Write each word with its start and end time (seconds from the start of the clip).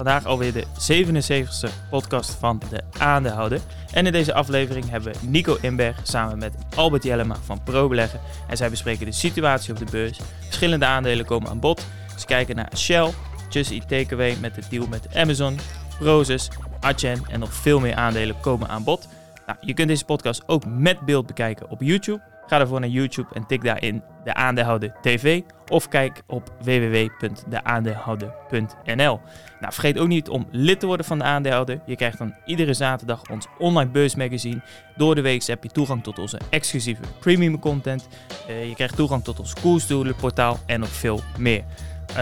Vandaag 0.00 0.24
alweer 0.24 0.52
de 0.52 0.64
77e 0.64 1.88
podcast 1.90 2.30
van 2.30 2.60
de 2.70 2.80
Aandeelhouder. 2.98 3.60
En 3.92 4.06
in 4.06 4.12
deze 4.12 4.34
aflevering 4.34 4.90
hebben 4.90 5.12
we 5.12 5.18
Nico 5.26 5.56
Inberg 5.60 5.96
samen 6.02 6.38
met 6.38 6.54
Albert 6.76 7.02
Jellema 7.02 7.36
van 7.44 7.62
ProBeleggen. 7.62 8.20
En 8.48 8.56
zij 8.56 8.70
bespreken 8.70 9.06
de 9.06 9.12
situatie 9.12 9.72
op 9.72 9.78
de 9.78 9.84
beurs. 9.90 10.20
Verschillende 10.44 10.84
aandelen 10.84 11.24
komen 11.24 11.50
aan 11.50 11.60
bod. 11.60 11.86
Ze 12.18 12.26
kijken 12.26 12.56
naar 12.56 12.70
Shell, 12.76 13.10
Just 13.48 13.70
Eat 13.70 13.88
Takeaway 13.88 14.36
met 14.40 14.54
de 14.54 14.62
deal 14.70 14.86
met 14.86 15.16
Amazon, 15.16 15.58
Prozus, 15.98 16.48
Adyen 16.80 17.22
en 17.28 17.40
nog 17.40 17.54
veel 17.54 17.80
meer 17.80 17.94
aandelen 17.94 18.40
komen 18.40 18.68
aan 18.68 18.84
bod. 18.84 19.08
Nou, 19.46 19.58
je 19.60 19.74
kunt 19.74 19.88
deze 19.88 20.04
podcast 20.04 20.42
ook 20.46 20.66
met 20.66 21.00
beeld 21.00 21.26
bekijken 21.26 21.70
op 21.70 21.80
YouTube. 21.80 22.29
Ga 22.50 22.58
daarvoor 22.58 22.80
naar 22.80 22.88
YouTube 22.88 23.34
en 23.34 23.46
tik 23.46 23.64
daarin 23.64 24.02
de 24.24 24.34
Aandeelhouder 24.34 24.92
TV 25.02 25.42
of 25.68 25.88
kijk 25.88 26.22
op 26.26 26.52
www.deaandeelhouder.nl. 26.62 29.20
Nou, 29.60 29.72
vergeet 29.72 29.98
ook 29.98 30.08
niet 30.08 30.28
om 30.28 30.46
lid 30.50 30.80
te 30.80 30.86
worden 30.86 31.06
van 31.06 31.18
de 31.18 31.24
Aandeelhouder. 31.24 31.80
Je 31.86 31.96
krijgt 31.96 32.18
dan 32.18 32.34
iedere 32.44 32.74
zaterdag 32.74 33.22
ons 33.30 33.46
online 33.58 33.90
beursmagazine. 33.90 34.62
Door 34.96 35.14
de 35.14 35.20
week 35.20 35.44
heb 35.44 35.62
je 35.62 35.70
toegang 35.70 36.02
tot 36.02 36.18
onze 36.18 36.40
exclusieve 36.48 37.02
premium 37.20 37.58
content. 37.58 38.08
Uh, 38.48 38.68
je 38.68 38.74
krijgt 38.74 38.96
toegang 38.96 39.24
tot 39.24 39.40
ons 39.40 39.54
koersdoelenportaal 39.54 40.58
en 40.66 40.80
nog 40.80 40.88
veel 40.88 41.20
meer. 41.38 41.64
Uh, 42.10 42.16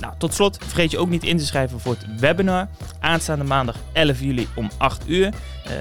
nou, 0.00 0.14
tot 0.18 0.34
slot, 0.34 0.58
vergeet 0.60 0.90
je 0.90 0.98
ook 0.98 1.08
niet 1.08 1.24
in 1.24 1.38
te 1.38 1.46
schrijven 1.46 1.80
voor 1.80 1.92
het 1.92 2.20
webinar. 2.20 2.68
Aanstaande 3.00 3.44
maandag 3.44 3.76
11 3.92 4.20
juli 4.20 4.48
om 4.54 4.70
8 4.78 5.08
uur. 5.08 5.26
Uh, 5.26 5.32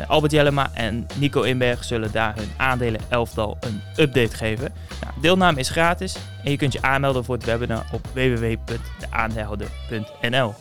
Albert 0.07 0.31
Jellema 0.31 0.69
en 0.73 1.07
Nico 1.15 1.41
Inberg 1.41 1.83
zullen 1.83 2.11
daar 2.11 2.35
hun 2.35 2.51
aandelen 2.57 3.01
elftal 3.09 3.57
een 3.59 3.81
update 3.97 4.35
geven. 4.35 4.73
Nou, 5.01 5.13
deelname 5.21 5.59
is 5.59 5.69
gratis 5.69 6.15
en 6.43 6.51
je 6.51 6.57
kunt 6.57 6.73
je 6.73 6.81
aanmelden 6.81 7.23
voor 7.23 7.35
het 7.35 7.45
webinar 7.45 7.85
op 7.91 8.07
www.deaandeelhouder.nl. 8.13 10.53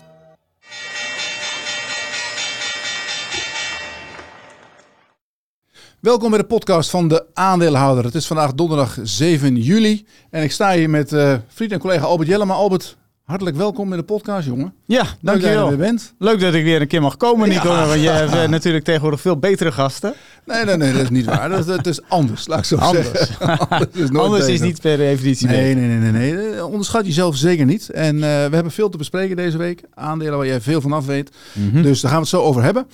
Welkom 6.03 6.31
bij 6.31 6.39
de 6.39 6.45
podcast 6.45 6.91
van 6.91 7.09
de 7.09 7.25
aandeelhouder. 7.35 8.05
Het 8.05 8.15
is 8.15 8.27
vandaag 8.27 8.55
donderdag 8.55 8.99
7 9.03 9.57
juli 9.57 10.07
en 10.31 10.43
ik 10.43 10.53
sta 10.53 10.73
hier 10.73 10.91
met 10.91 11.13
uh, 11.13 11.35
vriend 11.49 11.73
en 11.73 11.79
collega 11.79 12.05
Albert 12.05 12.29
Jellema. 12.29 12.55
Albert, 12.55 12.97
hartelijk 13.25 13.57
welkom 13.57 13.91
in 13.91 13.99
de 13.99 14.05
podcast, 14.05 14.47
jongen. 14.47 14.75
Ja, 14.87 15.05
dankjewel. 15.21 15.57
dat 15.57 15.65
je 15.65 15.71
er 15.71 15.77
bent. 15.77 16.15
Leuk 16.19 16.41
dat 16.41 16.55
ik 16.55 16.65
weer 16.65 16.81
een 16.81 16.87
keer 16.87 17.03
mag 17.03 17.17
komen, 17.17 17.49
Nico. 17.49 17.73
Ja. 17.73 17.87
Want 17.87 18.01
je 18.01 18.09
hebt 18.09 18.35
uh, 18.35 18.49
natuurlijk 18.49 18.85
tegenwoordig 18.85 19.21
veel 19.21 19.39
betere 19.39 19.73
gasten. 19.73 20.15
Nee, 20.45 20.65
nee, 20.65 20.77
nee, 20.77 20.93
dat 20.93 21.03
is 21.03 21.11
niet 21.11 21.25
waar. 21.25 21.49
Dat, 21.49 21.67
dat 21.67 21.87
is 21.87 22.03
anders, 22.09 22.47
laat 22.47 22.59
ik 22.59 22.65
zo 22.65 22.77
anders. 22.77 23.11
zeggen. 23.11 23.59
anders 23.69 23.91
is, 23.93 24.13
anders 24.13 24.47
is 24.47 24.61
niet 24.61 24.81
per 24.81 24.97
definitie 24.97 25.47
nee, 25.47 25.75
nee, 25.75 25.99
nee, 25.99 26.11
nee, 26.11 26.33
nee. 26.33 26.67
Onderschat 26.67 27.07
jezelf 27.07 27.37
zeker 27.37 27.65
niet. 27.65 27.91
En 27.91 28.15
uh, 28.15 28.21
we 28.23 28.27
hebben 28.27 28.73
veel 28.73 28.89
te 28.89 28.97
bespreken 28.97 29.37
deze 29.37 29.59
week. 29.59 29.83
Aandelen 29.95 30.37
waar 30.37 30.47
jij 30.47 30.61
veel 30.61 30.81
van 30.81 30.93
af 30.93 31.07
weet. 31.07 31.31
Mm 31.53 31.71
-hmm. 31.71 31.83
Dus 31.83 32.01
daar 32.01 32.11
gaan 32.11 32.21
we 32.21 32.27
het 32.27 32.37
zo 32.37 32.43
over 32.43 32.63
hebben. 32.63 32.87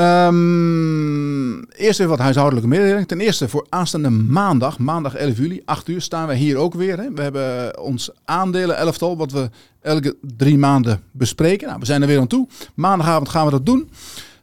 Um, 0.00 1.64
eerst 1.70 2.00
even 2.00 2.08
wat 2.08 2.18
huishoudelijke 2.18 2.68
mededeling. 2.68 3.08
Ten 3.08 3.20
eerste 3.20 3.48
voor 3.48 3.66
aanstaande 3.68 4.10
maandag, 4.10 4.78
maandag 4.78 5.14
11 5.14 5.36
juli, 5.36 5.62
8 5.64 5.88
uur, 5.88 6.00
staan 6.00 6.28
we 6.28 6.34
hier 6.34 6.56
ook 6.56 6.74
weer. 6.74 6.98
Hè. 6.98 7.12
We 7.12 7.22
hebben 7.22 7.80
ons 7.80 8.10
aandelen 8.24 8.76
elftal, 8.76 9.16
wat 9.16 9.32
we 9.32 9.50
elke 9.80 10.16
drie 10.36 10.58
maanden 10.58 11.02
bespreken. 11.10 11.66
Nou, 11.66 11.80
we 11.80 11.86
zijn 11.86 12.02
er 12.02 12.08
weer 12.08 12.20
aan 12.20 12.26
toe. 12.26 12.48
Maandagavond 12.74 13.28
gaan 13.28 13.44
we 13.44 13.50
dat 13.50 13.66
doen. 13.66 13.90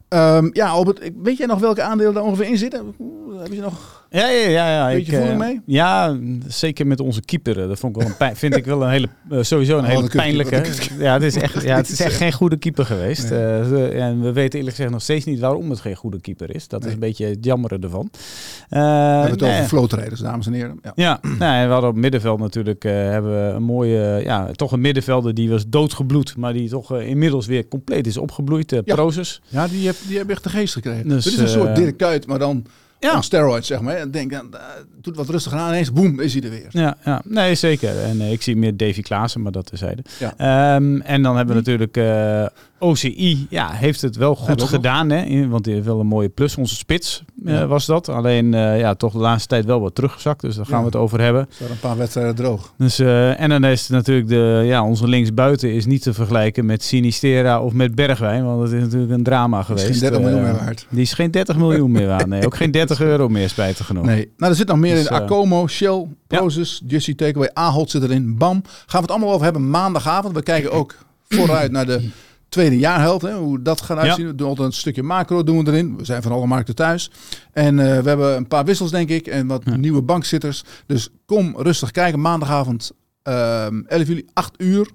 Um, 0.10 0.50
ja, 0.54 0.68
Albert, 0.68 1.12
weet 1.22 1.38
jij 1.38 1.48
nog 1.48 1.60
welke 1.60 1.82
aandelen 1.82 2.14
daar 2.14 2.24
ongeveer 2.24 2.46
in 2.46 2.58
zitten? 2.58 2.96
Heb 3.40 3.54
je 3.54 3.62
nog... 3.62 4.01
Ja, 4.14 4.28
ja, 4.28 4.48
ja. 4.48 4.72
ja. 4.72 4.94
Weet 4.94 5.06
je 5.06 5.18
voeling 5.18 5.38
mee? 5.38 5.62
Ja, 5.66 6.18
zeker 6.48 6.88
met 6.88 7.00
onze 7.00 7.22
keeper. 7.22 7.56
Dat 7.56 7.80
vond 7.80 7.96
ik 7.96 8.02
wel 8.02 8.12
een 8.12 8.18
pijn, 8.18 8.36
vind 8.36 8.56
ik 8.56 8.66
wel 8.66 8.84
een 8.84 8.90
hele, 8.90 9.08
uh, 9.30 9.42
sowieso 9.42 9.78
een 9.78 9.84
oh, 9.84 9.90
hele 9.90 10.08
pijnlijke. 10.08 10.64
Ja, 11.00 11.14
het 11.14 11.24
is 11.24 11.36
echt, 11.36 11.64
ja, 11.64 11.76
het 11.76 11.90
is 11.92 12.00
echt 12.00 12.16
geen 12.16 12.32
goede 12.32 12.58
keeper 12.58 12.86
geweest. 12.86 13.30
Nee. 13.30 13.40
Uh, 13.40 14.06
en 14.06 14.22
we 14.22 14.32
weten 14.32 14.58
eerlijk 14.58 14.76
gezegd 14.76 14.94
nog 14.94 15.02
steeds 15.02 15.26
niet 15.26 15.40
waarom 15.40 15.70
het 15.70 15.80
geen 15.80 15.96
goede 15.96 16.22
keeper 16.22 16.56
is. 16.56 16.68
Dat 16.68 16.80
nee. 16.80 16.88
is 16.90 16.94
een 16.94 17.00
beetje 17.00 17.26
het 17.26 17.46
jammeren 17.46 17.82
ervan. 17.82 18.10
Uh, 18.12 18.20
we 18.70 18.78
hebben 18.78 19.32
het 19.32 19.44
over 19.44 19.68
vlootrijders, 19.68 20.20
dames 20.20 20.46
en 20.48 20.54
heren. 20.54 20.80
Ja, 20.82 20.92
ja 20.96 21.20
nou, 21.40 21.68
we 21.68 21.74
hadden 21.74 21.90
op 21.90 21.96
middenveld 21.96 22.40
natuurlijk 22.40 22.84
hebben 22.84 23.32
we 23.32 23.54
een 23.54 23.64
mooie, 23.64 24.22
ja, 24.24 24.52
toch 24.52 24.72
een 24.72 24.82
middenvelder 24.82 25.34
die 25.34 25.50
was 25.50 25.64
doodgebloed, 25.68 26.38
maar 26.38 26.54
die 26.54 26.70
toch 26.70 27.00
inmiddels 27.00 27.46
weer 27.46 27.68
compleet 27.68 28.08
is 28.08 28.18
opgebloeid. 28.18 28.72
ja. 28.72 28.82
Prozus. 28.82 29.42
Ja, 29.48 29.68
die 29.68 29.86
heeft, 29.86 30.08
die 30.08 30.18
heeft 30.18 30.30
echt 30.30 30.44
de 30.44 30.50
geest 30.50 30.74
gekregen. 30.74 31.08
Dus, 31.08 31.24
Dit 31.24 31.34
is 31.34 31.40
een 31.40 31.48
soort 31.48 31.76
Dirk 31.76 31.98
Kuyt, 31.98 32.28
maar 32.28 32.40
dan 32.40 32.66
ja. 33.10 33.16
on 33.16 33.24
steroids, 33.24 33.68
zeg 33.68 33.82
maar. 33.82 33.96
En 33.96 34.12
denk, 34.12 34.32
uh, 34.32 34.40
doet 35.02 35.16
wat 35.16 35.30
rustig 35.30 35.54
aan, 35.54 35.70
ineens 35.70 35.94
boem, 35.94 36.20
is 36.20 36.34
hij 36.34 36.44
er 36.44 36.50
weer. 36.50 36.68
Ja, 36.70 36.98
ja. 37.06 37.22
nee, 37.26 37.56
zeker. 37.56 38.00
En 38.00 38.18
uh, 38.18 38.32
ik 38.32 38.42
zie 38.42 38.56
meer 38.56 38.78
Davy 38.78 39.02
Klaassen, 39.02 39.42
maar 39.42 39.52
dat 39.52 39.66
terzijde. 39.66 40.04
Ja. 40.20 40.76
Um, 40.76 41.02
en 41.02 41.22
dan 41.22 41.38
hebben 41.38 41.56
we 41.56 41.62
natuurlijk 41.62 41.98
uh, 41.98 42.46
OCI, 42.80 43.48
ja, 43.50 43.72
heeft 43.72 44.02
het 44.02 44.16
wel 44.16 44.36
goed 44.36 44.64
gedaan, 44.64 45.10
hè? 45.10 45.48
want 45.48 45.64
die 45.64 45.74
heeft 45.74 45.86
wel 45.86 46.00
een 46.00 46.08
mooie 46.08 46.30
plus. 46.30 46.58
Onze 46.58 46.76
spits 46.76 47.24
ja. 47.46 47.68
was 47.68 47.86
dat. 47.86 48.10
Alleen, 48.10 48.52
ja, 48.52 48.96
toch 48.96 49.12
de 49.14 49.20
laatste 49.20 49.48
tijd 49.48 49.66
wel 49.66 49.82
wat 49.82 49.96
teruggezakt, 49.96 50.42
dus 50.42 50.56
daar 50.56 50.66
gaan 50.66 50.80
we 50.80 50.86
het 50.86 50.96
over 50.96 51.22
hebben. 51.22 51.48
Zo 51.50 51.64
een 51.64 51.80
paar 51.80 51.98
wedstrijden 51.98 52.36
droog. 52.36 52.74
Dus, 52.78 53.00
en 53.00 53.50
dan 53.50 53.64
is 53.64 53.88
natuurlijk 53.88 54.28
de, 54.28 54.62
ja, 54.66 54.84
onze 54.84 55.08
linksbuiten 55.08 55.74
is 55.74 55.86
niet 55.86 56.02
te 56.02 56.14
vergelijken 56.14 56.66
met 56.66 56.84
Sinistera 56.84 57.62
of 57.62 57.74
met 57.74 57.96
Bergwijn, 57.96 58.46
want 58.46 58.62
het 58.62 58.72
is 58.72 58.84
natuurlijk 58.84 59.12
een 59.12 59.24
drama 59.24 59.64
geweest. 59.64 59.86
Die 59.86 59.94
is 59.94 60.02
geen 60.02 60.12
30 60.12 60.20
miljoen 60.22 60.42
meer 60.42 60.66
waard. 60.66 60.86
Die 60.90 61.02
is 61.02 61.14
geen 61.14 61.32
30 61.32 61.58
miljoen 61.58 61.92
meer 61.92 62.08
waard, 62.08 62.28
nee. 62.28 62.46
Ook 62.46 62.56
geen 62.56 62.72
30 62.72 62.91
euro 63.00 63.30
meer 63.30 63.50
spijtig 63.50 63.86
genoeg. 63.86 64.06
Nee, 64.06 64.32
nou 64.38 64.52
er 64.52 64.58
zit 64.58 64.68
nog 64.68 64.78
meer 64.78 64.96
dus, 64.96 65.06
in. 65.06 65.12
Acomo, 65.12 65.68
Shell, 65.68 66.08
Prozus. 66.28 66.82
Jussie 66.88 67.16
Takeaway, 67.16 67.50
Ahold 67.54 67.90
zit 67.90 68.04
erin. 68.04 68.38
Bam. 68.38 68.62
Gaan 68.64 68.86
we 68.88 68.98
het 68.98 69.12
allemaal 69.12 69.32
over 69.32 69.44
hebben 69.44 69.70
maandagavond. 69.70 70.36
We 70.36 70.44
kijken 70.44 70.72
ook 70.72 70.96
vooruit 71.30 71.72
naar 71.72 71.86
de 71.86 72.10
tweede 72.50 72.78
jaarhelft. 72.78 73.26
Hè, 73.26 73.34
hoe 73.34 73.62
dat 73.62 73.82
gaat 73.82 73.98
uitzien. 73.98 74.28
We 74.28 74.36
doen 74.36 74.48
altijd 74.48 74.68
een 74.68 74.74
stukje 74.74 75.04
macro 75.04 75.44
doen 75.44 75.64
we 75.64 75.72
erin. 75.72 75.98
We 75.98 76.06
zijn 76.06 76.22
van 76.22 76.32
alle 76.32 76.48
markten 76.48 76.76
thuis. 76.76 77.12
En 77.52 77.78
uh, 77.78 78.00
we 78.00 78.10
hebben 78.10 78.36
een 78.36 78.48
paar 78.48 78.66
wissels 78.66 78.92
denk 78.92 79.10
ik. 79.10 79.28
En 79.28 79.48
wat 79.48 79.62
ja. 79.66 79.76
nieuwe 79.76 80.02
bankzitters. 80.02 80.64
Dus 80.86 81.10
kom 81.26 81.56
rustig 81.58 81.92
kijken. 81.92 82.22
Maandagavond 82.22 82.92
uh, 83.24 83.66
11 83.66 84.08
juli, 84.08 84.26
8 84.34 84.54
uur. 84.58 84.90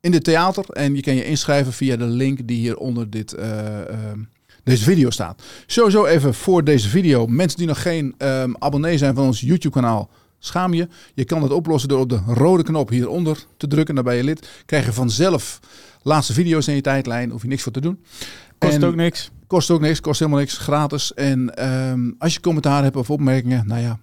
In 0.00 0.10
dit 0.10 0.24
theater. 0.24 0.64
En 0.68 0.94
je 0.94 1.02
kan 1.02 1.14
je 1.14 1.24
inschrijven 1.24 1.72
via 1.72 1.96
de 1.96 2.04
link 2.04 2.46
die 2.46 2.58
hier 2.58 2.76
onder 2.76 3.10
dit... 3.10 3.34
Uh, 3.38 3.44
deze 4.68 4.84
video 4.84 5.10
staat. 5.10 5.42
Sowieso 5.66 6.04
even 6.04 6.34
voor 6.34 6.64
deze 6.64 6.88
video. 6.88 7.26
Mensen 7.26 7.58
die 7.58 7.66
nog 7.66 7.82
geen 7.82 8.14
um, 8.18 8.56
abonnee 8.58 8.98
zijn 8.98 9.14
van 9.14 9.24
ons 9.24 9.40
YouTube 9.40 9.74
kanaal. 9.74 10.10
Schaam 10.38 10.74
je. 10.74 10.88
Je 11.14 11.24
kan 11.24 11.40
dat 11.40 11.50
oplossen 11.50 11.88
door 11.88 12.00
op 12.00 12.08
de 12.08 12.20
rode 12.26 12.62
knop 12.62 12.88
hieronder 12.88 13.44
te 13.56 13.66
drukken. 13.66 13.94
Dan 13.94 14.04
ben 14.04 14.14
je 14.14 14.24
lid. 14.24 14.48
Krijg 14.66 14.84
je 14.84 14.92
vanzelf 14.92 15.60
laatste 16.02 16.32
video's 16.32 16.66
in 16.66 16.74
je 16.74 16.80
tijdlijn. 16.80 17.30
Hoef 17.30 17.42
je 17.42 17.48
niks 17.48 17.62
voor 17.62 17.72
te 17.72 17.80
doen. 17.80 18.04
Kost 18.58 18.74
en 18.74 18.84
ook 18.84 18.94
niks. 18.94 19.30
Kost 19.46 19.70
ook 19.70 19.80
niks. 19.80 20.00
Kost 20.00 20.18
helemaal 20.18 20.40
niks. 20.40 20.58
Gratis. 20.58 21.14
En 21.14 21.68
um, 21.68 22.14
als 22.18 22.34
je 22.34 22.40
commentaar 22.40 22.82
hebt 22.82 22.96
of 22.96 23.10
opmerkingen. 23.10 23.66
Nou 23.66 23.80
ja, 23.80 23.98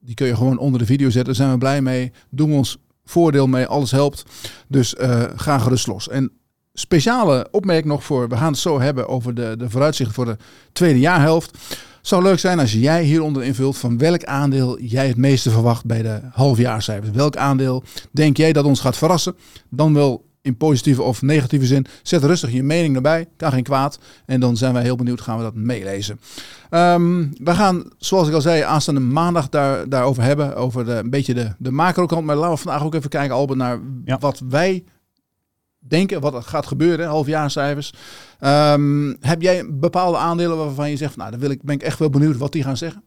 die 0.00 0.14
kun 0.14 0.26
je 0.26 0.36
gewoon 0.36 0.58
onder 0.58 0.80
de 0.80 0.86
video 0.86 1.10
zetten. 1.10 1.24
Daar 1.24 1.34
zijn 1.34 1.50
we 1.50 1.58
blij 1.58 1.82
mee. 1.82 2.12
Doen 2.30 2.50
we 2.50 2.56
ons 2.56 2.78
voordeel 3.04 3.46
mee. 3.46 3.66
Alles 3.66 3.90
helpt. 3.90 4.24
Dus 4.68 4.94
uh, 4.94 5.22
ga 5.36 5.58
gerust 5.58 5.86
los. 5.86 6.08
En 6.08 6.32
speciale 6.74 7.48
opmerking 7.50 7.92
nog 7.92 8.04
voor. 8.04 8.28
We 8.28 8.36
gaan 8.36 8.52
het 8.52 8.60
zo 8.60 8.80
hebben 8.80 9.08
over 9.08 9.34
de, 9.34 9.54
de 9.58 9.70
vooruitzichten 9.70 10.14
voor 10.14 10.24
de 10.24 10.36
tweede 10.72 10.98
jaarhelft. 10.98 11.58
Zou 12.00 12.22
leuk 12.22 12.38
zijn 12.38 12.58
als 12.58 12.72
jij 12.72 13.02
hieronder 13.02 13.42
invult 13.42 13.78
van 13.78 13.98
welk 13.98 14.24
aandeel 14.24 14.80
jij 14.80 15.08
het 15.08 15.16
meeste 15.16 15.50
verwacht 15.50 15.84
bij 15.84 16.02
de 16.02 16.20
halfjaarcijfers. 16.32 17.10
Welk 17.10 17.36
aandeel 17.36 17.82
denk 18.10 18.36
jij 18.36 18.52
dat 18.52 18.64
ons 18.64 18.80
gaat 18.80 18.96
verrassen? 18.96 19.34
Dan 19.68 19.94
wel 19.94 20.24
in 20.40 20.56
positieve 20.56 21.02
of 21.02 21.22
negatieve 21.22 21.66
zin. 21.66 21.86
Zet 22.02 22.24
rustig 22.24 22.52
je 22.52 22.62
mening 22.62 22.96
erbij. 22.96 23.28
Kan 23.36 23.52
geen 23.52 23.62
kwaad. 23.62 23.98
En 24.26 24.40
dan 24.40 24.56
zijn 24.56 24.72
wij 24.72 24.82
heel 24.82 24.96
benieuwd. 24.96 25.20
Gaan 25.20 25.36
we 25.36 25.42
dat 25.42 25.54
meelezen. 25.54 26.20
Um, 26.70 27.32
we 27.44 27.54
gaan, 27.54 27.84
zoals 27.98 28.28
ik 28.28 28.34
al 28.34 28.40
zei, 28.40 28.62
aanstaande 28.62 29.00
maandag 29.00 29.48
daar, 29.48 29.88
daarover 29.88 30.22
hebben. 30.22 30.56
Over 30.56 30.84
de, 30.84 30.92
een 30.92 31.10
beetje 31.10 31.34
de, 31.34 31.52
de 31.58 31.70
macro 31.70 32.06
kant. 32.06 32.24
Maar 32.24 32.36
laten 32.36 32.54
we 32.54 32.60
vandaag 32.60 32.84
ook 32.84 32.94
even 32.94 33.10
kijken, 33.10 33.36
Albert, 33.36 33.58
naar 33.58 33.78
ja. 34.04 34.18
wat 34.18 34.42
wij 34.48 34.84
denken 35.88 36.20
wat 36.20 36.34
er 36.34 36.42
gaat 36.42 36.66
gebeuren, 36.66 37.08
halfjaarcijfers. 37.08 37.92
Um, 38.40 39.16
heb 39.20 39.42
jij 39.42 39.64
bepaalde 39.74 40.16
aandelen 40.18 40.56
waarvan 40.56 40.90
je 40.90 40.96
zegt, 40.96 41.16
nou, 41.16 41.30
dan 41.30 41.40
wil 41.40 41.50
ik, 41.50 41.62
ben 41.62 41.74
ik 41.74 41.82
echt 41.82 41.98
wel 41.98 42.10
benieuwd 42.10 42.36
wat 42.36 42.52
die 42.52 42.62
gaan 42.62 42.76
zeggen? 42.76 43.02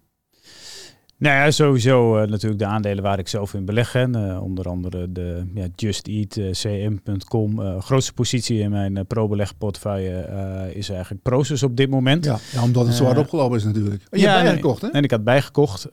Nou 1.17 1.35
ja, 1.35 1.51
sowieso 1.51 2.21
uh, 2.21 2.27
natuurlijk 2.27 2.59
de 2.61 2.65
aandelen 2.65 3.03
waar 3.03 3.19
ik 3.19 3.27
zelf 3.27 3.53
in 3.53 3.65
beleg. 3.65 3.95
Uh, 3.95 4.43
onder 4.43 4.69
andere 4.69 5.11
de 5.11 5.43
ja, 5.53 5.67
Just 5.75 6.07
Eat, 6.07 6.35
uh, 6.35 6.51
cm.com. 6.51 7.79
grootste 7.81 8.13
positie 8.13 8.59
in 8.59 8.69
mijn 8.69 9.05
pro-belegportefeuille 9.07 10.27
is 10.73 10.89
eigenlijk 10.89 11.23
Proces 11.23 11.63
op 11.63 11.77
dit 11.77 11.89
moment. 11.89 12.25
Ja, 12.25 12.37
ja 12.51 12.63
omdat 12.63 12.85
het 12.85 12.95
zo 12.95 13.05
hard 13.05 13.17
opgelopen 13.17 13.57
is 13.57 13.63
natuurlijk. 13.63 14.03
En 14.09 14.19
je 14.19 14.25
ja, 14.25 14.31
hebt 14.31 14.43
bijgekocht 14.43 14.81
hè? 14.81 14.87
En 14.87 15.03
ik 15.03 15.11
had 15.11 15.23
bijgekocht. 15.23 15.87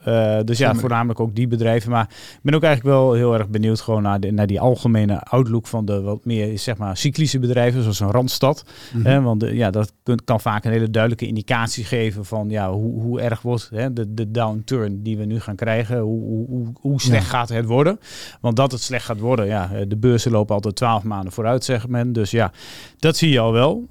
dus 0.45 0.57
ja, 0.57 0.75
voornamelijk 0.75 1.19
ook 1.19 1.35
die 1.35 1.47
bedrijven. 1.47 1.91
Maar 1.91 2.09
ik 2.09 2.39
ben 2.41 2.53
ook 2.53 2.63
eigenlijk 2.63 2.95
wel 2.95 3.13
heel 3.13 3.33
erg 3.33 3.49
benieuwd 3.49 3.81
gewoon 3.81 4.01
naar, 4.01 4.19
de, 4.19 4.31
naar 4.31 4.47
die 4.47 4.59
algemene 4.59 5.21
outlook 5.21 5.67
van 5.67 5.85
de 5.85 6.01
wat 6.01 6.25
meer 6.25 6.59
zeg 6.59 6.77
maar 6.77 6.97
cyclische 6.97 7.39
bedrijven. 7.39 7.81
Zoals 7.81 7.99
een 7.99 8.11
Randstad. 8.11 8.63
Mm 8.93 9.05
-hmm. 9.05 9.23
want 9.23 9.45
ja, 9.51 9.69
dat 9.69 9.93
kan 10.25 10.39
vaak 10.39 10.65
een 10.65 10.71
hele 10.71 10.89
duidelijke 10.89 11.27
indicatie 11.27 11.83
geven 11.83 12.25
van 12.25 12.49
ja, 12.49 12.71
hoe, 12.71 13.01
hoe 13.01 13.21
erg 13.21 13.41
wordt 13.41 13.69
hè, 13.73 13.93
de, 13.93 14.13
de 14.13 14.31
downturn 14.31 15.03
die 15.03 15.12
die 15.15 15.25
we 15.25 15.33
nu 15.33 15.39
gaan 15.39 15.55
krijgen, 15.55 15.99
hoe, 15.99 16.47
hoe, 16.47 16.67
hoe 16.79 17.01
slecht 17.01 17.27
gaat 17.27 17.49
het 17.49 17.65
worden? 17.65 17.99
Want 18.41 18.55
dat 18.55 18.71
het 18.71 18.81
slecht 18.81 19.05
gaat 19.05 19.19
worden, 19.19 19.45
ja, 19.45 19.69
de 19.87 19.97
beurzen 19.97 20.31
lopen 20.31 20.55
altijd 20.55 20.75
twaalf 20.75 21.03
maanden 21.03 21.31
vooruit, 21.31 21.63
zegt 21.63 21.87
men. 21.87 22.13
Dus 22.13 22.31
ja, 22.31 22.51
dat 22.99 23.17
zie 23.17 23.29
je 23.29 23.39
al 23.39 23.51
wel. 23.51 23.87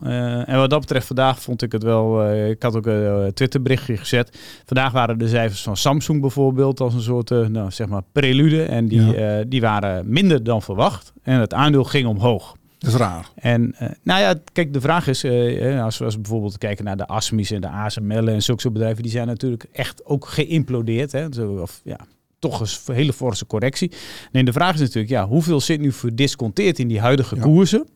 en 0.46 0.56
wat 0.56 0.70
dat 0.70 0.80
betreft, 0.80 1.06
vandaag 1.06 1.40
vond 1.40 1.62
ik 1.62 1.72
het 1.72 1.82
wel, 1.82 2.32
ik 2.32 2.62
had 2.62 2.76
ook 2.76 2.86
een 2.86 3.34
Twitterberichtje 3.34 3.96
gezet. 3.96 4.38
Vandaag 4.64 4.92
waren 4.92 5.18
de 5.18 5.28
cijfers 5.28 5.62
van 5.62 5.76
Samsung 5.76 6.20
bijvoorbeeld 6.20 6.80
als 6.80 6.94
een 6.94 7.00
soort, 7.00 7.30
nou, 7.30 7.70
zeg 7.70 7.88
maar, 7.88 8.02
prelude. 8.12 8.62
En 8.62 8.88
die, 8.88 9.14
die 9.48 9.60
waren 9.60 10.12
minder 10.12 10.44
dan 10.44 10.62
verwacht. 10.62 11.12
En 11.22 11.40
het 11.40 11.54
aandeel 11.54 11.84
ging 11.84 12.06
omhoog. 12.06 12.56
Dat 12.82 12.92
is 12.92 12.98
raar. 12.98 13.30
En 13.34 13.74
uh, 13.82 13.88
nou 14.02 14.20
ja, 14.20 14.34
kijk, 14.52 14.72
de 14.72 14.80
vraag 14.80 15.06
is, 15.06 15.24
uh, 15.24 15.84
als, 15.84 15.98
we, 15.98 16.04
als 16.04 16.14
we 16.14 16.20
bijvoorbeeld 16.20 16.58
kijken 16.58 16.84
naar 16.84 16.96
de 16.96 17.06
ASMI's 17.06 17.50
en 17.50 17.60
de 17.60 17.68
ASML 17.68 18.28
en 18.28 18.42
zulke 18.42 18.60
soort 18.60 18.72
bedrijven, 18.72 19.02
die 19.02 19.12
zijn 19.12 19.26
natuurlijk 19.26 19.66
echt 19.72 20.04
ook 20.04 20.26
geïmplodeerd. 20.26 21.12
Hè? 21.12 21.26
Zo, 21.32 21.52
of 21.52 21.80
ja, 21.84 21.98
toch 22.38 22.60
een 22.60 22.94
hele 22.94 23.12
forse 23.12 23.46
correctie. 23.46 23.92
Nee, 24.32 24.44
de 24.44 24.52
vraag 24.52 24.74
is 24.74 24.80
natuurlijk, 24.80 25.08
ja, 25.08 25.26
hoeveel 25.26 25.60
zit 25.60 25.80
nu 25.80 25.92
verdisconteerd 25.92 26.78
in 26.78 26.88
die 26.88 27.00
huidige 27.00 27.36
koersen? 27.36 27.86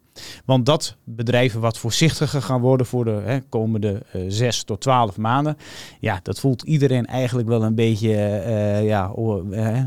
Want 0.44 0.67
dat 0.67 0.97
bedrijven 1.05 1.61
wat 1.61 1.79
voorzichtiger 1.79 2.43
gaan 2.43 2.61
worden 2.61 2.87
voor 2.87 3.05
de 3.05 3.21
hè, 3.25 3.41
komende 3.41 4.03
uh, 4.15 4.23
6 4.29 4.62
tot 4.65 4.81
12 4.81 5.17
maanden. 5.17 5.56
Ja, 6.00 6.21
dat 6.23 6.41
voelt 6.41 6.62
iedereen 6.62 7.06
eigenlijk 7.06 7.49
wel 7.49 7.62
een 7.62 7.75
beetje 7.75 8.09
uh, 8.09 8.85
ja, 8.87 9.05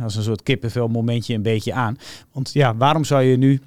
als 0.03 0.15
een 0.15 0.23
soort 0.23 0.43
kippenvel 0.43 0.87
momentje 0.87 1.33
een 1.33 1.41
beetje 1.41 1.73
aan. 1.73 1.97
Want 2.31 2.53
ja, 2.53 2.75
waarom 2.75 3.03
zou 3.03 3.23
je 3.23 3.37
nu 3.37 3.61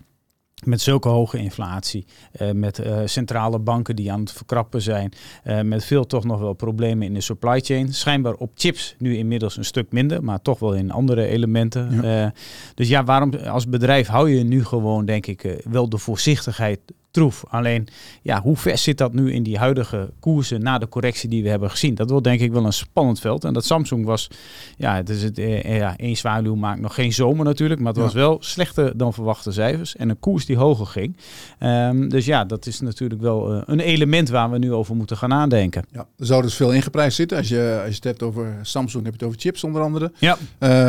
met 0.64 0.80
zulke 0.80 1.08
hoge 1.08 1.38
inflatie, 1.38 2.06
uh, 2.40 2.50
met 2.50 2.78
uh, 2.78 3.00
centrale 3.04 3.58
banken 3.58 3.96
die 3.96 4.12
aan 4.12 4.20
het 4.20 4.32
verkrappen 4.32 4.82
zijn, 4.82 5.12
uh, 5.44 5.60
met 5.60 5.84
veel 5.84 6.06
toch 6.06 6.24
nog 6.24 6.40
wel 6.40 6.52
problemen 6.52 7.06
in 7.06 7.14
de 7.14 7.20
supply 7.20 7.60
chain. 7.60 7.94
Schijnbaar 7.94 8.34
op 8.34 8.50
chips 8.54 8.94
nu 8.98 9.16
inmiddels 9.16 9.56
een 9.56 9.64
stuk 9.64 9.92
minder, 9.92 10.24
maar 10.24 10.42
toch 10.42 10.58
wel 10.58 10.74
in 10.74 10.90
andere 10.90 11.26
elementen. 11.26 12.00
Ja. 12.02 12.32
dus 12.74 12.88
ja, 12.88 13.04
waarom 13.04 13.34
als 13.34 13.68
bedrijf 13.68 14.06
hou 14.06 14.30
je 14.30 14.44
nu 14.44 14.64
gewoon, 14.64 15.04
denk 15.04 15.26
ik, 15.26 15.62
wel 15.70 15.88
de 15.88 15.98
voorzichtigheid 15.98 16.80
troef. 17.12 17.44
Alleen, 17.48 17.88
ja, 18.22 18.40
hoe 18.40 18.56
ver 18.56 18.78
zit 18.78 18.98
dat 18.98 19.12
nu 19.12 19.32
in 19.32 19.42
die 19.42 19.58
huidige 19.58 20.10
koersen 20.20 20.62
na 20.62 20.78
de 20.78 20.88
correctie 20.88 21.28
die 21.28 21.42
we 21.42 21.48
hebben 21.48 21.70
gezien? 21.70 21.94
Dat 21.94 22.10
wordt 22.10 22.24
denk 22.24 22.40
ik 22.40 22.52
wel 22.52 22.64
een 22.64 22.72
spannend 22.72 23.20
veld. 23.20 23.44
En 23.44 23.52
dat 23.52 23.64
Samsung 23.64 24.04
was, 24.04 24.30
ja, 24.76 24.96
het 24.96 25.08
is 25.08 25.22
het, 25.22 25.38
eh, 25.38 25.76
ja, 25.76 25.96
één 25.96 26.16
zwaluw 26.16 26.54
maakt 26.54 26.80
nog 26.80 26.94
geen 26.94 27.12
zomer 27.12 27.44
natuurlijk, 27.44 27.80
maar 27.80 27.92
het 27.92 28.02
was 28.02 28.12
wel 28.12 28.36
slechter 28.40 28.96
dan 28.96 29.12
verwachte 29.12 29.52
cijfers 29.52 29.96
en 29.96 30.08
een 30.08 30.18
koers 30.18 30.46
die 30.46 30.56
hoger 30.56 30.86
ging. 30.86 31.16
Um, 31.60 32.08
dus 32.08 32.24
ja, 32.24 32.44
dat 32.44 32.66
is 32.66 32.80
natuurlijk 32.80 33.20
wel 33.20 33.54
uh, 33.54 33.62
een 33.66 33.80
element 33.80 34.28
waar 34.28 34.50
we 34.50 34.58
nu 34.58 34.72
over 34.72 34.96
moeten 34.96 35.16
gaan 35.16 35.28
nadenken. 35.28 35.84
Ja, 35.90 36.06
er 36.18 36.26
zou 36.26 36.42
dus 36.42 36.54
veel 36.54 36.72
ingeprijsd 36.72 37.16
zitten. 37.16 37.38
Als 37.38 37.48
je, 37.48 37.74
als 37.78 37.88
je 37.88 37.94
het 37.94 38.04
hebt 38.04 38.22
over 38.22 38.58
Samsung, 38.62 39.04
heb 39.04 39.12
je 39.12 39.18
het 39.18 39.28
over 39.28 39.40
chips 39.40 39.64
onder 39.64 39.82
andere. 39.82 40.12
Ja. 40.18 40.38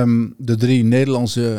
Um, 0.01 0.35
de 0.37 0.55
drie 0.55 0.83
Nederlandse 0.83 1.57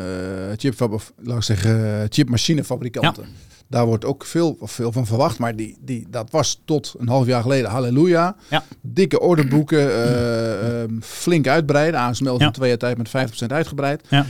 uh, 0.50 0.56
chip, 0.56 1.00
laat 1.22 1.37
ik 1.37 1.43
zeggen, 1.43 2.06
chipmachinefabrikanten. 2.11 3.22
Ja. 3.22 3.52
Daar 3.75 3.87
wordt 3.87 4.05
ook 4.05 4.25
veel, 4.25 4.56
veel 4.61 4.93
van 4.93 5.06
verwacht. 5.06 5.38
Maar 5.38 5.56
die, 5.56 5.76
die, 5.81 6.06
dat 6.11 6.31
was 6.31 6.62
tot 6.65 6.94
een 6.99 7.09
half 7.09 7.26
jaar 7.26 7.43
geleden, 7.43 7.71
halleluja. 7.71 8.37
Ja. 8.50 8.65
Dikke 8.81 9.21
orderboeken, 9.21 9.87
uh, 9.87 10.99
flink 11.00 11.49
uitbreiden. 11.49 12.00
ASML 12.00 12.38
ja. 12.38 12.47
in 12.47 12.53
twee 12.53 12.69
jaar 12.69 12.79
tijd 12.79 12.97
met 12.97 13.09
50% 13.09 13.47
uitgebreid. 13.47 14.06
Ja. 14.09 14.26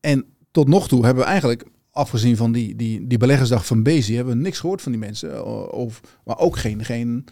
En 0.00 0.24
tot 0.50 0.68
nog 0.68 0.88
toe 0.88 1.04
hebben 1.04 1.22
we 1.22 1.28
eigenlijk, 1.30 1.64
afgezien 1.90 2.36
van 2.36 2.52
die, 2.52 2.76
die, 2.76 3.06
die 3.06 3.18
beleggersdag 3.18 3.66
van 3.66 3.82
Bezi, 3.82 4.16
hebben 4.16 4.34
we 4.34 4.40
niks 4.40 4.60
gehoord 4.60 4.82
van 4.82 4.92
die 4.92 5.00
mensen. 5.00 5.44
Of, 5.72 6.00
maar 6.24 6.38
ook 6.38 6.56
geen, 6.56 6.84
geen 6.84 7.24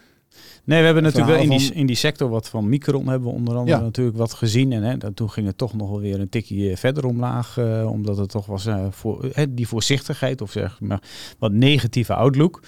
Nee, 0.65 0.79
we 0.79 0.85
hebben 0.85 1.03
natuurlijk 1.03 1.33
wel 1.33 1.43
in 1.43 1.59
die, 1.59 1.73
in 1.75 1.87
die 1.87 1.97
sector 1.97 2.29
wat 2.29 2.49
van 2.49 2.69
Micron 2.69 3.09
hebben 3.09 3.29
we 3.29 3.35
onder 3.35 3.57
andere 3.57 3.81
natuurlijk 3.81 4.17
wat 4.17 4.33
gezien. 4.33 4.73
En 4.73 4.83
hè, 4.83 5.13
toen 5.13 5.31
ging 5.31 5.47
het 5.47 5.59
toch 5.59 5.75
nog 5.75 5.91
wel 5.91 6.01
weer 6.01 6.21
een 6.21 6.29
tikje 6.29 6.77
verder 6.77 7.07
omlaag. 7.07 7.57
Uh, 7.59 7.91
omdat 7.91 8.17
het 8.17 8.29
toch 8.29 8.47
was 8.47 8.67
uh, 8.67 8.85
voor, 8.91 9.25
uh, 9.25 9.45
die 9.49 9.69
voorzichtigheid 9.69 10.41
of 10.41 10.51
zeg 10.51 10.81
maar 10.81 11.03
wat 11.39 11.53
negatieve 11.53 12.15
outlook. 12.15 12.63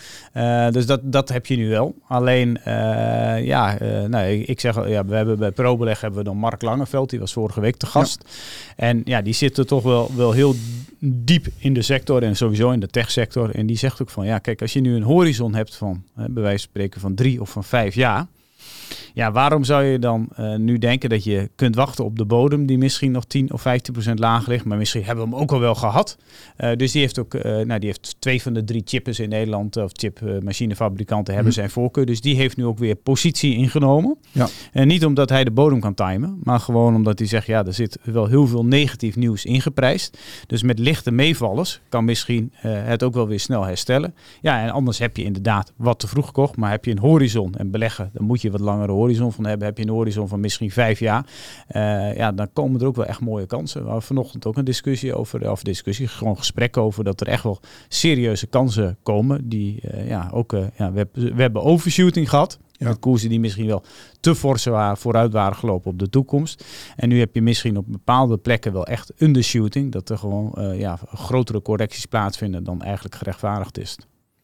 dus 0.71 0.87
dat, 0.87 1.01
dat 1.03 1.29
heb 1.29 1.47
je 1.47 1.57
nu 1.57 1.69
wel. 1.69 1.95
Alleen, 2.09 2.59
ja, 3.45 3.77
nou, 4.09 4.27
ik 4.31 4.61
zeg, 4.61 4.89
ja, 4.89 5.05
we 5.05 5.15
hebben 5.15 5.39
bij 5.39 5.51
ProBeleg 5.51 6.01
hebben 6.01 6.19
we 6.19 6.25
dan 6.25 6.37
Mark 6.37 6.63
Langeveld. 6.63 7.11
Die 7.11 7.19
was 7.19 7.33
vorige 7.33 7.61
week 7.61 7.77
te 7.77 7.87
gast. 7.87 8.25
En 8.77 9.03
ja, 9.05 9.23
die 9.23 9.35
zit 9.35 9.59
er 9.59 9.67
toch 9.67 9.83
wel, 9.83 10.11
wel 10.17 10.33
heel 10.33 10.55
diep 11.05 11.47
in 11.59 11.75
de 11.75 11.83
sector 11.83 12.23
en 12.23 12.37
sowieso 12.37 12.71
in 12.71 12.81
de 12.81 12.87
techsector. 12.87 13.55
En 13.55 13.67
die 13.67 13.77
zegt 13.77 14.03
ook 14.03 14.11
van, 14.11 14.27
ja, 14.27 14.39
kijk, 14.39 14.61
als 14.61 14.73
je 14.73 14.81
nu 14.81 14.95
een 14.95 15.03
horizon 15.03 15.55
hebt 15.55 15.75
van, 15.75 16.05
hè, 16.15 16.29
bij 16.29 16.43
wijze 16.43 16.59
van 16.59 16.69
spreken, 16.69 17.01
van 17.01 17.15
drie 17.15 17.41
of 17.41 17.51
van 17.51 17.65
vijf 17.65 17.82
Ja, 17.91 18.29
waarom 19.15 19.65
zou 19.65 19.85
je 19.85 19.99
dan 19.99 20.29
uh, 20.39 20.57
nu 20.57 20.79
denken 20.79 21.09
dat 21.09 21.25
je 21.25 21.51
kunt 21.55 21.75
wachten 21.75 22.05
op 22.05 22.19
de 22.19 22.25
bodem 22.25 22.67
die 22.67 22.79
misschien 22.79 23.13
nog 23.13 23.25
10 23.25 23.53
of 23.53 23.61
15 23.61 23.93
procent 23.93 24.19
lager 24.19 24.49
ligt, 24.49 24.65
maar 24.65 24.79
misschien 24.79 25.05
hebben 25.05 25.25
we 25.25 25.31
hem 25.31 25.41
ook 25.41 25.53
al 25.53 25.61
wel 25.61 25.75
gehad. 25.75 26.17
Uh, 26.59 26.71
dus 26.77 26.93
die 26.93 27.01
heeft 27.01 27.19
ook, 27.19 27.35
uh, 27.35 27.43
nou 27.43 27.79
die 27.79 27.89
heeft 27.89 28.17
twee 28.19 28.43
van 28.43 28.53
de 28.53 28.65
drie 28.65 28.83
chippers 28.85 29.21
in 29.21 29.29
Nederland 29.29 29.77
of 29.77 29.91
chipmachinefabrikanten 29.93 31.35
hebben 31.35 31.53
mm. 31.53 31.59
zijn 31.59 31.71
voorkeur. 31.71 32.07
Dus 32.07 32.21
die 32.21 32.37
heeft 32.37 32.57
nu 32.57 32.65
ook 32.65 32.79
weer 32.79 32.95
positie 32.95 33.57
ingenomen. 33.57 34.17
Ja. 34.31 34.49
En 34.73 34.89
niet 34.89 35.05
omdat 35.05 35.29
hij 35.29 35.45
de 35.45 35.51
bodem 35.51 35.81
kan 35.81 35.95
timen, 35.95 36.41
maar 36.43 36.61
gewoon 36.61 36.95
omdat 36.95 37.19
hij 37.19 37.29
zegt, 37.29 37.47
ja, 37.47 37.65
er 37.65 37.75
zit 37.75 37.99
wel 38.03 38.27
heel 38.27 38.47
veel 38.47 38.65
negatief 38.65 39.17
nieuws 39.17 39.45
ingeprijsd. 39.45 40.19
Dus 40.47 40.63
met 40.63 40.79
lichte 40.79 41.11
meevallers 41.11 41.81
kan 41.89 42.05
misschien 42.05 42.53
het 42.63 43.03
ook 43.03 43.15
wel 43.15 43.29
weer 43.29 43.41
snel 43.41 43.65
herstellen. 43.65 44.15
Ja, 44.41 44.63
en 44.63 44.71
anders 44.71 44.99
heb 44.99 45.17
je 45.17 45.25
inderdaad 45.25 45.73
wat 45.77 45.99
te 45.99 46.09
vroeg 46.09 46.27
gekocht, 46.27 46.57
maar 46.57 46.71
heb 46.71 46.85
je 46.85 46.91
een 46.91 46.99
horizon 46.99 47.55
en 47.55 47.71
beleggen, 47.71 48.11
dan 48.13 48.25
moet 48.25 48.43
je 48.43 48.51
wat 48.51 48.61
langere 48.61 48.93
horizon 48.93 49.02
van 49.11 49.47
hebben, 49.47 49.67
heb 49.67 49.79
je 49.79 49.83
een 49.83 49.89
horizon 49.89 50.29
van 50.29 50.41
misschien 50.41 50.71
vijf 50.71 50.99
jaar, 50.99 51.27
uh, 51.77 52.17
ja, 52.17 52.33
dan 52.33 52.53
komen 52.53 52.81
er 52.81 52.87
ook 52.87 52.97
wel 52.97 53.07
echt 53.07 53.21
mooie 53.21 53.47
kansen. 53.47 53.81
We 53.81 53.87
hadden 53.87 54.07
vanochtend 54.07 54.47
ook 54.47 54.57
een 54.57 54.65
discussie 54.65 55.15
over, 55.15 55.51
of 55.51 55.63
discussie, 55.63 56.09
gewoon 56.09 56.37
gesprek 56.37 56.77
over 56.77 57.05
dat 57.05 57.21
er 57.21 57.27
echt 57.27 57.43
wel 57.43 57.61
serieuze 57.89 58.47
kansen 58.47 58.97
komen. 59.03 59.49
Die, 59.49 59.81
uh, 59.95 60.09
ja, 60.09 60.31
ook, 60.33 60.53
uh, 60.53 60.65
ja, 60.77 60.93
we, 60.93 61.09
we 61.13 61.43
hebben 61.43 61.63
overshooting 61.63 62.29
gehad. 62.29 62.59
Ja. 62.73 62.89
Met 62.89 62.99
koersen 62.99 63.29
die 63.29 63.41
misschien 63.41 63.67
wel 63.67 63.83
te 64.21 64.35
fors 64.35 64.65
waren, 64.65 64.97
vooruit 64.97 65.33
waren 65.33 65.57
gelopen 65.57 65.91
op 65.91 65.99
de 65.99 66.09
toekomst. 66.09 66.65
En 66.97 67.09
nu 67.09 67.19
heb 67.19 67.35
je 67.35 67.43
misschien 67.43 67.77
op 67.77 67.85
bepaalde 67.89 68.39
plekken 68.39 68.73
wel 68.73 68.87
echt 68.87 69.13
undershooting. 69.19 69.93
Dat 69.93 70.09
er 70.09 70.19
gewoon 70.19 70.55
uh, 70.59 70.79
ja, 70.79 70.99
grotere 71.07 71.63
correcties 71.63 72.07
plaatsvinden 72.07 72.65
dan 72.65 72.83
eigenlijk 72.83 73.15
gerechtvaardigd 73.15 73.79
is. 73.79 73.97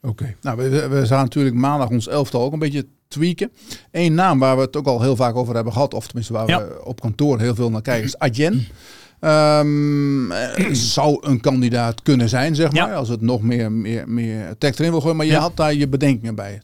Oké, 0.02 0.34
nou 0.40 0.56
we, 0.56 0.88
we 0.88 1.06
zijn 1.06 1.22
natuurlijk 1.22 1.56
maandag 1.56 1.88
ons 1.88 2.08
elftal 2.08 2.42
ook 2.42 2.52
een 2.52 2.58
beetje 2.58 2.86
tweaken. 3.08 3.52
Eén 3.90 4.14
naam 4.14 4.38
waar 4.38 4.56
we 4.56 4.62
het 4.62 4.76
ook 4.76 4.86
al 4.86 5.02
heel 5.02 5.16
vaak 5.16 5.36
over 5.36 5.54
hebben 5.54 5.72
gehad, 5.72 5.94
of 5.94 6.06
tenminste 6.06 6.32
waar 6.32 6.46
we 6.46 6.84
op 6.84 7.00
kantoor 7.00 7.40
heel 7.40 7.54
veel 7.54 7.70
naar 7.70 7.82
kijken, 7.82 8.04
is 8.04 8.18
Adyen. 8.18 8.66
Um, 9.20 10.32
zou 10.72 11.26
een 11.26 11.40
kandidaat 11.40 12.02
kunnen 12.02 12.28
zijn, 12.28 12.54
zeg 12.54 12.72
maar, 12.72 12.94
als 12.94 13.08
het 13.08 13.20
nog 13.20 13.42
meer, 13.42 13.72
meer, 13.72 14.08
meer 14.08 14.58
tekst 14.58 14.78
erin 14.78 14.90
wil 14.90 15.00
gooien. 15.00 15.16
Maar 15.16 15.26
je 15.26 15.36
had 15.36 15.56
daar 15.56 15.74
je 15.74 15.88
bedenkingen 15.88 16.34
bij. 16.34 16.60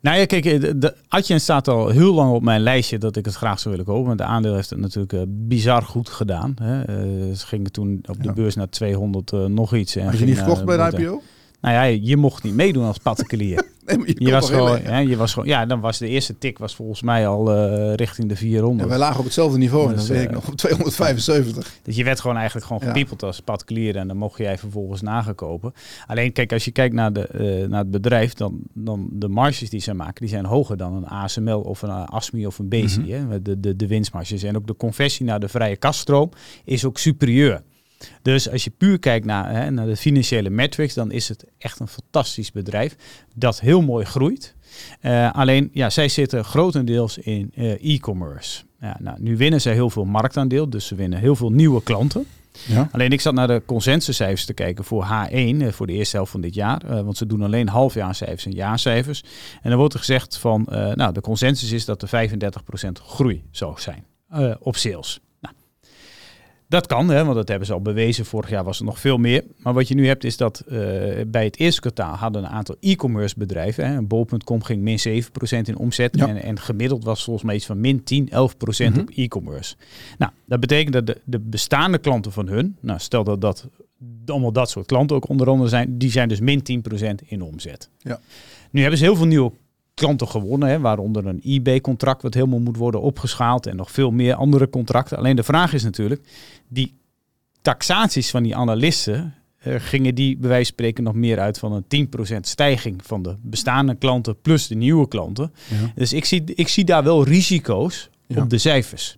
Nou 0.00 0.18
ja, 0.18 0.26
kijk, 0.26 0.44
de 0.80 0.94
Adyen 1.08 1.40
staat 1.40 1.68
al 1.68 1.88
heel 1.88 2.14
lang 2.14 2.32
op 2.32 2.42
mijn 2.42 2.60
lijstje 2.60 2.98
dat 2.98 3.16
ik 3.16 3.24
het 3.24 3.34
graag 3.34 3.58
zou 3.60 3.70
willen 3.76 3.92
kopen. 3.92 4.06
Want 4.06 4.18
de 4.18 4.24
aandeel 4.24 4.54
heeft 4.54 4.70
het 4.70 4.78
natuurlijk 4.78 5.12
uh, 5.12 5.20
bizar 5.26 5.82
goed 5.82 6.08
gedaan. 6.08 6.54
Hè. 6.62 6.78
Uh, 6.78 7.34
ze 7.34 7.46
gingen 7.46 7.72
toen 7.72 8.02
op 8.08 8.22
de 8.22 8.32
beurs 8.32 8.54
naar 8.54 8.68
200 8.68 9.32
uh, 9.32 9.44
nog 9.44 9.74
iets. 9.74 9.96
En 9.96 10.04
Had 10.04 10.18
je 10.18 10.24
niet 10.24 10.38
gekocht 10.38 10.64
bij 10.64 10.90
de 10.90 10.96
IPO? 10.96 11.22
Nou 11.60 11.74
ja, 11.74 11.82
je 11.82 12.16
mocht 12.16 12.42
niet 12.42 12.54
meedoen 12.54 12.84
als 12.84 12.98
particulier. 12.98 13.66
nee, 13.86 13.98
je, 14.06 14.14
je 14.18 14.30
was 14.30 14.50
gewoon, 14.50 14.82
ja, 14.82 14.98
je 14.98 15.16
was 15.16 15.32
gewoon, 15.32 15.48
ja, 15.48 15.66
dan 15.66 15.80
was 15.80 15.98
de 15.98 16.08
eerste 16.08 16.38
tik 16.38 16.58
was 16.58 16.74
volgens 16.74 17.02
mij 17.02 17.28
al 17.28 17.54
uh, 17.54 17.94
richting 17.94 18.28
de 18.28 18.36
400. 18.36 18.82
Ja, 18.82 18.88
wij 18.88 18.98
lagen 18.98 19.18
op 19.18 19.24
hetzelfde 19.24 19.58
niveau, 19.58 19.94
dus, 19.94 20.06
dan 20.06 20.16
weet 20.16 20.24
ik 20.24 20.30
nog, 20.30 20.48
op 20.48 20.56
275. 20.56 21.78
Dus 21.82 21.96
je 21.96 22.04
werd 22.04 22.20
gewoon 22.20 22.36
eigenlijk 22.36 22.66
gewoon 22.66 22.82
gepiepeld 22.82 23.22
als 23.22 23.40
particulier 23.40 23.96
en 23.96 24.08
dan 24.08 24.16
mocht 24.16 24.38
jij 24.38 24.58
vervolgens 24.58 25.00
nagekopen. 25.00 25.72
Alleen 26.06 26.32
kijk, 26.32 26.52
als 26.52 26.64
je 26.64 26.70
kijkt 26.70 26.94
naar, 26.94 27.12
de, 27.12 27.28
uh, 27.34 27.68
naar 27.68 27.80
het 27.80 27.90
bedrijf, 27.90 28.34
dan, 28.34 28.60
dan 28.72 29.08
de 29.12 29.28
marges 29.28 29.70
die 29.70 29.80
ze 29.80 29.94
maken, 29.94 30.20
die 30.20 30.28
zijn 30.28 30.44
hoger 30.44 30.76
dan 30.76 30.94
een 30.94 31.06
ASML 31.06 31.60
of 31.60 31.82
een 31.82 31.90
ASMI 31.90 32.46
of 32.46 32.58
een 32.58 32.68
BC. 32.68 32.96
Mm 32.96 33.04
-hmm. 33.04 33.30
hè? 33.30 33.42
De, 33.42 33.60
de, 33.60 33.76
de 33.76 33.86
winstmarges. 33.86 34.42
En 34.42 34.56
ook 34.56 34.66
de 34.66 34.76
conversie 34.76 35.26
naar 35.26 35.40
de 35.40 35.48
vrije 35.48 35.76
kaststroom 35.76 36.30
is 36.64 36.84
ook 36.84 36.98
superieur. 36.98 37.62
Dus 38.22 38.50
als 38.50 38.64
je 38.64 38.70
puur 38.70 38.98
kijkt 38.98 39.26
naar, 39.26 39.52
hè, 39.52 39.70
naar 39.70 39.86
de 39.86 39.96
financiële 39.96 40.50
metrics, 40.50 40.94
dan 40.94 41.10
is 41.10 41.28
het 41.28 41.44
echt 41.58 41.80
een 41.80 41.88
fantastisch 41.88 42.52
bedrijf 42.52 42.96
dat 43.34 43.60
heel 43.60 43.80
mooi 43.80 44.04
groeit. 44.04 44.54
Uh, 45.02 45.32
alleen, 45.32 45.70
ja, 45.72 45.90
zij 45.90 46.08
zitten 46.08 46.44
grotendeels 46.44 47.18
in 47.18 47.52
uh, 47.54 47.94
e-commerce. 47.94 48.62
Ja, 48.80 48.96
nou, 49.00 49.16
nu 49.20 49.36
winnen 49.36 49.60
zij 49.60 49.72
heel 49.72 49.90
veel 49.90 50.04
marktaandeel, 50.04 50.70
dus 50.70 50.86
ze 50.86 50.94
winnen 50.94 51.18
heel 51.18 51.36
veel 51.36 51.50
nieuwe 51.50 51.82
klanten. 51.82 52.26
Ja. 52.66 52.88
Alleen 52.92 53.10
ik 53.10 53.20
zat 53.20 53.34
naar 53.34 53.46
de 53.46 53.62
consensuscijfers 53.66 54.44
te 54.44 54.52
kijken 54.52 54.84
voor 54.84 55.06
H1, 55.06 55.32
uh, 55.32 55.68
voor 55.72 55.86
de 55.86 55.92
eerste 55.92 56.16
helft 56.16 56.30
van 56.30 56.40
dit 56.40 56.54
jaar. 56.54 57.04
want 57.04 57.16
ze 57.16 57.26
doen 57.26 57.42
alleen 57.42 57.68
halfjaarcijfers 57.68 58.46
en 58.46 58.52
jaarcijfers. 58.52 59.24
En 59.62 59.70
dan 59.70 59.78
wordt 59.78 59.94
er 59.94 60.00
gezegd 60.00 60.38
van, 60.38 60.66
nou, 60.70 61.12
de 61.12 61.20
consensus 61.20 61.70
is 61.70 61.84
dat 61.84 62.02
er 62.02 62.30
35% 62.30 62.92
groei 62.92 63.44
zou 63.50 63.80
zijn 63.80 64.04
op 64.58 64.76
sales. 64.76 65.20
Dat 66.68 66.86
kan, 66.86 67.08
hè, 67.08 67.24
want 67.24 67.34
dat 67.34 67.48
hebben 67.48 67.66
ze 67.66 67.72
al 67.72 67.82
bewezen. 67.82 68.24
Vorig 68.24 68.50
jaar 68.50 68.64
was 68.64 68.78
het 68.78 68.86
nog 68.86 69.00
veel 69.00 69.18
meer. 69.18 69.44
Maar 69.56 69.74
wat 69.74 69.88
je 69.88 69.94
nu 69.94 70.06
hebt 70.06 70.24
is 70.24 70.36
dat 70.36 70.64
uh, 70.66 70.78
bij 71.26 71.44
het 71.44 71.58
eerste 71.58 71.80
kwartaal 71.80 72.14
hadden 72.14 72.44
een 72.44 72.50
aantal 72.50 72.76
e-commerce 72.80 73.34
bedrijven. 73.38 73.86
Hè, 73.86 74.02
Bol.com 74.02 74.62
ging 74.62 74.82
min 74.82 74.98
7% 74.98 75.22
in 75.62 75.76
omzet. 75.76 76.16
En, 76.16 76.42
en, 76.42 76.58
gemiddeld 76.58 77.04
was 77.04 77.24
volgens 77.24 77.44
mij 77.44 77.54
iets 77.54 77.66
van 77.66 77.80
min 77.80 78.04
10, 78.04 78.28
11% 78.28 78.32
mm 78.32 78.98
op 78.98 79.10
e-commerce. 79.14 79.74
Nou, 80.18 80.32
dat 80.44 80.60
betekent 80.60 80.92
dat 80.92 81.06
de, 81.06 81.20
de, 81.24 81.38
bestaande 81.38 81.98
klanten 81.98 82.32
van 82.32 82.48
hun, 82.48 82.76
nou 82.80 82.98
stel 82.98 83.24
dat 83.24 83.40
dat 83.40 83.68
allemaal 84.26 84.52
dat 84.52 84.70
soort 84.70 84.86
klanten 84.86 85.16
ook 85.16 85.28
onder 85.28 85.48
andere 85.48 85.68
zijn, 85.68 85.98
die 85.98 86.10
zijn 86.10 86.28
dus 86.28 86.40
min 86.40 86.82
10% 87.02 87.26
in 87.26 87.42
omzet. 87.42 87.90
Ja. 87.98 88.20
Nu 88.70 88.80
hebben 88.80 88.98
ze 88.98 89.04
heel 89.04 89.16
veel 89.16 89.26
nieuwe 89.26 89.52
klanten 89.98 90.28
gewonnen, 90.28 90.68
hè, 90.68 90.80
waaronder 90.80 91.26
een 91.26 91.40
eBay-contract 91.44 92.22
wat 92.22 92.34
helemaal 92.34 92.58
moet 92.58 92.76
worden 92.76 93.00
opgeschaald 93.00 93.66
en 93.66 93.76
nog 93.76 93.90
veel 93.90 94.10
meer 94.10 94.34
andere 94.34 94.70
contracten. 94.70 95.18
Alleen 95.18 95.36
de 95.36 95.42
vraag 95.42 95.72
is 95.72 95.82
natuurlijk, 95.82 96.22
die 96.68 96.94
taxaties 97.62 98.30
van 98.30 98.42
die 98.42 98.56
analisten, 98.56 99.34
uh, 99.66 99.74
gingen 99.78 100.14
die 100.14 100.36
bij 100.36 100.48
wijze 100.48 100.64
van 100.64 100.72
spreken 100.72 101.04
nog 101.04 101.14
meer 101.14 101.38
uit 101.38 101.58
van 101.58 101.72
een 101.72 102.08
10% 102.34 102.40
stijging 102.40 103.00
van 103.06 103.22
de 103.22 103.34
bestaande 103.42 103.94
klanten 103.94 104.40
plus 104.40 104.66
de 104.66 104.74
nieuwe 104.74 105.08
klanten. 105.08 105.52
Dus 105.94 106.12
ik 106.12 106.24
zie, 106.24 106.42
ik 106.54 106.68
zie 106.68 106.84
daar 106.84 107.04
wel 107.04 107.24
risico's 107.24 108.10
op 108.36 108.50
de 108.50 108.58
cijfers. 108.58 109.17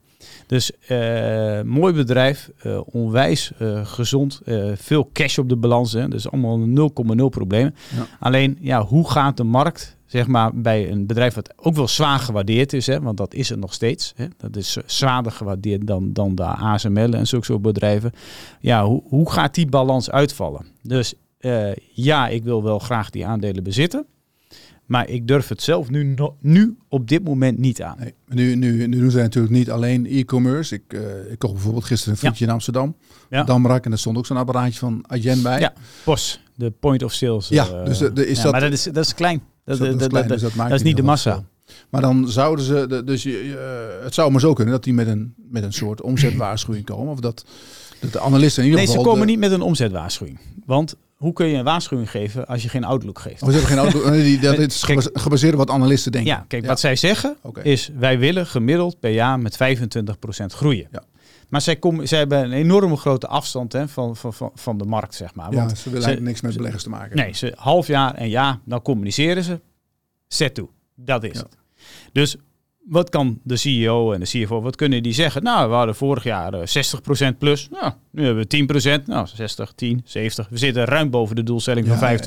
Dus 0.51 0.71
uh, 0.89 1.63
mooi 1.63 1.93
bedrijf, 1.93 2.51
uh, 2.67 2.81
onwijs 2.85 3.53
uh, 3.59 3.87
gezond, 3.87 4.41
veel 4.75 5.11
cash 5.13 5.39
op 5.39 5.49
de 5.49 5.57
balans. 5.57 5.93
Hè, 5.93 6.09
dus 6.09 6.31
allemaal 6.31 6.91
0,0 7.17 7.25
problemen. 7.31 7.75
Ja. 7.97 8.07
Alleen, 8.19 8.59
ja, 8.61 8.85
hoe 8.85 9.11
gaat 9.11 9.37
de 9.37 9.45
markt 9.45 9.97
zeg 10.07 10.27
maar, 10.27 10.55
bij 10.55 10.91
een 10.91 11.07
bedrijf 11.07 11.35
wat 11.35 11.53
ook 11.57 11.75
wel 11.75 11.89
zwaar 11.89 12.19
gewaardeerd 12.19 12.73
is, 12.73 12.87
hè, 12.87 13.01
want 13.01 13.17
dat 13.17 13.35
is 13.35 13.49
het 13.49 13.59
nog 13.59 13.73
steeds. 13.73 14.13
Hè, 14.17 14.27
dat 14.37 14.57
is 14.57 14.77
zwaarder 14.87 15.33
gewaardeerd 15.33 15.87
dan, 15.87 16.13
dan 16.13 16.35
de 16.35 16.45
ASML 16.45 17.13
en 17.13 17.27
zulke 17.27 17.45
soort 17.45 17.63
bedrijven. 17.63 18.13
Ja, 18.61 18.85
hoe, 18.85 19.03
hoe 19.05 19.31
gaat 19.31 19.55
die 19.55 19.67
balans 19.67 20.11
uitvallen? 20.11 20.67
Dus 20.83 21.15
ja, 21.93 22.29
ik 22.29 22.45
wil 22.45 22.63
wel 22.63 22.79
graag 22.79 23.11
die 23.11 23.27
aandelen 23.27 23.63
bezitten. 23.63 24.07
Maar 24.91 25.09
ik 25.09 25.29
durf 25.29 25.49
het 25.49 25.63
zelf 25.63 25.91
nu, 25.91 26.15
nu 26.41 26.77
op 26.89 27.09
dit 27.09 27.25
moment 27.25 27.59
niet 27.59 27.83
aan. 27.83 27.97
Nee, 27.99 28.15
nu, 28.27 28.55
nu, 28.55 28.87
nu 28.87 29.01
doen 29.01 29.11
zij 29.11 29.23
natuurlijk 29.23 29.55
niet 29.55 29.71
alleen 29.71 30.07
e-commerce. 30.07 30.75
Ik, 30.75 30.83
uh, 30.89 31.33
ik 31.33 31.39
kocht 31.39 31.53
bijvoorbeeld 31.53 31.85
gisteren 31.85 32.13
een 32.13 32.19
frietje 32.19 32.45
in 32.45 32.51
Amsterdam. 32.51 32.97
Ja. 33.29 33.45
Damrak. 33.45 33.85
En 33.85 33.93
er 33.93 33.99
stond 33.99 34.17
ook 34.17 34.27
zo'n 34.27 34.37
apparaatje 34.37 34.79
van 34.79 35.05
Adyen 35.07 35.43
bij. 35.43 35.61
Ja, 35.61 35.73
POS. 36.05 36.41
De 36.55 36.71
point 36.71 37.03
of 37.03 37.13
sales. 37.13 37.49
Ja, 37.49 37.67
uh, 37.67 37.85
dus 37.85 37.99
de, 37.99 38.13
de 38.13 38.27
is 38.27 38.41
dat... 38.41 38.53
Maar 38.53 38.61
dat 38.61 38.73
is, 38.73 38.83
dat 38.83 39.05
is 39.05 39.15
klein. 39.15 39.43
Dat, 39.65 39.79
dat, 39.79 39.99
dat, 39.99 40.09
klein, 40.09 40.29
dus 40.29 40.41
dat, 40.41 40.53
dat 40.57 40.71
is 40.71 40.83
niet 40.83 40.97
de 40.97 41.03
massa. 41.03 41.45
Maar 41.91 42.01
dan 42.01 42.29
zouden 42.29 42.65
ze... 42.65 43.03
Dus 43.05 43.23
je, 43.23 43.45
uh, 43.45 44.05
het 44.05 44.15
zou 44.15 44.31
maar 44.31 44.41
zo 44.41 44.53
kunnen 44.53 44.75
dat 44.75 44.85
die 44.85 44.95
met 44.95 45.07
een, 45.07 45.35
met 45.37 45.63
een 45.63 45.73
soort 45.73 46.03
omzetwaarschuwing 46.03 46.85
komen. 46.85 47.13
Of 47.13 47.21
dat, 47.21 47.45
dat 48.01 48.13
de 48.13 48.21
analisten 48.21 48.63
in 48.63 48.69
ieder 48.69 48.85
geval... 48.85 48.97
Nee, 48.97 49.05
ze 49.05 49.11
komen 49.11 49.27
niet 49.27 49.39
met 49.39 49.53
een 49.53 49.63
omzetwaarschuwing. 49.63 50.39
Want 50.67 50.97
hoe 51.21 51.33
kun 51.33 51.47
je 51.47 51.57
een 51.57 51.65
waarschuwing 51.65 52.11
geven 52.11 52.47
als 52.47 52.63
je 52.63 52.69
geen 52.69 52.85
outlook 52.85 53.19
geeft? 53.19 53.43
Oh, 53.43 53.49
we 53.49 53.55
hebben 53.55 53.71
geen 53.71 53.79
outlook. 53.79 54.43
dat 54.43 54.59
is 54.69 54.83
gebaseerd 55.13 55.53
op 55.53 55.59
wat 55.59 55.71
analisten 55.71 56.13
denken. 56.13 56.31
Ja, 56.31 56.45
kijk, 56.49 56.67
wat 56.67 56.81
zij 56.81 56.97
zeggen 56.97 57.37
is 57.63 57.91
wij 57.99 58.19
willen 58.19 58.47
gemiddeld 58.47 59.01
per 59.01 59.11
jaar 59.11 59.39
met 59.39 59.55
25% 59.55 59.57
groeien. 60.47 60.89
Ja. 60.93 61.03
Maar 61.49 61.61
zij, 61.61 61.77
komen, 61.77 62.09
zij 62.09 62.19
hebben 62.19 62.45
een 62.45 62.53
enorme 62.53 62.97
grote 62.97 63.27
afstand 63.27 63.73
hè, 63.73 63.89
van, 63.89 64.17
van, 64.17 64.51
van 64.55 64.79
de 64.79 64.85
markt, 64.85 65.15
zeg 65.15 65.35
maar. 65.35 65.53
Want 65.53 65.71
ja, 65.71 65.77
ze 65.77 65.91
willen 65.91 66.07
eigenlijk 66.07 66.27
niks 66.27 66.41
met 66.41 66.57
beleggers 66.57 66.83
te 66.83 66.89
maken 66.89 67.17
Nee, 67.17 67.33
ze 67.33 67.53
half 67.57 67.87
jaar 67.87 68.15
en 68.15 68.29
ja, 68.29 68.61
dan 68.65 68.83
communiceren 68.83 69.45
ze. 69.45 69.61
Zet 70.27 70.55
toe. 70.55 70.69
Dat 70.95 71.25
is 71.25 71.39
het. 71.39 71.57
Dus 72.13 72.37
wat 72.91 73.11
kan 73.11 73.41
de 73.43 73.57
CEO 73.57 74.13
en 74.13 74.21
de 74.21 74.27
CFO, 74.27 74.61
wat 74.61 74.77
kunnen 74.77 75.03
die 75.03 75.13
zeggen? 75.13 75.43
Nou, 75.43 75.69
we 75.69 75.75
hadden 75.75 75.95
vorig 75.95 76.25
jaar 76.25 76.53
60% 76.53 76.61
eh, 77.19 77.29
plus. 77.39 77.69
Nou, 77.71 77.93
nu 78.11 78.25
hebben 78.25 78.47
we 78.49 79.01
10%. 79.03 79.05
Nou, 79.07 79.27
60, 79.35 79.73
10, 79.73 80.01
70. 80.05 80.49
We 80.49 80.59
zitten 80.59 80.85
ruim 80.85 81.11
boven 81.11 81.37
de 81.37 81.43
doelstelling 81.43 81.87
van 81.87 82.19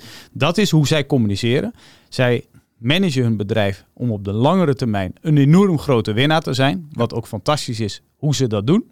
25%. 0.00 0.04
Dat 0.32 0.58
is 0.58 0.70
hoe 0.70 0.86
zij 0.86 1.06
communiceren. 1.06 1.74
Zij 2.08 2.44
managen 2.78 3.22
hun 3.22 3.36
bedrijf 3.36 3.84
om 3.92 4.10
op 4.10 4.24
de 4.24 4.32
langere 4.32 4.74
termijn 4.74 5.12
een 5.20 5.36
enorm 5.36 5.78
grote 5.78 6.12
winnaar 6.12 6.42
te 6.42 6.52
zijn. 6.52 6.88
Wat 6.92 7.14
ook 7.14 7.26
fantastisch 7.26 7.80
is 7.80 8.02
hoe 8.16 8.34
ze 8.34 8.46
dat 8.46 8.66
doen. 8.66 8.84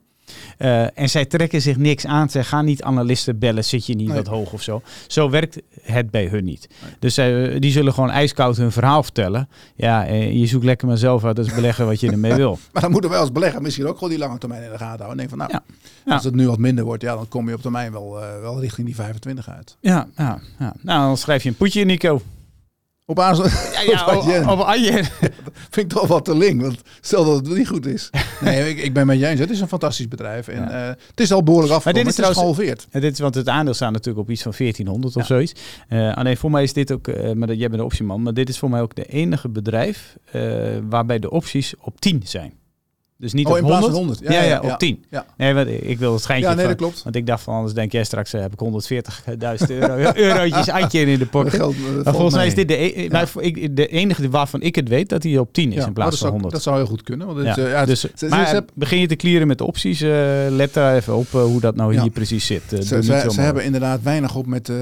Uh, 0.58 0.98
en 0.98 1.10
zij 1.10 1.24
trekken 1.24 1.62
zich 1.62 1.76
niks 1.76 2.06
aan. 2.06 2.30
Zij 2.30 2.44
gaan 2.44 2.64
niet 2.64 2.82
analisten 2.82 3.38
bellen, 3.38 3.64
zit 3.64 3.86
je 3.86 3.94
niet 3.94 4.12
wat 4.12 4.26
hoog 4.26 4.52
of 4.52 4.62
zo. 4.62 4.82
Zo 5.06 5.30
werkt 5.30 5.60
het 5.82 6.10
bij 6.10 6.26
hun 6.26 6.44
niet. 6.44 6.68
Dus 6.98 7.18
uh, 7.18 7.60
die 7.60 7.72
zullen 7.72 7.92
gewoon 7.94 8.10
ijskoud 8.10 8.56
hun 8.56 8.72
verhaal 8.72 9.02
vertellen. 9.02 9.48
Ja, 9.74 10.08
uh, 10.08 10.32
je 10.32 10.46
zoekt 10.46 10.64
lekker 10.64 10.88
maar 10.88 10.96
zelf 10.96 11.24
uit 11.24 11.38
als 11.38 11.54
belegger 11.54 11.86
wat 11.86 12.00
je 12.00 12.10
ermee 12.12 12.34
wil. 12.34 12.58
maar 12.72 12.82
dan 12.82 12.90
moeten 12.90 13.10
wij 13.10 13.18
als 13.18 13.32
belegger 13.32 13.62
misschien 13.62 13.86
ook 13.86 13.94
gewoon 13.94 14.10
die 14.10 14.18
lange 14.18 14.38
termijn 14.38 14.62
in 14.62 14.70
de 14.70 14.78
gaten 14.78 15.04
houden. 15.04 15.10
En 15.10 15.16
denk 15.16 15.28
van, 15.28 15.38
nou, 15.38 15.50
ja. 16.04 16.14
als 16.14 16.24
het 16.24 16.34
nu 16.34 16.46
wat 16.46 16.58
minder 16.58 16.84
wordt, 16.84 17.02
ja, 17.02 17.14
dan 17.14 17.28
kom 17.28 17.48
je 17.48 17.54
op 17.54 17.62
termijn 17.62 17.92
wel, 17.92 18.10
wel 18.40 18.60
richting 18.60 18.86
die 18.86 18.96
25 18.96 19.48
uit. 19.48 19.76
Ja, 19.80 20.08
ja, 20.16 20.40
ja. 20.58 20.74
nou 20.80 21.06
dan 21.06 21.16
schrijf 21.16 21.42
je 21.42 21.48
een 21.48 21.54
poetje, 21.54 21.84
Nico. 21.84 22.22
Op 23.10 23.20
Azen. 23.20 23.50
Ja, 23.72 23.80
ja, 23.80 24.06
op, 24.52 24.60
op 24.60 24.68
vind 25.74 25.76
ik 25.76 25.88
toch 25.88 26.06
wat 26.06 26.24
te 26.24 26.36
link. 26.36 26.60
Want 26.60 26.82
stel 27.00 27.24
dat 27.24 27.46
het 27.46 27.56
niet 27.56 27.68
goed 27.68 27.86
is. 27.86 28.10
Nee, 28.40 28.68
ik, 28.68 28.78
ik 28.78 28.92
ben 28.92 29.06
met 29.06 29.18
jij. 29.18 29.34
Het 29.34 29.50
is 29.50 29.60
een 29.60 29.68
fantastisch 29.68 30.08
bedrijf. 30.08 30.48
En 30.48 30.62
ja. 30.62 30.82
uh, 30.82 30.94
het 31.10 31.20
is 31.20 31.32
al 31.32 31.42
behoorlijk 31.42 31.72
af. 31.72 31.84
Maar 31.84 31.92
dit 31.92 32.06
is, 32.06 32.16
het 32.16 32.28
is 32.28 32.32
gehalveerd. 32.32 32.86
Dit 32.90 33.12
is, 33.12 33.18
want 33.18 33.34
het 33.34 33.48
aandeel 33.48 33.74
staat 33.74 33.92
natuurlijk 33.92 34.26
op 34.26 34.30
iets 34.30 34.42
van 34.42 34.52
1400 34.56 35.16
of 35.16 35.26
zoiets. 35.26 35.52
Uh, 35.88 36.16
alleen 36.16 36.36
voor 36.36 36.50
mij 36.50 36.62
is 36.62 36.72
dit 36.72 36.92
ook, 36.92 37.08
uh, 37.08 37.32
maar 37.32 37.48
dat, 37.48 37.58
jij 37.58 37.68
bent 37.68 37.80
de 37.80 37.84
optieman. 37.84 38.22
Maar 38.22 38.34
dit 38.34 38.48
is 38.48 38.58
voor 38.58 38.70
mij 38.70 38.80
ook 38.80 38.94
de 38.94 39.04
enige 39.04 39.48
bedrijf 39.48 40.16
waarbij 40.88 41.18
de 41.18 41.30
opties 41.30 41.74
op 41.80 42.00
10 42.00 42.22
zijn. 42.24 42.52
Dus 43.20 43.32
niet 43.32 43.46
oh, 43.46 43.52
op 43.52 43.58
in 43.58 43.64
100. 43.64 43.84
Van 43.84 43.94
100. 43.94 44.20
Ja, 44.22 44.32
ja, 44.32 44.42
ja, 44.42 44.60
op 44.60 44.78
10. 44.78 45.04
Ja. 45.10 45.26
Nee, 45.36 45.54
want 45.54 45.68
ik 45.68 45.98
wil 45.98 46.12
het 46.12 46.22
schijntje. 46.22 46.48
Ja, 46.48 46.54
nee, 46.54 46.66
dat 46.66 46.76
klopt. 46.76 47.02
Want 47.02 47.16
ik 47.16 47.26
dacht 47.26 47.42
van 47.42 47.54
anders 47.54 47.74
denk 47.74 47.92
jij 47.92 48.04
straks 48.04 48.34
uh, 48.34 48.40
heb 48.40 48.52
ik 48.52 48.60
140.000 49.60 49.66
euro, 49.68 50.12
eurotjes 50.14 50.68
Antje 50.70 51.00
in 51.00 51.18
de 51.18 51.26
pocket. 51.26 51.58
Maar 52.04 52.14
volgens 52.14 52.34
mij 52.34 52.46
is 52.46 52.54
dit 52.54 52.68
de, 52.68 52.76
e 52.76 53.08
ja. 53.10 53.26
ik, 53.36 53.76
de 53.76 53.86
enige 53.86 54.28
waarvan 54.28 54.60
ik 54.60 54.74
het 54.74 54.88
weet 54.88 55.08
dat 55.08 55.22
hij 55.22 55.38
op 55.38 55.52
10 55.52 55.72
is 55.72 55.86
in 55.86 55.92
plaats 55.92 56.18
van 56.18 56.30
100. 56.30 56.52
Dat 56.52 56.62
zou 56.62 56.76
heel 56.76 56.86
goed 56.86 57.02
kunnen. 57.02 57.26
Want 57.26 57.38
het, 57.38 57.56
ja. 57.56 57.84
Dus, 57.84 58.06
maar 58.28 58.62
begin 58.74 59.00
je 59.00 59.06
te 59.06 59.16
clearen 59.16 59.46
met 59.46 59.58
de 59.58 59.66
opties, 59.66 60.02
uh, 60.02 60.10
let 60.48 60.74
daar 60.74 60.96
even 60.96 61.16
op 61.16 61.30
hoe 61.30 61.60
dat 61.60 61.76
nou 61.76 62.00
hier 62.00 62.10
precies 62.10 62.46
zit. 62.46 62.62
ze, 62.68 63.02
ze, 63.02 63.26
ze 63.30 63.40
hebben 63.40 63.64
inderdaad 63.64 64.02
weinig 64.02 64.34
op 64.34 64.46
met 64.46 64.72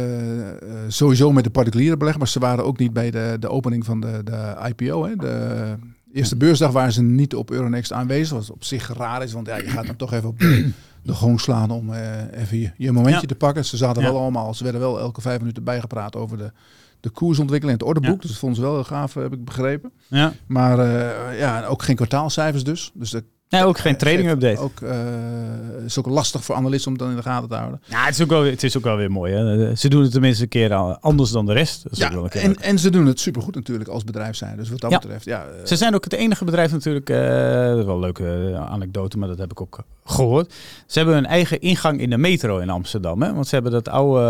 sowieso 0.88 1.32
met 1.32 1.44
de 1.44 1.50
particuliere 1.50 1.96
belegger, 1.96 2.20
maar 2.20 2.30
ze 2.30 2.38
waren 2.38 2.64
ook 2.64 2.78
niet 2.78 2.92
bij 2.92 3.10
de, 3.10 3.36
de 3.40 3.48
opening 3.48 3.84
van 3.84 4.00
de, 4.00 4.20
de 4.24 4.54
IPO. 4.68 5.04
Hè, 5.04 5.16
de, 5.16 5.74
eerste 6.12 6.36
beursdag 6.36 6.72
waren 6.72 6.92
ze 6.92 7.02
niet 7.02 7.34
op 7.34 7.50
Euronext 7.50 7.92
aanwezig. 7.92 8.36
Wat 8.36 8.50
op 8.50 8.64
zich 8.64 8.96
raar 8.96 9.22
is, 9.22 9.32
want 9.32 9.46
ja, 9.46 9.56
je 9.56 9.68
gaat 9.68 9.86
dan 9.86 9.96
toch 9.96 10.12
even 10.12 10.28
op 10.28 10.38
de, 10.38 10.70
de 11.02 11.12
gong 11.12 11.40
slaan 11.40 11.70
om 11.70 11.90
uh, 11.90 12.32
even 12.32 12.58
je, 12.58 12.70
je 12.76 12.92
momentje 12.92 13.20
ja. 13.20 13.26
te 13.26 13.34
pakken. 13.34 13.64
Ze 13.64 13.76
zaten 13.76 14.02
ja. 14.02 14.12
wel 14.12 14.20
allemaal, 14.20 14.54
ze 14.54 14.62
werden 14.62 14.80
wel 14.80 14.98
elke 15.00 15.20
vijf 15.20 15.38
minuten 15.38 15.64
bijgepraat 15.64 16.16
over 16.16 16.38
de, 16.38 16.52
de 17.00 17.10
koersontwikkeling 17.10 17.80
en 17.80 17.86
het 17.86 17.96
ordeboek. 17.96 18.20
Dus 18.20 18.30
dat 18.30 18.38
vonden 18.38 18.58
ze 18.58 18.64
wel 18.64 18.74
heel 18.74 18.84
gaaf, 18.84 19.14
heb 19.14 19.32
ik 19.32 19.44
begrepen. 19.44 19.92
Ja. 20.06 20.32
Maar 20.46 20.78
uh, 20.78 21.38
ja, 21.38 21.64
ook 21.64 21.82
geen 21.82 21.96
kwartaalcijfers 21.96 22.64
dus. 22.64 22.90
Dus 22.94 23.10
de 23.10 23.24
Nee, 23.48 23.64
ook 23.64 23.78
geen 23.78 23.96
trading 23.96 24.28
update. 24.28 24.60
Ook, 24.60 24.80
uh, 24.80 24.90
is 25.84 25.98
ook 25.98 26.06
lastig 26.06 26.44
voor 26.44 26.54
analisten 26.54 26.92
om 26.92 26.98
dan 26.98 27.10
in 27.10 27.16
de 27.16 27.22
gaten 27.22 27.48
te 27.48 27.54
houden. 27.54 27.80
Ja, 27.84 28.04
het 28.04 28.14
is 28.14 28.22
ook 28.22 28.28
wel, 28.28 28.44
het 28.44 28.62
is 28.62 28.76
ook 28.76 28.82
wel 28.84 28.96
weer 28.96 29.10
mooi. 29.10 29.34
Hè? 29.34 29.74
Ze 29.74 29.88
doen 29.88 30.02
het 30.02 30.12
tenminste 30.12 30.42
een 30.42 30.48
keer 30.48 30.74
anders 30.74 31.30
dan 31.30 31.46
de 31.46 31.52
rest. 31.52 31.82
Dat 31.82 31.92
is 31.92 31.98
ja, 31.98 32.14
wel 32.14 32.28
en, 32.28 32.56
en 32.56 32.78
ze 32.78 32.90
doen 32.90 33.06
het 33.06 33.20
supergoed 33.20 33.54
natuurlijk 33.54 33.88
als 33.88 34.04
bedrijf 34.04 34.36
zijn. 34.36 34.56
Dus 34.56 34.68
wat 34.68 34.80
dat 34.80 34.90
ja. 34.90 34.98
betreft, 34.98 35.24
ja. 35.24 35.46
Ze 35.64 35.76
zijn 35.76 35.94
ook 35.94 36.04
het 36.04 36.12
enige 36.12 36.44
bedrijf 36.44 36.72
natuurlijk, 36.72 37.10
uh, 37.10 37.16
wel 37.16 37.88
een 37.88 38.00
leuke 38.00 38.56
anekdote, 38.68 39.18
maar 39.18 39.28
dat 39.28 39.38
heb 39.38 39.50
ik 39.50 39.60
ook 39.60 39.78
gehoord. 40.04 40.54
Ze 40.86 40.98
hebben 40.98 41.16
een 41.16 41.26
eigen 41.26 41.60
ingang 41.60 42.00
in 42.00 42.10
de 42.10 42.18
metro 42.18 42.58
in 42.58 42.70
Amsterdam. 42.70 43.22
Hè? 43.22 43.34
Want 43.34 43.46
ze 43.46 43.54
hebben 43.54 43.72
dat 43.72 43.88
oude... 43.88 44.20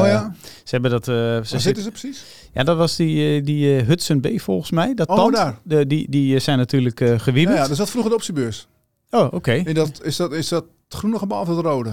oh 0.00 0.06
ja? 0.06 0.34
Ze 0.40 0.70
hebben 0.70 0.90
dat... 0.90 1.08
Uh, 1.08 1.14
Waar 1.16 1.46
ze 1.46 1.58
zitten 1.58 1.82
ze 1.82 1.90
precies? 1.90 2.24
Ja, 2.56 2.62
dat 2.64 2.76
was 2.76 2.96
die, 2.96 3.42
die 3.42 3.66
Hudson 3.68 4.20
B 4.20 4.28
volgens 4.36 4.70
mij. 4.70 4.94
Dat 4.94 5.08
oh, 5.08 5.16
pand. 5.16 5.34
daar. 5.34 5.58
De, 5.62 5.86
die, 5.86 6.10
die 6.10 6.38
zijn 6.38 6.58
natuurlijk 6.58 7.00
uh, 7.00 7.18
gewiebeld. 7.18 7.56
Ja, 7.56 7.62
ja, 7.62 7.68
dus 7.68 7.78
dat 7.78 7.90
vroeger 7.90 8.10
de 8.10 8.16
optiebeurs. 8.16 8.68
Oh, 9.10 9.24
oké. 9.24 9.34
Okay. 9.34 9.58
Is 9.58 9.74
dat, 9.74 10.00
is, 10.02 10.16
dat, 10.16 10.32
is 10.32 10.48
dat 10.48 10.64
het 10.88 10.98
groene 10.98 11.18
gebouw 11.18 11.40
of 11.40 11.48
het 11.48 11.58
rode? 11.58 11.92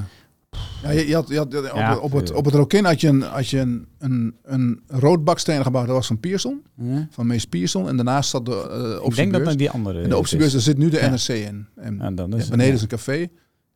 Ja, 0.83 0.89
je, 0.89 1.07
je 1.07 1.13
had, 1.15 1.27
je 1.27 1.37
had, 1.37 1.55
op, 1.55 1.75
ja, 1.75 1.97
op, 1.97 2.11
het, 2.11 2.31
op 2.31 2.45
het 2.45 2.53
Rokin 2.53 2.85
had 2.85 3.01
je 3.01 3.07
een, 3.07 3.21
had 3.21 3.49
je 3.49 3.59
een, 3.59 3.87
een, 3.99 4.35
een 4.43 4.81
rood 4.87 5.23
baksteen 5.23 5.63
gebouw. 5.63 5.85
Dat 5.85 5.95
was 5.95 6.07
van 6.07 6.19
Pierson, 6.19 6.61
ja. 6.75 7.07
van 7.09 7.27
Mees 7.27 7.45
Pierson. 7.45 7.87
En 7.87 7.95
daarnaast 7.95 8.29
zat 8.29 8.45
de 8.45 8.97
uh, 9.01 9.07
Ik 9.07 9.15
denk 9.15 9.33
dat 9.33 9.45
dan 9.45 9.57
die 9.57 9.69
andere 9.69 10.01
En 10.01 10.09
de 10.09 10.17
optiebeurs, 10.17 10.51
daar 10.51 10.61
zit 10.61 10.77
nu 10.77 10.89
de 10.89 10.99
NRC 11.01 11.27
in. 11.27 11.67
En, 11.75 12.01
en 12.01 12.15
dan 12.15 12.35
is 12.35 12.47
beneden 12.47 12.73
is 12.73 12.81
een 12.81 12.87
café. 12.87 13.29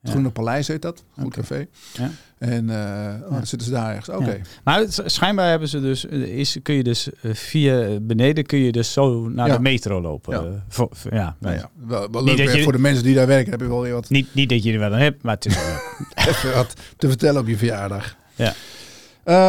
Het 0.08 0.16
Groene 0.16 0.34
Paleis 0.34 0.68
heet 0.68 0.82
dat. 0.82 1.04
Goed 1.14 1.26
okay. 1.26 1.40
café. 1.40 1.68
Ja. 1.94 2.12
En 2.38 2.70
uh, 2.70 3.26
oh, 3.26 3.32
dan 3.32 3.48
zitten 3.48 3.68
ze 3.68 3.74
daar 3.74 3.90
ergens. 3.90 4.10
Oké. 4.10 4.20
Okay. 4.20 4.42
Maar 4.64 4.80
het, 4.80 5.02
schijnbaar 5.06 5.50
hebben 5.50 5.68
ze 5.68 5.82
dus, 5.82 6.06
is, 6.06 6.58
kun 6.64 6.76
je 6.76 6.84
dus 6.84 7.10
via 7.24 8.00
beneden 8.02 8.46
kun 8.46 8.60
je 8.60 8.72
dus 8.72 8.94
zo 8.94 9.30
naar 9.30 9.50
de 9.52 9.60
metro 9.60 10.02
lopen. 10.02 10.44
Ja, 10.44 10.64
voor, 10.68 10.88
voor, 10.92 11.14
ja, 11.14 11.36
nou 11.40 11.56
ja. 11.56 11.70
Wel, 11.88 12.12
wel 12.12 12.24
leuk 12.24 12.38
je, 12.38 12.64
voor 12.64 12.72
de 12.72 12.80
mensen 12.80 13.04
die 13.04 13.16
daar 13.16 13.28
werken 13.28 13.52
heb 13.52 13.60
je 13.60 13.68
wel 13.68 13.82
weer 13.82 13.94
wat. 13.94 14.10
Niet, 14.10 14.34
niet 14.34 14.50
dat 14.50 14.64
je 14.64 14.74
er 14.74 14.80
wel 14.80 14.94
aan 14.94 15.00
hebt, 15.00 15.24
maar 15.24 15.36
het 15.36 15.46
is. 15.46 15.56
Even 16.28 16.54
wat 16.54 16.74
te 16.98 17.08
vertellen 17.08 17.42
op 17.42 17.48
je 17.48 17.58
verjaardag. 17.58 18.16
Ja. 18.36 18.54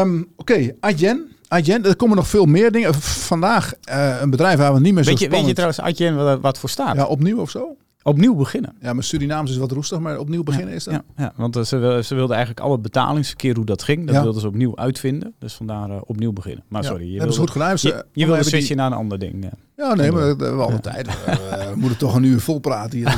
Um, 0.00 0.28
Oké, 0.36 0.52
okay. 0.52 0.76
Adyen. 0.80 1.32
Adyen, 1.48 1.84
er 1.84 1.96
komen 1.96 2.16
nog 2.16 2.28
veel 2.28 2.44
meer 2.44 2.72
dingen. 2.72 2.94
Vandaag 2.94 3.72
uh, 3.90 4.16
een 4.20 4.30
bedrijf 4.30 4.58
waar 4.58 4.74
we 4.74 4.80
niet 4.80 4.94
meer 4.94 5.02
zo 5.02 5.10
weet 5.10 5.18
je, 5.18 5.24
spannend... 5.24 5.56
Weet 5.56 5.66
je 5.66 5.72
trouwens 5.72 6.00
Adyen 6.00 6.24
wat, 6.24 6.40
wat 6.40 6.58
voor 6.58 6.68
staat? 6.68 6.96
Ja, 6.96 7.06
opnieuw 7.06 7.40
of 7.40 7.50
zo? 7.50 7.76
Opnieuw 8.02 8.34
beginnen. 8.34 8.74
Ja, 8.80 8.92
maar 8.92 9.04
Surinaams 9.04 9.50
is 9.50 9.56
wat 9.56 9.72
roestig, 9.72 9.98
maar 9.98 10.18
opnieuw 10.18 10.42
beginnen 10.42 10.74
is 10.74 10.84
dat? 10.84 10.94
Ja, 10.94 11.02
ja 11.16 11.32
want 11.36 11.56
uh, 11.56 11.62
ze, 11.62 12.00
ze 12.04 12.14
wilden 12.14 12.36
eigenlijk 12.36 12.66
alle 12.66 12.78
betalingsverkeer, 12.78 13.56
hoe 13.56 13.64
dat 13.64 13.82
ging, 13.82 14.06
dat 14.06 14.14
ja. 14.14 14.22
wilden 14.22 14.40
ze 14.40 14.46
opnieuw 14.46 14.76
uitvinden. 14.76 15.34
Dus 15.38 15.54
vandaar 15.54 15.90
uh, 15.90 15.96
opnieuw 16.04 16.32
beginnen. 16.32 16.64
Maar 16.68 16.84
sorry, 16.84 17.12
je 17.12 17.18
wilde, 17.18 17.36
goed 17.36 17.50
gedaan. 17.50 17.76
Je, 17.80 18.04
je 18.12 18.26
wilde 18.26 18.42
switchen 18.42 18.66
die... 18.66 18.76
naar 18.76 18.86
een 18.86 18.96
ander 18.96 19.18
ding. 19.18 19.44
Ja, 19.44 19.50
ja 19.76 19.94
nee, 19.94 20.12
maar 20.12 20.36
we 20.36 20.44
hebben 20.44 20.66
alle 20.66 20.80
tijd. 20.80 21.06
we 21.06 21.72
moeten 21.74 21.98
toch 21.98 22.14
een 22.14 22.22
uur 22.22 22.40
vol 22.40 22.58
praten 22.58 22.98
hier. 22.98 23.08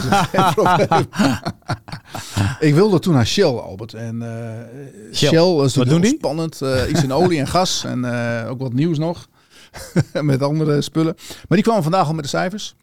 ik 2.69 2.75
wilde 2.75 2.99
toen 2.99 3.15
naar 3.15 3.27
Shell, 3.27 3.45
Albert. 3.45 3.95
En 3.95 4.15
uh, 4.15 4.29
Shell. 5.13 5.29
Shell 5.29 5.65
is 5.65 5.75
natuurlijk 5.75 6.07
spannend. 6.07 6.61
iets 6.89 7.03
in 7.03 7.13
olie 7.13 7.39
en 7.39 7.49
gas 7.57 7.85
en 7.85 8.05
ook 8.49 8.61
wat 8.61 8.73
nieuws 8.73 8.99
nog. 8.99 9.29
met 10.23 10.43
andere 10.43 10.81
spullen. 10.81 11.15
Maar 11.17 11.57
die 11.57 11.63
kwamen 11.63 11.83
vandaag 11.83 12.07
al 12.07 12.15
met 12.15 12.25
de 12.25 12.31
cijfers. 12.31 12.75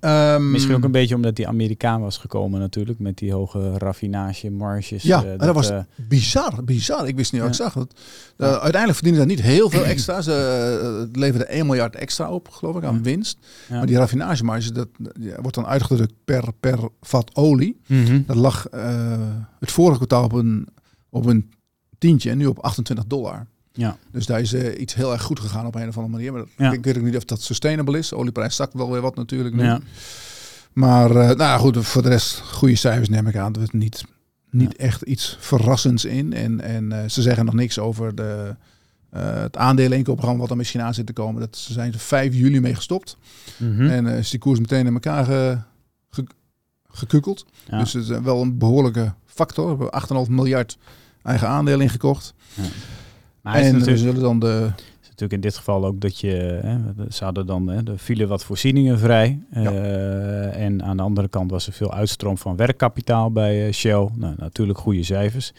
Ja. 0.00 0.34
Um, 0.34 0.50
Misschien 0.50 0.74
ook 0.74 0.84
een 0.84 0.90
beetje 0.90 1.14
omdat 1.14 1.36
die 1.36 1.48
Amerikaan 1.48 2.00
was 2.00 2.16
gekomen 2.16 2.60
natuurlijk. 2.60 2.98
Met 2.98 3.18
die 3.18 3.32
hoge 3.32 3.78
raffinage 3.78 4.50
marges. 4.50 5.02
Ja, 5.02 5.24
uh, 5.24 5.30
dat, 5.30 5.40
dat, 5.40 5.54
was 5.54 5.70
uh, 5.70 5.78
bizar, 6.08 6.64
bizar. 6.64 7.08
Ik 7.08 7.16
wist 7.16 7.32
niet 7.32 7.40
wat 7.40 7.50
ik 7.50 7.56
zag. 7.56 7.72
Dat, 7.72 7.94
uh, 8.36 8.48
uiteindelijk 8.48 8.94
verdienen 8.94 9.20
ze 9.20 9.26
niet 9.26 9.42
heel 9.42 9.70
veel 9.70 9.84
extra. 9.94 10.20
Ze 10.20 11.08
leverde 11.12 11.44
1 11.44 11.66
miljard 11.66 11.94
extra 11.94 12.30
op, 12.30 12.48
geloof 12.48 12.76
ik, 12.76 12.84
aan 12.84 13.02
winst. 13.02 13.38
Ja. 13.68 13.76
Maar 13.76 13.86
die 13.86 13.96
raffinagemarge, 13.96 14.72
dat 14.72 14.88
ja, 15.20 15.40
wordt 15.40 15.54
dan 15.54 15.66
uitgedrukt 15.66 16.12
per, 16.24 16.52
per 16.60 16.78
vat 17.00 17.30
olie. 17.34 17.80
Mm 17.86 18.04
-hmm. 18.04 18.24
Dat 18.26 18.36
lag 18.36 18.66
het 19.60 19.70
vorige 19.70 19.96
kwartaal 19.96 20.24
op 20.24 20.32
een, 20.32 20.68
op 21.08 21.26
een 21.26 21.50
tientje 21.98 22.30
en 22.30 22.38
nu 22.38 22.46
op 22.46 22.58
28 22.58 23.06
dollar. 23.06 23.46
Ja. 23.76 23.96
Dus 24.10 24.26
daar 24.26 24.40
is 24.40 24.52
uh, 24.52 24.80
iets 24.80 24.94
heel 24.94 25.12
erg 25.12 25.22
goed 25.22 25.40
gegaan 25.40 25.66
op 25.66 25.74
een 25.74 25.88
of 25.88 25.96
andere 25.96 26.14
manier. 26.14 26.32
Maar 26.32 26.44
ja. 26.56 26.72
ik 26.72 26.84
weet 26.84 26.96
ook 26.96 27.04
niet 27.04 27.16
of 27.16 27.24
dat 27.24 27.42
sustainable 27.42 27.98
is. 27.98 28.08
De 28.08 28.16
olieprijs 28.16 28.56
zakt 28.56 28.74
wel 28.74 28.90
weer 28.90 29.00
wat 29.00 29.16
natuurlijk 29.16 29.54
nu. 29.54 29.62
Ja. 29.62 29.80
Maar 30.72 31.10
uh, 31.10 31.30
nou 31.30 31.60
goed, 31.60 31.86
voor 31.86 32.02
de 32.02 32.08
rest 32.08 32.40
goede 32.40 32.76
cijfers 32.76 33.08
neem 33.08 33.26
ik 33.26 33.36
aan. 33.36 33.54
Er 33.54 33.62
is 33.62 33.70
niet, 33.70 34.04
niet 34.50 34.76
echt 34.76 35.02
iets 35.02 35.36
verrassends 35.40 36.04
in. 36.04 36.32
En, 36.32 36.60
en 36.60 36.84
uh, 36.84 36.98
ze 37.06 37.22
zeggen 37.22 37.44
nog 37.44 37.54
niks 37.54 37.78
over 37.78 38.14
de, 38.14 38.54
het 39.10 39.56
aandeleninkoopprogramma 39.56 40.42
wat 40.42 40.50
er 40.50 40.56
misschien 40.56 40.82
aan 40.82 40.94
zit 40.94 41.06
te 41.06 41.12
komen. 41.12 41.40
Dat 41.40 41.56
ze 41.56 41.72
zijn 41.72 41.92
er 41.92 41.98
5 41.98 42.34
juli 42.34 42.60
mee 42.60 42.74
gestopt. 42.74 43.16
Mm 43.56 43.76
-hmm. 43.76 43.88
En 43.88 44.06
is 44.06 44.30
die 44.30 44.40
koers 44.40 44.60
meteen 44.60 44.86
in 44.86 44.94
elkaar 44.94 45.24
ge, 45.24 45.58
ge, 46.10 46.24
gekukeld. 46.88 47.46
Dus 47.70 47.92
het 47.92 48.02
is 48.02 48.18
wel 48.18 48.42
een 48.42 48.58
behoorlijke 48.58 49.14
factor. 49.26 49.78
We 49.78 49.90
hebben 49.92 50.26
8,5 50.26 50.30
miljard 50.32 50.78
eigen 51.22 51.48
aandelen 51.48 51.80
ingekocht. 51.80 52.34
Ja. 52.54 52.62
Maar 53.46 53.60
en 53.60 53.84
we 53.84 53.96
zullen 53.96 54.20
dan 54.20 54.38
de... 54.38 54.70
Is 55.00 55.08
natuurlijk 55.08 55.32
in 55.32 55.40
dit 55.40 55.56
geval 55.56 55.86
ook 55.86 56.00
dat 56.00 56.20
je, 56.20 56.60
hè, 56.62 56.78
ze 57.10 57.24
hadden 57.24 57.46
dan, 57.46 57.68
hè, 57.68 57.90
er 57.90 57.98
vielen 57.98 58.28
wat 58.28 58.44
voorzieningen 58.44 58.98
vrij. 58.98 59.40
Ja. 59.50 59.72
Uh, 59.72 60.64
en 60.64 60.82
aan 60.82 60.96
de 60.96 61.02
andere 61.02 61.28
kant 61.28 61.50
was 61.50 61.66
er 61.66 61.72
veel 61.72 61.92
uitstroom 61.92 62.38
van 62.38 62.56
werkkapitaal 62.56 63.32
bij 63.32 63.66
uh, 63.66 63.72
Shell. 63.72 64.08
Nou, 64.14 64.34
natuurlijk 64.36 64.78
goede 64.78 65.02
cijfers. 65.02 65.52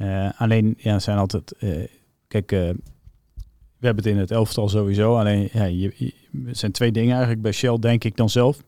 Uh, 0.00 0.30
alleen, 0.36 0.74
ja, 0.78 0.98
zijn 0.98 1.18
altijd, 1.18 1.54
kijk, 2.28 2.50
we 2.50 3.86
hebben 3.86 4.04
het 4.04 4.12
in 4.12 4.18
het 4.18 4.30
elftal 4.30 4.68
sowieso. 4.68 5.18
Alleen, 5.18 5.48
ja, 5.52 5.64
je, 5.64 5.92
je, 5.96 6.12
er 6.46 6.56
zijn 6.56 6.72
twee 6.72 6.92
dingen 6.92 7.10
eigenlijk 7.10 7.42
bij 7.42 7.52
Shell, 7.52 7.78
denk 7.78 8.04
ik 8.04 8.16
dan 8.16 8.30
zelf. 8.30 8.62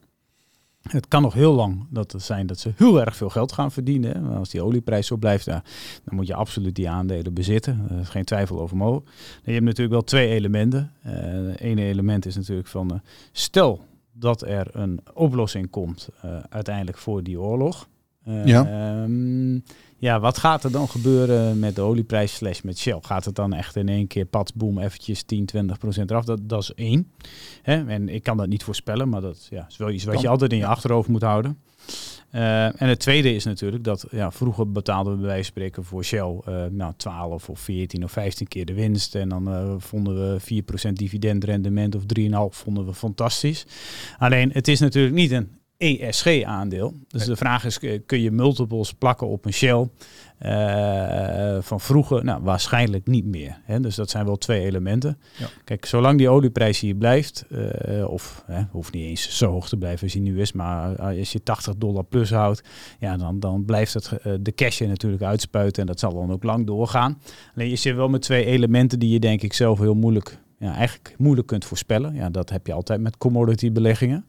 Het 0.80 1.08
kan 1.08 1.22
nog 1.22 1.34
heel 1.34 1.52
lang 1.52 1.86
dat 1.90 2.12
het 2.12 2.22
zijn 2.22 2.46
dat 2.46 2.58
ze 2.58 2.72
heel 2.76 3.00
erg 3.00 3.16
veel 3.16 3.28
geld 3.28 3.52
gaan 3.52 3.72
verdienen. 3.72 4.36
Als 4.36 4.50
die 4.50 4.62
olieprijs 4.62 5.06
zo 5.06 5.16
blijft, 5.16 5.44
dan 5.44 5.62
moet 6.04 6.26
je 6.26 6.34
absoluut 6.34 6.74
die 6.74 6.88
aandelen 6.88 7.34
bezitten. 7.34 7.86
Er 7.90 8.00
is 8.00 8.08
geen 8.08 8.24
twijfel 8.24 8.60
over 8.60 8.76
mogelijk. 8.76 9.10
Je 9.44 9.52
hebt 9.52 9.64
natuurlijk 9.64 9.92
wel 9.92 10.04
twee 10.04 10.28
elementen. 10.28 10.92
Het 11.00 11.60
uh, 11.60 11.70
ene 11.70 11.82
element 11.82 12.26
is 12.26 12.36
natuurlijk 12.36 12.68
van, 12.68 12.92
uh, 12.92 12.98
stel 13.32 13.84
dat 14.12 14.42
er 14.42 14.66
een 14.72 15.00
oplossing 15.14 15.70
komt 15.70 16.08
uh, 16.24 16.38
uiteindelijk 16.48 16.98
voor 16.98 17.22
die 17.22 17.40
oorlog. 17.40 17.88
ja. 18.44 19.02
Um, 19.02 19.62
ja, 20.00 20.20
wat 20.20 20.38
gaat 20.38 20.64
er 20.64 20.70
dan 20.70 20.88
gebeuren 20.88 21.58
met 21.58 21.74
de 21.76 21.80
olieprijs 21.80 22.34
slash 22.34 22.60
met 22.60 22.78
Shell? 22.78 22.98
Gaat 23.00 23.24
het 23.24 23.34
dan 23.34 23.52
echt 23.52 23.76
in 23.76 23.88
één 23.88 24.06
keer 24.06 24.24
pats, 24.24 24.52
boom, 24.52 24.78
eventjes 24.78 25.22
10, 25.22 25.46
20 25.46 25.78
procent 25.78 26.10
eraf? 26.10 26.24
Dat, 26.24 26.38
dat 26.42 26.62
is 26.62 26.74
één. 26.74 27.12
Hè? 27.62 27.86
En 27.86 28.08
ik 28.08 28.22
kan 28.22 28.36
dat 28.36 28.48
niet 28.48 28.64
voorspellen, 28.64 29.08
maar 29.08 29.20
dat 29.20 29.46
ja, 29.50 29.66
is 29.68 29.76
wel 29.76 29.90
iets 29.90 30.04
wat 30.04 30.20
je 30.20 30.28
altijd 30.28 30.52
in 30.52 30.58
je 30.58 30.66
achterhoofd 30.66 31.08
moet 31.08 31.22
houden. 31.22 31.58
Uh, 32.34 32.64
en 32.64 32.88
het 32.88 32.98
tweede 32.98 33.34
is 33.34 33.44
natuurlijk 33.44 33.84
dat 33.84 34.06
ja, 34.10 34.30
vroeger 34.30 34.72
betaalden 34.72 35.12
we 35.12 35.18
bij 35.18 35.28
wijze 35.28 35.42
van 35.42 35.52
spreken 35.52 35.84
voor 35.84 36.04
Shell 36.04 36.40
uh, 36.48 36.64
nou, 36.70 36.92
12 36.96 37.48
of 37.48 37.60
14 37.60 38.04
of 38.04 38.10
15 38.10 38.48
keer 38.48 38.64
de 38.64 38.74
winst. 38.74 39.14
En 39.14 39.28
dan 39.28 39.48
uh, 39.48 39.74
vonden 39.78 40.34
we 40.34 40.62
4% 40.88 40.92
dividendrendement 40.92 41.94
of 41.94 42.02
3,5 42.02 42.26
vonden 42.50 42.86
we 42.86 42.94
fantastisch. 42.94 43.66
Alleen 44.18 44.50
het 44.52 44.68
is 44.68 44.80
natuurlijk 44.80 45.14
niet 45.14 45.30
een 45.30 45.59
ESG-aandeel. 45.80 46.94
Dus 47.08 47.24
de 47.24 47.36
vraag 47.36 47.64
is, 47.64 47.78
kun 48.06 48.20
je 48.20 48.30
multiples 48.30 48.92
plakken 48.92 49.28
op 49.28 49.44
een 49.44 49.52
Shell 49.52 49.88
uh, 50.42 51.56
van 51.60 51.80
vroeger? 51.80 52.24
Nou, 52.24 52.42
waarschijnlijk 52.42 53.06
niet 53.06 53.24
meer. 53.24 53.60
Hè? 53.64 53.80
Dus 53.80 53.94
dat 53.94 54.10
zijn 54.10 54.24
wel 54.24 54.36
twee 54.36 54.60
elementen. 54.60 55.18
Ja. 55.38 55.46
Kijk, 55.64 55.86
zolang 55.86 56.18
die 56.18 56.28
olieprijs 56.28 56.80
hier 56.80 56.94
blijft, 56.94 57.44
uh, 57.48 58.10
of 58.10 58.42
hè, 58.46 58.62
hoeft 58.70 58.92
niet 58.92 59.04
eens 59.04 59.36
zo 59.36 59.50
hoog 59.50 59.68
te 59.68 59.76
blijven 59.76 60.02
als 60.02 60.12
hij 60.12 60.22
nu 60.22 60.40
is, 60.40 60.52
maar 60.52 60.96
als 60.96 61.32
je 61.32 61.42
80 61.42 61.76
dollar 61.76 62.04
plus 62.04 62.30
houdt, 62.30 62.62
ja, 62.98 63.16
dan, 63.16 63.40
dan 63.40 63.64
blijft 63.64 63.94
het 63.94 64.10
uh, 64.26 64.32
de 64.40 64.54
cash 64.54 64.80
natuurlijk 64.80 65.22
uitspuiten 65.22 65.80
en 65.82 65.86
dat 65.86 66.00
zal 66.00 66.14
dan 66.14 66.32
ook 66.32 66.44
lang 66.44 66.66
doorgaan. 66.66 67.20
Alleen 67.54 67.68
je 67.68 67.76
zit 67.76 67.94
wel 67.94 68.08
met 68.08 68.22
twee 68.22 68.44
elementen 68.44 68.98
die 68.98 69.10
je 69.10 69.20
denk 69.20 69.42
ik 69.42 69.52
zelf 69.52 69.78
heel 69.78 69.94
moeilijk 69.94 70.38
ja, 70.60 70.74
eigenlijk 70.74 71.14
moeilijk 71.18 71.46
kunt 71.46 71.64
voorspellen. 71.64 72.14
Ja, 72.14 72.30
dat 72.30 72.50
heb 72.50 72.66
je 72.66 72.72
altijd 72.72 73.00
met 73.00 73.16
commodity 73.16 73.72
beleggingen. 73.72 74.24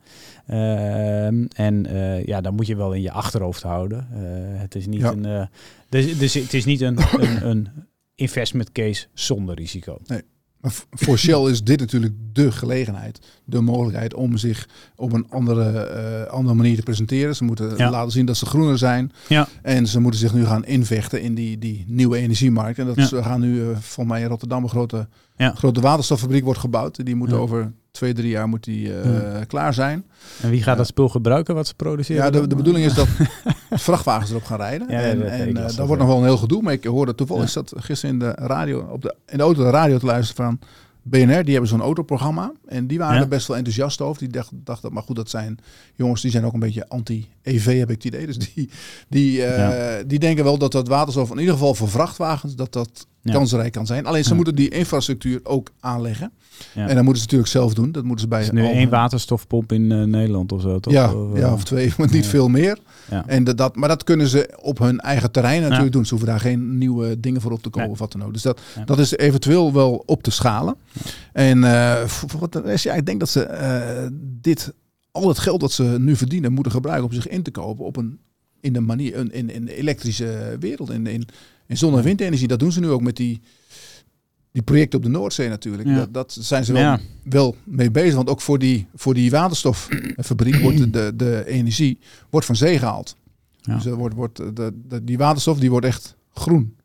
Uh, 0.47 1.25
en 1.59 1.87
uh, 1.87 2.25
ja, 2.25 2.41
dan 2.41 2.55
moet 2.55 2.67
je 2.67 2.75
wel 2.75 2.93
in 2.93 3.01
je 3.01 3.11
achterhoofd 3.11 3.61
houden. 3.61 4.07
Uh, 4.13 4.19
het 4.59 4.75
is 4.75 4.87
niet 4.87 5.01
ja. 5.01 5.11
een, 5.11 5.49
dus, 5.89 6.17
dus 6.17 6.33
het 6.33 6.53
is 6.53 6.65
niet 6.65 6.81
een, 6.81 6.97
een, 7.19 7.47
een 7.47 7.69
investment 8.15 8.71
case 8.71 9.07
zonder 9.13 9.55
risico. 9.55 9.97
Nee. 10.05 10.21
Maar 10.61 10.73
voor 10.91 11.17
Shell 11.23 11.49
is 11.49 11.63
dit 11.63 11.79
natuurlijk 11.79 12.13
de 12.33 12.51
gelegenheid, 12.51 13.19
de 13.45 13.61
mogelijkheid 13.61 14.13
om 14.13 14.37
zich 14.37 14.67
op 14.95 15.13
een 15.13 15.25
andere, 15.29 15.91
uh, 16.25 16.31
andere 16.31 16.55
manier 16.55 16.75
te 16.75 16.81
presenteren. 16.81 17.35
Ze 17.35 17.43
moeten 17.43 17.77
ja. 17.77 17.89
laten 17.89 18.11
zien 18.11 18.25
dat 18.25 18.37
ze 18.37 18.45
groener 18.45 18.77
zijn. 18.77 19.11
Ja. 19.27 19.47
En 19.61 19.87
ze 19.87 19.99
moeten 19.99 20.19
zich 20.19 20.33
nu 20.33 20.45
gaan 20.45 20.65
invechten 20.65 21.21
in 21.21 21.35
die, 21.35 21.57
die 21.57 21.85
nieuwe 21.87 22.17
energiemarkt. 22.17 22.79
En 22.79 22.85
dat 22.85 22.95
ja. 22.95 23.05
ze 23.05 23.23
gaan 23.23 23.41
nu, 23.41 23.55
uh, 23.55 23.65
volgens 23.65 24.07
mij 24.07 24.21
in 24.21 24.27
Rotterdam, 24.27 24.63
een 24.63 24.69
grote, 24.69 25.07
grote 25.37 25.81
waterstoffabriek 25.81 26.43
wordt 26.43 26.59
gebouwd. 26.59 27.05
Die 27.05 27.15
moet 27.15 27.33
over 27.33 27.71
twee, 28.01 28.13
drie 28.13 28.29
jaar 28.29 28.47
moet 28.47 28.63
die, 28.63 28.87
uh, 28.87 29.39
klaar 29.47 29.73
zijn. 29.73 30.05
En 30.41 30.49
wie 30.49 30.63
gaat 30.63 30.77
dat 30.77 30.87
spul 30.87 31.09
gebruiken 31.09 31.55
wat 31.55 31.67
ze 31.67 31.75
produceren? 31.75 32.23
Ja, 32.23 32.29
de, 32.29 32.47
de 32.47 32.55
bedoeling 32.55 32.85
is 32.85 32.93
dat 32.93 33.07
vrachtwagens 33.87 34.29
erop 34.29 34.43
gaan 34.43 34.57
rijden. 34.57 34.87
Ja, 34.89 34.99
en, 34.99 35.31
en 35.31 35.53
dat 35.53 35.75
wordt 35.75 35.97
nog 35.97 36.07
wel 36.07 36.17
een 36.17 36.23
heel 36.23 36.37
gedoe. 36.37 36.61
Maar 36.61 36.73
ik 36.73 36.83
hoorde 36.83 37.15
toevallig, 37.15 37.43
is 37.43 37.53
dat 37.53 37.73
gisteren 37.75 38.15
in 38.15 38.19
de 38.19 38.31
radio, 38.31 38.79
op 38.91 39.01
de, 39.01 39.15
in 39.27 39.37
de 39.37 39.43
auto 39.43 39.63
de 39.63 39.69
radio 39.69 39.97
te 39.97 40.05
luisteren 40.05 40.45
van 40.45 40.59
BNR, 41.01 41.43
die 41.43 41.51
hebben 41.51 41.69
zo'n 41.69 41.81
autoprogramma. 41.81 42.51
En 42.67 42.87
die 42.87 42.97
waren 42.97 43.15
ja. 43.15 43.21
er 43.21 43.27
best 43.27 43.47
wel 43.47 43.57
enthousiast 43.57 44.01
over. 44.01 44.19
Die 44.19 44.31
dachten, 44.31 44.61
dacht, 44.63 44.89
maar 44.89 45.03
goed, 45.03 45.15
dat 45.15 45.29
zijn 45.29 45.59
jongens, 45.95 46.21
die 46.21 46.31
zijn 46.31 46.45
ook 46.45 46.53
een 46.53 46.59
beetje 46.59 46.89
anti-EV, 46.89 47.77
heb 47.77 47.89
ik 47.89 47.95
het 47.95 48.05
idee. 48.05 48.25
Dus 48.25 48.37
die, 48.37 48.69
die, 49.09 49.37
uh, 49.37 49.57
ja. 49.57 50.03
die 50.03 50.19
denken 50.19 50.43
wel 50.43 50.57
dat 50.57 50.71
dat 50.71 50.87
waterstof, 50.87 51.31
in 51.31 51.39
ieder 51.39 51.53
geval 51.53 51.73
voor 51.73 51.89
vrachtwagens, 51.89 52.55
dat 52.55 52.73
dat 52.73 53.07
ja. 53.21 53.33
kansrijk 53.33 53.71
kan 53.71 53.85
zijn. 53.85 54.05
Alleen 54.05 54.23
ze 54.23 54.35
moeten 54.35 54.55
die 54.55 54.69
infrastructuur 54.69 55.39
ook 55.43 55.71
aanleggen. 55.79 56.31
En 56.75 56.95
dan 56.95 57.03
moeten 57.03 57.15
ze 57.15 57.21
natuurlijk 57.21 57.49
zelf 57.49 57.73
doen. 57.73 57.91
Dat 57.91 58.03
moeten 58.03 58.21
ze 58.21 58.27
bij. 58.27 58.41
Is 58.41 58.51
nu 58.51 58.65
één 58.65 58.89
waterstofpomp 58.89 59.71
in 59.71 59.91
uh, 59.91 60.03
Nederland 60.03 60.51
of 60.51 60.61
zo, 60.61 60.79
toch? 60.79 60.93
Ja, 60.93 61.13
of, 61.13 61.37
ja, 61.37 61.53
of 61.53 61.63
twee, 61.63 61.93
maar 61.97 62.11
niet 62.11 62.27
veel 62.27 62.47
meer. 62.47 62.77
En 63.25 63.43
dat, 63.43 63.75
maar 63.75 63.89
dat 63.89 64.03
kunnen 64.03 64.27
ze 64.27 64.57
op 64.61 64.79
hun 64.79 64.99
eigen 64.99 65.31
terrein 65.31 65.61
natuurlijk 65.61 65.91
doen. 65.91 66.03
Ze 66.05 66.09
hoeven 66.09 66.29
daar 66.29 66.39
geen 66.39 66.77
nieuwe 66.77 67.19
dingen 67.19 67.41
voor 67.41 67.51
op 67.51 67.63
te 67.63 67.69
komen 67.69 67.89
of 67.89 67.99
wat 67.99 68.11
dan 68.11 68.23
ook. 68.23 68.33
Dus 68.33 68.41
dat, 68.41 68.61
dat 68.85 68.99
is 68.99 69.17
eventueel 69.17 69.73
wel 69.73 70.03
op 70.05 70.23
te 70.23 70.31
schalen. 70.31 70.75
En 71.33 71.57
uh, 71.57 72.05
voor 72.05 72.39
wat 72.39 72.53
de 72.53 72.61
rest, 72.61 72.83
ja, 72.83 72.93
ik 72.93 73.05
denk 73.05 73.19
dat 73.19 73.29
ze 73.29 73.47
uh, 73.49 74.17
dit, 74.41 74.73
al 75.11 75.27
het 75.27 75.39
geld 75.39 75.59
dat 75.59 75.71
ze 75.71 75.83
nu 75.83 76.15
verdienen, 76.15 76.53
moeten 76.53 76.71
gebruiken 76.71 77.09
om 77.09 77.13
zich 77.13 77.27
in 77.27 77.43
te 77.43 77.51
kopen 77.51 77.85
op 77.85 77.97
een 77.97 78.19
in 78.61 78.73
de 78.73 78.79
manier 78.79 79.15
in, 79.15 79.31
in, 79.31 79.49
in 79.49 79.65
de 79.65 79.75
elektrische 79.75 80.57
wereld. 80.59 80.89
In, 80.89 81.07
in, 81.07 81.27
in 81.71 81.77
zon- 81.77 81.97
en 81.97 82.03
windenergie. 82.03 82.47
Dat 82.47 82.59
doen 82.59 82.71
ze 82.71 82.79
nu 82.79 82.89
ook 82.89 83.01
met 83.01 83.15
die, 83.15 83.41
die 84.51 84.61
projecten 84.61 84.99
op 84.99 85.05
de 85.05 85.11
Noordzee 85.11 85.49
natuurlijk. 85.49 85.87
Ja. 85.87 85.95
Dat, 85.95 86.13
dat 86.13 86.37
zijn 86.39 86.65
ze 86.65 86.73
wel, 86.73 86.81
ja. 86.81 86.99
wel 87.23 87.55
mee 87.63 87.91
bezig. 87.91 88.15
Want 88.15 88.29
ook 88.29 88.41
voor 88.41 88.59
die, 88.59 88.87
voor 88.95 89.13
die 89.13 89.31
waterstoffabriek 89.31 90.55
wordt 90.55 90.77
de, 90.77 90.89
de, 90.89 91.13
de 91.15 91.43
energie 91.47 91.99
wordt 92.29 92.45
van 92.45 92.55
zee 92.55 92.79
gehaald. 92.79 93.15
Ja. 93.61 93.75
Dus 93.75 93.85
wordt, 93.85 94.15
wordt 94.15 94.37
de, 94.37 94.73
de, 94.87 95.03
die 95.03 95.17
waterstof 95.17 95.59
die 95.59 95.69
wordt 95.69 95.85
echt 95.85 96.15
groen. 96.33 96.75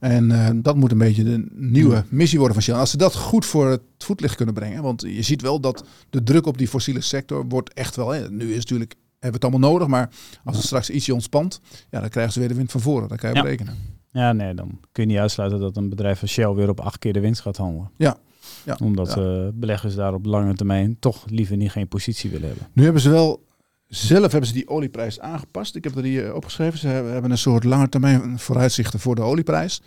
En 0.00 0.30
uh, 0.30 0.48
dat 0.54 0.76
moet 0.76 0.92
een 0.92 0.98
beetje 0.98 1.24
de 1.24 1.46
nieuwe 1.54 2.04
missie 2.08 2.38
worden 2.38 2.56
van 2.56 2.64
Shell. 2.64 2.74
Als 2.74 2.90
ze 2.90 2.96
dat 2.96 3.14
goed 3.14 3.46
voor 3.46 3.68
het 3.70 3.80
voetlicht 3.98 4.36
kunnen 4.36 4.54
brengen. 4.54 4.82
Want 4.82 5.02
je 5.02 5.22
ziet 5.22 5.42
wel 5.42 5.60
dat 5.60 5.84
de 6.10 6.22
druk 6.22 6.46
op 6.46 6.58
die 6.58 6.68
fossiele 6.68 7.00
sector 7.00 7.44
wordt 7.48 7.72
echt 7.72 7.96
wel. 7.96 8.08
Hè, 8.10 8.30
nu 8.30 8.50
is 8.50 8.56
natuurlijk 8.56 8.94
hebben 9.24 9.40
we 9.40 9.46
het 9.46 9.54
allemaal 9.54 9.70
nodig. 9.70 9.88
Maar 9.88 10.10
als 10.44 10.56
het 10.56 10.64
straks 10.64 10.90
ietsje 10.90 11.14
ontspant, 11.14 11.60
ja, 11.90 12.00
dan 12.00 12.08
krijgen 12.08 12.32
ze 12.32 12.38
weer 12.38 12.48
de 12.48 12.54
wind 12.54 12.70
van 12.70 12.80
voren. 12.80 13.08
Dat 13.08 13.18
kan 13.18 13.30
je 13.30 13.36
ja. 13.36 13.42
berekenen. 13.42 13.76
Ja, 14.14 14.32
nee, 14.32 14.54
dan 14.54 14.78
kun 14.92 15.02
je 15.02 15.08
niet 15.08 15.18
uitsluiten 15.18 15.60
dat 15.60 15.76
een 15.76 15.88
bedrijf 15.88 16.20
als 16.20 16.30
Shell 16.30 16.52
weer 16.52 16.68
op 16.68 16.80
acht 16.80 16.98
keer 16.98 17.12
de 17.12 17.20
winst 17.20 17.40
gaat 17.40 17.56
handelen. 17.56 17.90
Ja. 17.96 18.16
ja. 18.64 18.76
Omdat 18.82 19.14
ja. 19.14 19.22
Uh, 19.22 19.48
beleggers 19.54 19.94
daar 19.94 20.14
op 20.14 20.24
lange 20.24 20.54
termijn 20.54 20.96
toch 20.98 21.24
liever 21.26 21.56
niet 21.56 21.70
geen 21.70 21.88
positie 21.88 22.30
willen 22.30 22.48
hebben. 22.48 22.66
Nu 22.72 22.84
hebben 22.84 23.02
ze 23.02 23.10
wel 23.10 23.42
zelf 23.88 24.30
hebben 24.30 24.48
ze 24.48 24.54
die 24.54 24.68
olieprijs 24.68 25.20
aangepast. 25.20 25.76
Ik 25.76 25.84
heb 25.84 25.96
er 25.96 26.02
hier 26.02 26.34
opgeschreven. 26.34 26.78
Ze 26.78 26.88
hebben 26.88 27.30
een 27.30 27.38
soort 27.38 27.64
lange 27.64 27.88
termijn 27.88 28.38
vooruitzichten 28.38 29.00
voor 29.00 29.14
de 29.14 29.22
olieprijs. 29.22 29.82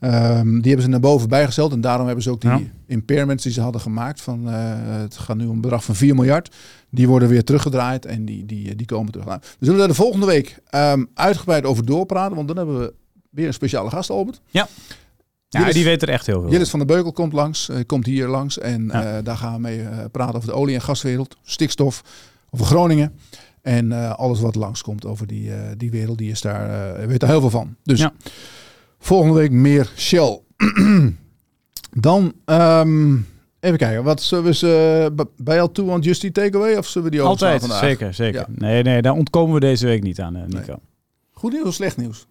Um, 0.00 0.60
die 0.60 0.66
hebben 0.66 0.82
ze 0.82 0.88
naar 0.88 1.00
boven 1.00 1.28
bijgesteld. 1.28 1.72
En 1.72 1.80
daarom 1.80 2.06
hebben 2.06 2.24
ze 2.24 2.30
ook 2.30 2.40
die 2.40 2.70
impairments 2.86 3.42
die 3.42 3.52
ze 3.52 3.60
hadden 3.60 3.80
gemaakt. 3.80 4.20
Van, 4.20 4.48
uh, 4.48 4.54
het 5.00 5.16
gaat 5.16 5.36
nu 5.36 5.46
om 5.46 5.54
een 5.54 5.60
bedrag 5.60 5.84
van 5.84 5.94
4 5.94 6.14
miljard. 6.14 6.54
Die 6.90 7.08
worden 7.08 7.28
weer 7.28 7.44
teruggedraaid 7.44 8.06
en 8.06 8.24
die, 8.24 8.46
die, 8.46 8.74
die 8.74 8.86
komen 8.86 9.12
terug. 9.12 9.26
Nou, 9.26 9.40
we 9.58 9.64
zullen 9.64 9.78
daar 9.78 9.88
de 9.88 9.94
volgende 9.94 10.26
week 10.26 10.58
um, 10.74 11.08
uitgebreid 11.14 11.64
over 11.64 11.86
doorpraten. 11.86 12.36
Want 12.36 12.48
dan 12.48 12.56
hebben 12.56 12.78
we 12.78 12.94
weer 13.30 13.46
een 13.46 13.54
speciale 13.54 13.90
gast, 13.90 14.10
Albert. 14.10 14.40
Ja. 14.50 14.68
Ja, 15.48 15.72
die 15.72 15.84
weet 15.84 16.02
er 16.02 16.08
echt 16.08 16.26
heel 16.26 16.40
veel. 16.40 16.50
Jillis 16.50 16.70
van 16.70 16.78
der 16.78 16.88
Beukel 16.88 17.12
komt 17.12 17.32
langs, 17.32 17.68
uh, 17.68 17.76
komt 17.86 18.06
hier 18.06 18.26
langs. 18.26 18.58
En 18.58 18.82
uh, 18.82 19.16
daar 19.22 19.36
gaan 19.36 19.54
we 19.54 19.60
mee 19.60 19.84
praten 20.10 20.34
over 20.34 20.48
de 20.48 20.54
olie- 20.54 20.74
en 20.74 20.82
gaswereld, 20.82 21.36
stikstof, 21.42 22.02
over 22.50 22.66
Groningen. 22.66 23.18
En 23.62 23.90
uh, 23.90 24.14
alles 24.14 24.40
wat 24.40 24.54
langskomt 24.54 25.06
over 25.06 25.26
die, 25.26 25.48
uh, 25.48 25.54
die 25.76 25.90
wereld, 25.90 26.18
die 26.18 26.30
is 26.30 26.40
daar, 26.40 27.06
weet 27.06 27.22
er 27.22 27.28
heel 27.28 27.40
veel 27.40 27.50
van. 27.50 27.76
Dus 27.82 27.98
ja. 28.00 28.12
volgende 28.98 29.34
week 29.34 29.50
meer 29.50 29.92
Shell. 29.96 30.40
Dan 31.90 32.32
um, 32.44 33.26
even 33.60 33.78
kijken, 33.78 34.04
wat 34.04 34.22
zullen 34.22 34.44
we 34.44 34.54
ze 34.54 35.12
bij 35.36 35.56
jou 35.56 35.72
toe 35.72 35.90
aan 35.90 36.00
Justy 36.00 36.30
Takeaway 36.30 36.76
of 36.76 36.86
zullen 36.86 37.10
we 37.10 37.16
die 37.16 37.24
Altijd, 37.24 37.60
vandaag? 37.60 37.78
zeker, 37.78 38.14
zeker. 38.14 38.40
Ja. 38.40 38.46
Nee, 38.54 38.82
nee, 38.82 39.02
daar 39.02 39.12
ontkomen 39.12 39.54
we 39.54 39.60
deze 39.60 39.86
week 39.86 40.02
niet 40.02 40.20
aan, 40.20 40.32
Nico. 40.32 40.66
Nee. 40.66 40.76
Goed 41.32 41.52
nieuws 41.52 41.66
of 41.66 41.74
slecht 41.74 41.96
nieuws? 41.96 42.26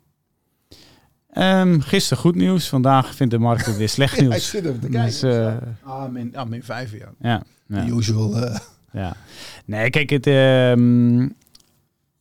Um, 1.40 1.82
gisteren 1.82 2.24
goed 2.24 2.36
nieuws, 2.36 2.68
vandaag 2.68 3.16
vindt 3.16 3.34
de 3.34 3.40
markt 3.40 3.66
het 3.66 3.78
weer 3.78 3.90
slecht 3.90 4.20
nieuws. 4.22 4.32
Hij 4.32 4.42
zit 4.42 4.66
er 4.66 4.80
te 4.80 4.88
kijken. 4.88 5.04
Dus, 5.04 5.24
ah, 5.84 6.10
min, 6.10 6.36
ah, 6.36 6.48
min 6.48 6.64
5 6.64 6.92
ja. 6.92 7.10
Ja. 7.20 7.44
ja. 7.68 7.86
Usual... 7.86 8.36
Ja, 8.92 9.16
nee, 9.66 9.90
kijk, 9.90 10.10
het, 10.10 10.28
um, 10.28 11.36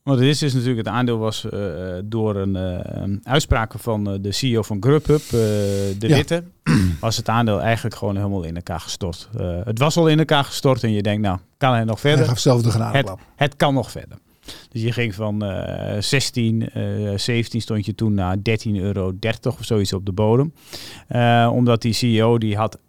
wat 0.03 0.17
het 0.17 0.27
is, 0.27 0.41
is 0.41 0.53
natuurlijk 0.53 0.85
het 0.85 0.95
aandeel 0.95 1.17
was 1.17 1.45
uh, 1.53 1.61
door 2.03 2.35
een 2.35 2.55
uh, 2.55 3.17
uitspraak 3.23 3.73
van 3.77 4.21
de 4.21 4.31
CEO 4.31 4.61
van 4.61 4.77
Grubhub, 4.79 5.21
de 5.29 5.95
ja. 5.99 6.15
Witte, 6.15 6.43
was 6.99 7.17
het 7.17 7.29
aandeel 7.29 7.61
eigenlijk 7.61 7.95
gewoon 7.95 8.15
helemaal 8.15 8.43
in 8.43 8.55
elkaar 8.55 8.79
gestort. 8.79 9.29
het 9.63 9.79
was 9.79 9.97
al 9.97 10.07
in 10.07 10.19
elkaar 10.19 10.43
gestort 10.43 10.83
en 10.83 10.91
je 10.91 11.01
denkt, 11.01 11.21
nou, 11.21 11.37
kan 11.57 11.73
hij 11.73 11.83
nog 11.83 11.99
verder? 11.99 12.19
Hij 12.19 12.27
gaf 12.27 12.39
zelf 12.39 12.61
de. 12.61 12.83
Het, 12.83 13.11
het 13.35 13.55
kan 13.55 13.73
nog 13.73 13.91
verder. 13.91 14.17
Dus 14.69 14.81
je 14.81 14.91
ging 14.91 15.15
van 15.15 15.45
16, 15.99 16.69
17 17.15 17.61
stond 17.61 17.85
je 17.85 17.95
toen 17.95 18.13
naar 18.13 18.37
13,30 18.37 18.43
euro 18.73 19.13
of 19.43 19.57
zoiets 19.59 19.93
op 19.93 20.05
de 20.05 20.11
bodem. 20.11 20.53
omdat 21.51 21.81
die 21.81 21.93
CEO 21.93 22.37
die 22.37 22.55
had 22.55 22.79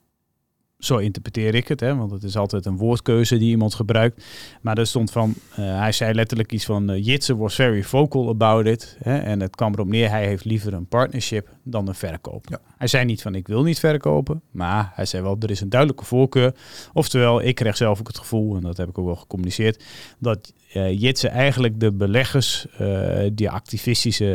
zo 0.78 0.96
interpreteer 0.96 1.54
ik 1.54 1.68
het, 1.68 1.80
hè, 1.80 1.96
want 1.96 2.10
het 2.10 2.22
is 2.22 2.36
altijd 2.36 2.66
een 2.66 2.76
woordkeuze 2.76 3.38
die 3.38 3.50
iemand 3.50 3.74
gebruikt. 3.74 4.24
Maar 4.60 4.78
er 4.78 4.86
stond 4.86 5.10
van, 5.10 5.34
uh, 5.50 5.56
hij 5.56 5.92
zei 5.92 6.14
letterlijk 6.14 6.52
iets 6.52 6.64
van, 6.64 6.90
uh, 6.90 7.04
Jitse 7.04 7.36
was 7.36 7.54
very 7.54 7.82
vocal 7.82 8.28
about 8.28 8.66
it. 8.66 8.96
Hè, 9.02 9.18
en 9.18 9.40
het 9.40 9.56
kwam 9.56 9.72
erop 9.72 9.88
neer, 9.88 10.10
hij 10.10 10.26
heeft 10.26 10.44
liever 10.44 10.72
een 10.72 10.86
partnership 10.86 11.48
dan 11.62 11.88
een 11.88 11.94
verkoop. 11.94 12.46
Ja. 12.48 12.58
Hij 12.76 12.86
zei 12.86 13.04
niet 13.04 13.22
van, 13.22 13.34
ik 13.34 13.46
wil 13.46 13.62
niet 13.62 13.78
verkopen, 13.78 14.42
maar 14.50 14.92
hij 14.94 15.06
zei 15.06 15.22
wel, 15.22 15.36
er 15.40 15.50
is 15.50 15.60
een 15.60 15.68
duidelijke 15.68 16.04
voorkeur. 16.04 16.54
Oftewel, 16.92 17.42
ik 17.42 17.54
kreeg 17.54 17.76
zelf 17.76 18.00
ook 18.00 18.06
het 18.06 18.18
gevoel, 18.18 18.56
en 18.56 18.62
dat 18.62 18.76
heb 18.76 18.88
ik 18.88 18.98
ook 18.98 19.06
wel 19.06 19.16
gecommuniceerd, 19.16 19.84
dat 20.18 20.52
uh, 20.74 21.00
Jitse 21.00 21.28
eigenlijk 21.28 21.80
de 21.80 21.92
beleggers, 21.92 22.66
die 23.32 23.50
activistische 23.50 24.26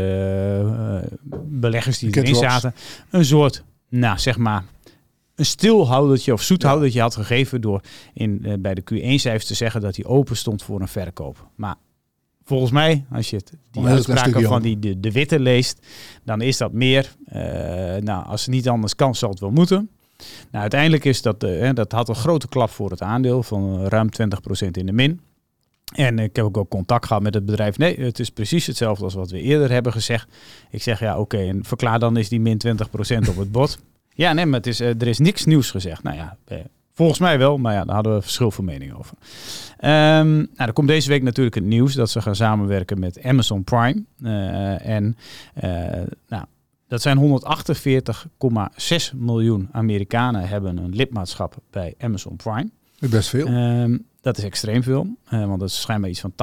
beleggers 1.45 1.99
die 1.99 2.17
erin 2.17 2.35
zaten, 2.35 2.73
een 3.09 3.25
soort, 3.25 3.63
nou 3.89 4.19
zeg 4.19 4.37
maar, 4.37 4.63
een 5.35 5.45
stilhoudertje 5.45 6.33
of 6.33 6.41
zoethoudertje 6.41 7.01
had 7.01 7.15
gegeven 7.15 7.61
door 7.61 7.81
in, 8.13 8.39
uh, 8.41 8.53
bij 8.59 8.73
de 8.73 8.81
Q1-cijfers 8.81 9.45
te 9.45 9.53
zeggen 9.53 9.81
dat 9.81 9.95
hij 9.95 10.05
open 10.05 10.37
stond 10.37 10.63
voor 10.63 10.81
een 10.81 10.87
verkoop. 10.87 11.47
Maar 11.55 11.75
volgens 12.43 12.71
mij, 12.71 13.05
als 13.11 13.29
je 13.29 13.35
het, 13.35 13.53
die 13.71 13.85
uitspraken 13.85 14.41
van 14.41 14.61
die, 14.61 14.79
de, 14.79 14.99
de 14.99 15.11
Witte 15.11 15.39
leest, 15.39 15.87
dan 16.23 16.41
is 16.41 16.57
dat 16.57 16.73
meer. 16.73 17.15
Uh, 17.33 17.39
nou, 17.95 18.25
als 18.25 18.41
het 18.41 18.49
niet 18.49 18.69
anders 18.69 18.95
kan, 18.95 19.15
zal 19.15 19.29
het 19.29 19.39
wel 19.39 19.51
moeten. 19.51 19.89
Nou, 20.51 20.61
uiteindelijk 20.61 21.05
is 21.05 21.21
dat, 21.21 21.43
uh, 21.43 21.69
dat 21.73 21.91
had 21.91 22.09
een 22.09 22.15
grote 22.15 22.47
klap 22.47 22.69
voor 22.69 22.89
het 22.89 23.01
aandeel 23.01 23.43
van 23.43 23.85
ruim 23.85 24.09
20% 24.65 24.67
in 24.71 24.85
de 24.85 24.91
min. 24.91 25.21
En 25.95 26.19
ik 26.19 26.35
heb 26.35 26.45
ook, 26.45 26.57
ook 26.57 26.69
contact 26.69 27.05
gehad 27.05 27.23
met 27.23 27.33
het 27.33 27.45
bedrijf. 27.45 27.77
Nee, 27.77 27.99
het 27.99 28.19
is 28.19 28.29
precies 28.29 28.67
hetzelfde 28.67 29.03
als 29.03 29.13
wat 29.13 29.31
we 29.31 29.41
eerder 29.41 29.71
hebben 29.71 29.91
gezegd. 29.91 30.27
Ik 30.69 30.81
zeg 30.81 30.99
ja, 30.99 31.19
oké, 31.19 31.37
en 31.37 31.63
verklaar 31.63 31.99
dan 31.99 32.17
is 32.17 32.29
die 32.29 32.39
min 32.39 32.61
20% 32.67 33.29
op 33.29 33.37
het 33.37 33.51
bod. 33.51 33.79
Ja, 34.13 34.33
nee, 34.33 34.45
maar 34.45 34.59
het 34.59 34.67
is, 34.67 34.81
uh, 34.81 34.87
er 34.87 35.07
is 35.07 35.19
niks 35.19 35.45
nieuws 35.45 35.71
gezegd. 35.71 36.03
Nou 36.03 36.17
ja, 36.17 36.37
eh, 36.45 36.57
volgens 36.93 37.19
mij 37.19 37.37
wel, 37.37 37.57
maar 37.57 37.73
ja, 37.73 37.85
daar 37.85 37.95
hadden 37.95 38.15
we 38.15 38.21
verschil 38.21 38.51
van 38.51 38.65
mening 38.65 38.93
over. 38.93 39.17
Um, 39.19 40.35
nou, 40.35 40.47
er 40.55 40.73
komt 40.73 40.87
deze 40.87 41.09
week 41.09 41.23
natuurlijk 41.23 41.55
het 41.55 41.63
nieuws 41.63 41.93
dat 41.93 42.09
ze 42.09 42.21
gaan 42.21 42.35
samenwerken 42.35 42.99
met 42.99 43.23
Amazon 43.23 43.63
Prime. 43.63 44.03
Uh, 44.21 44.87
en 44.87 45.17
nou, 46.27 46.45
dat 46.87 47.01
zijn 47.01 47.17
148,6 47.17 49.15
miljoen 49.15 49.69
Amerikanen 49.71 50.47
hebben 50.47 50.77
een 50.77 50.95
lidmaatschap 50.95 51.55
bij 51.69 51.95
Amazon 51.99 52.35
Prime. 52.35 52.69
Best 52.99 53.29
veel. 53.29 53.47
Um, 53.47 54.05
dat 54.23 54.37
is 54.37 54.43
extreem 54.43 54.83
veel, 54.83 55.07
uh, 55.33 55.45
want 55.45 55.59
dat 55.59 55.69
is 55.69 55.81
schijnbaar 55.81 56.09
iets 56.09 56.19
van 56.19 56.33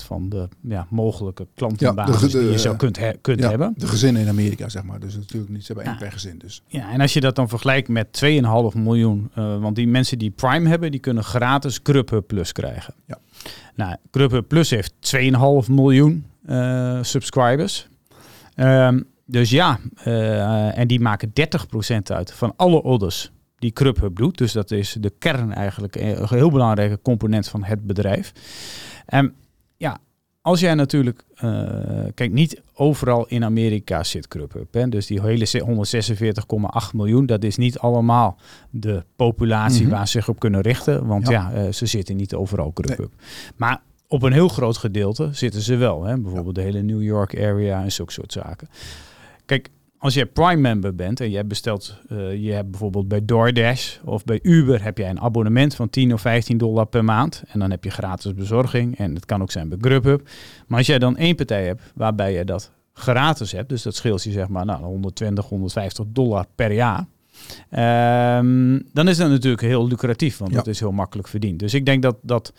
80% 0.00 0.04
van 0.04 0.28
de 0.28 0.48
ja, 0.60 0.86
mogelijke 0.90 1.46
klantenbasis 1.54 2.32
ja, 2.32 2.38
die 2.38 2.50
je 2.50 2.58
zo 2.58 2.74
kunt, 2.74 2.98
he 2.98 3.12
kunt 3.20 3.40
ja, 3.40 3.48
hebben. 3.48 3.74
De 3.76 3.86
gezinnen 3.86 4.22
in 4.22 4.28
Amerika, 4.28 4.68
zeg 4.68 4.82
maar. 4.82 5.00
Dus 5.00 5.14
natuurlijk 5.14 5.52
niet, 5.52 5.64
ze 5.64 5.72
hebben 5.72 5.90
één 5.90 6.00
per 6.00 6.12
gezin. 6.12 6.38
Dus. 6.38 6.62
Ja, 6.66 6.92
en 6.92 7.00
als 7.00 7.12
je 7.12 7.20
dat 7.20 7.36
dan 7.36 7.48
vergelijkt 7.48 7.88
met 7.88 8.22
2,5 8.24 8.78
miljoen, 8.78 9.30
uh, 9.38 9.60
want 9.60 9.76
die 9.76 9.86
mensen 9.86 10.18
die 10.18 10.30
Prime 10.30 10.68
hebben, 10.68 10.90
die 10.90 11.00
kunnen 11.00 11.24
gratis 11.24 11.80
Grubhub 11.82 12.26
Plus 12.26 12.52
krijgen. 12.52 12.94
Ja. 13.06 13.18
Nou, 13.74 13.96
Grubhub 14.10 14.48
Plus 14.48 14.70
heeft 14.70 14.94
2,5 15.16 15.70
miljoen 15.70 16.26
uh, 16.48 16.98
subscribers. 17.02 17.88
Um, 18.56 19.04
dus 19.26 19.50
ja, 19.50 19.78
en 20.74 20.86
die 20.86 21.00
maken 21.00 21.32
30% 21.94 21.96
uit 22.02 22.32
van 22.32 22.52
alle 22.56 22.82
orders 22.82 23.30
die 23.62 23.70
Grubhub 23.74 24.16
doet. 24.16 24.38
Dus 24.38 24.52
dat 24.52 24.70
is 24.70 24.96
de 25.00 25.12
kern 25.18 25.52
eigenlijk, 25.52 25.96
eh, 25.96 26.08
een 26.08 26.28
heel 26.28 26.50
belangrijke 26.50 26.98
component 27.02 27.48
van 27.48 27.64
het 27.64 27.86
bedrijf. 27.86 28.32
En 29.06 29.34
ja, 29.76 29.98
als 30.40 30.60
jij 30.60 30.74
natuurlijk, 30.74 31.24
uh, 31.44 31.50
kijk, 32.14 32.32
niet 32.32 32.60
overal 32.74 33.26
in 33.26 33.44
Amerika 33.44 34.04
zit 34.04 34.26
Grubhub. 34.28 34.74
Hè? 34.74 34.88
Dus 34.88 35.06
die 35.06 35.20
hele 35.22 35.62
146,8 35.64 36.94
miljoen, 36.94 37.26
dat 37.26 37.44
is 37.44 37.56
niet 37.56 37.78
allemaal 37.78 38.38
de 38.70 39.04
populatie 39.16 39.86
mhm. 39.86 39.90
waar 39.90 40.06
ze 40.06 40.12
zich 40.12 40.28
op 40.28 40.38
kunnen 40.38 40.60
richten. 40.60 41.06
Want 41.06 41.28
ja, 41.28 41.50
ja 41.54 41.64
uh, 41.64 41.72
ze 41.72 41.86
zitten 41.86 42.16
niet 42.16 42.34
overal 42.34 42.70
Grubhub. 42.74 43.12
Maar 43.56 43.82
op 44.08 44.22
een 44.22 44.32
heel 44.32 44.48
groot 44.48 44.76
gedeelte 44.76 45.28
zitten 45.32 45.60
ze 45.60 45.76
wel. 45.76 46.04
Hè? 46.04 46.20
Bijvoorbeeld 46.20 46.54
de 46.54 46.62
hele 46.62 46.82
New 46.82 47.02
York 47.02 47.40
area 47.40 47.82
en 47.82 47.92
zulke 47.92 48.12
soort 48.12 48.32
zaken. 48.32 48.68
Kijk, 49.44 49.70
als 50.02 50.14
je 50.14 50.26
Prime 50.26 50.56
member 50.56 50.94
bent 50.94 51.20
en 51.20 51.30
je 51.30 51.44
bestelt, 51.44 51.98
uh, 52.08 52.44
je 52.44 52.52
hebt 52.52 52.70
bijvoorbeeld 52.70 53.08
bij 53.08 53.24
DoorDash 53.24 53.98
of 54.04 54.24
bij 54.24 54.38
Uber 54.42 54.82
heb 54.82 54.98
jij 54.98 55.10
een 55.10 55.20
abonnement 55.20 55.74
van 55.74 55.90
10 55.90 56.12
of 56.12 56.20
15 56.20 56.58
dollar 56.58 56.86
per 56.86 57.04
maand. 57.04 57.42
En 57.46 57.58
dan 57.58 57.70
heb 57.70 57.84
je 57.84 57.90
gratis 57.90 58.34
bezorging 58.34 58.98
en 58.98 59.14
het 59.14 59.24
kan 59.24 59.42
ook 59.42 59.50
zijn 59.50 59.68
bij 59.68 59.78
Grubhub. 59.80 60.28
Maar 60.66 60.78
als 60.78 60.86
jij 60.86 60.98
dan 60.98 61.16
één 61.16 61.36
partij 61.36 61.66
hebt 61.66 61.82
waarbij 61.94 62.32
je 62.32 62.44
dat 62.44 62.72
gratis 62.92 63.52
hebt, 63.52 63.68
dus 63.68 63.82
dat 63.82 63.94
scheelt 63.94 64.22
je 64.22 64.30
zeg 64.30 64.48
maar 64.48 64.64
nou, 64.64 64.82
120, 64.82 65.48
150 65.48 66.04
dollar 66.08 66.46
per 66.54 66.72
jaar. 66.72 67.06
Um, 67.70 68.82
dan 68.92 69.08
is 69.08 69.16
dat 69.16 69.28
natuurlijk 69.28 69.62
heel 69.62 69.88
lucratief, 69.88 70.38
want 70.38 70.50
ja. 70.50 70.56
dat 70.56 70.66
is 70.66 70.80
heel 70.80 70.92
makkelijk 70.92 71.28
verdiend. 71.28 71.58
Dus 71.58 71.74
ik 71.74 71.86
denk 71.86 72.02
dat, 72.02 72.16
dat 72.22 72.52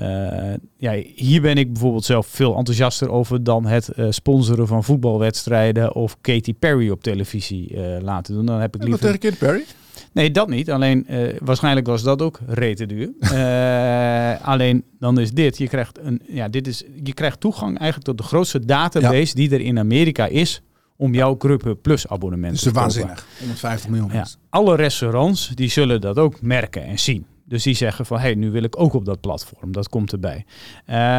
uh, 0.00 0.52
ja, 0.76 1.02
hier 1.14 1.40
ben 1.40 1.56
ik 1.56 1.72
bijvoorbeeld 1.72 2.04
zelf 2.04 2.26
veel 2.26 2.56
enthousiaster 2.56 3.10
over 3.10 3.44
dan 3.44 3.66
het 3.66 3.90
uh, 3.96 4.06
sponsoren 4.10 4.66
van 4.66 4.84
voetbalwedstrijden 4.84 5.94
of 5.94 6.16
Katy 6.20 6.54
Perry 6.54 6.90
op 6.90 7.02
televisie 7.02 7.74
uh, 7.74 7.96
laten 8.00 8.34
doen. 8.34 8.46
Dan 8.46 8.60
heb 8.60 8.74
ik 8.74 8.82
liever. 8.82 9.00
tegen 9.00 9.18
Katy 9.18 9.36
Perry? 9.36 9.64
Nee, 10.12 10.30
dat 10.30 10.48
niet. 10.48 10.70
Alleen 10.70 11.06
waarschijnlijk 11.38 11.86
was 11.86 12.02
dat 12.02 12.22
ook 12.22 12.38
rete 12.46 12.86
duur. 12.86 13.10
alleen 14.52 14.84
dan 14.98 15.18
is 15.18 15.30
dit, 15.30 15.58
je 15.58 15.68
krijgt, 15.68 15.98
een, 16.02 16.22
ja, 16.26 16.48
dit 16.48 16.66
is, 16.66 16.84
je 17.02 17.14
krijgt 17.14 17.40
toegang 17.40 17.78
eigenlijk 17.78 18.08
tot 18.08 18.18
de 18.18 18.24
grootste 18.24 18.64
database 18.64 19.26
ja. 19.26 19.48
die 19.48 19.50
er 19.50 19.60
in 19.60 19.78
Amerika 19.78 20.26
is 20.26 20.62
om 21.02 21.14
jouw 21.14 21.36
Grubhub 21.38 21.82
Plus 21.82 22.08
abonnement 22.08 22.58
te 22.58 22.64
kopen. 22.64 22.82
Dat 22.82 22.90
is 22.90 22.96
waanzinnig. 22.96 23.26
150 23.38 23.90
miljoen 23.90 24.12
ja. 24.12 24.26
Alle 24.48 24.76
restaurants 24.76 25.48
die 25.48 25.70
zullen 25.70 26.00
dat 26.00 26.18
ook 26.18 26.42
merken 26.42 26.84
en 26.84 26.98
zien. 26.98 27.26
Dus 27.44 27.62
die 27.62 27.74
zeggen 27.74 28.06
van, 28.06 28.16
hé, 28.16 28.22
hey, 28.22 28.34
nu 28.34 28.50
wil 28.50 28.62
ik 28.62 28.80
ook 28.80 28.92
op 28.92 29.04
dat 29.04 29.20
platform. 29.20 29.72
Dat 29.72 29.88
komt 29.88 30.12
erbij. 30.12 30.44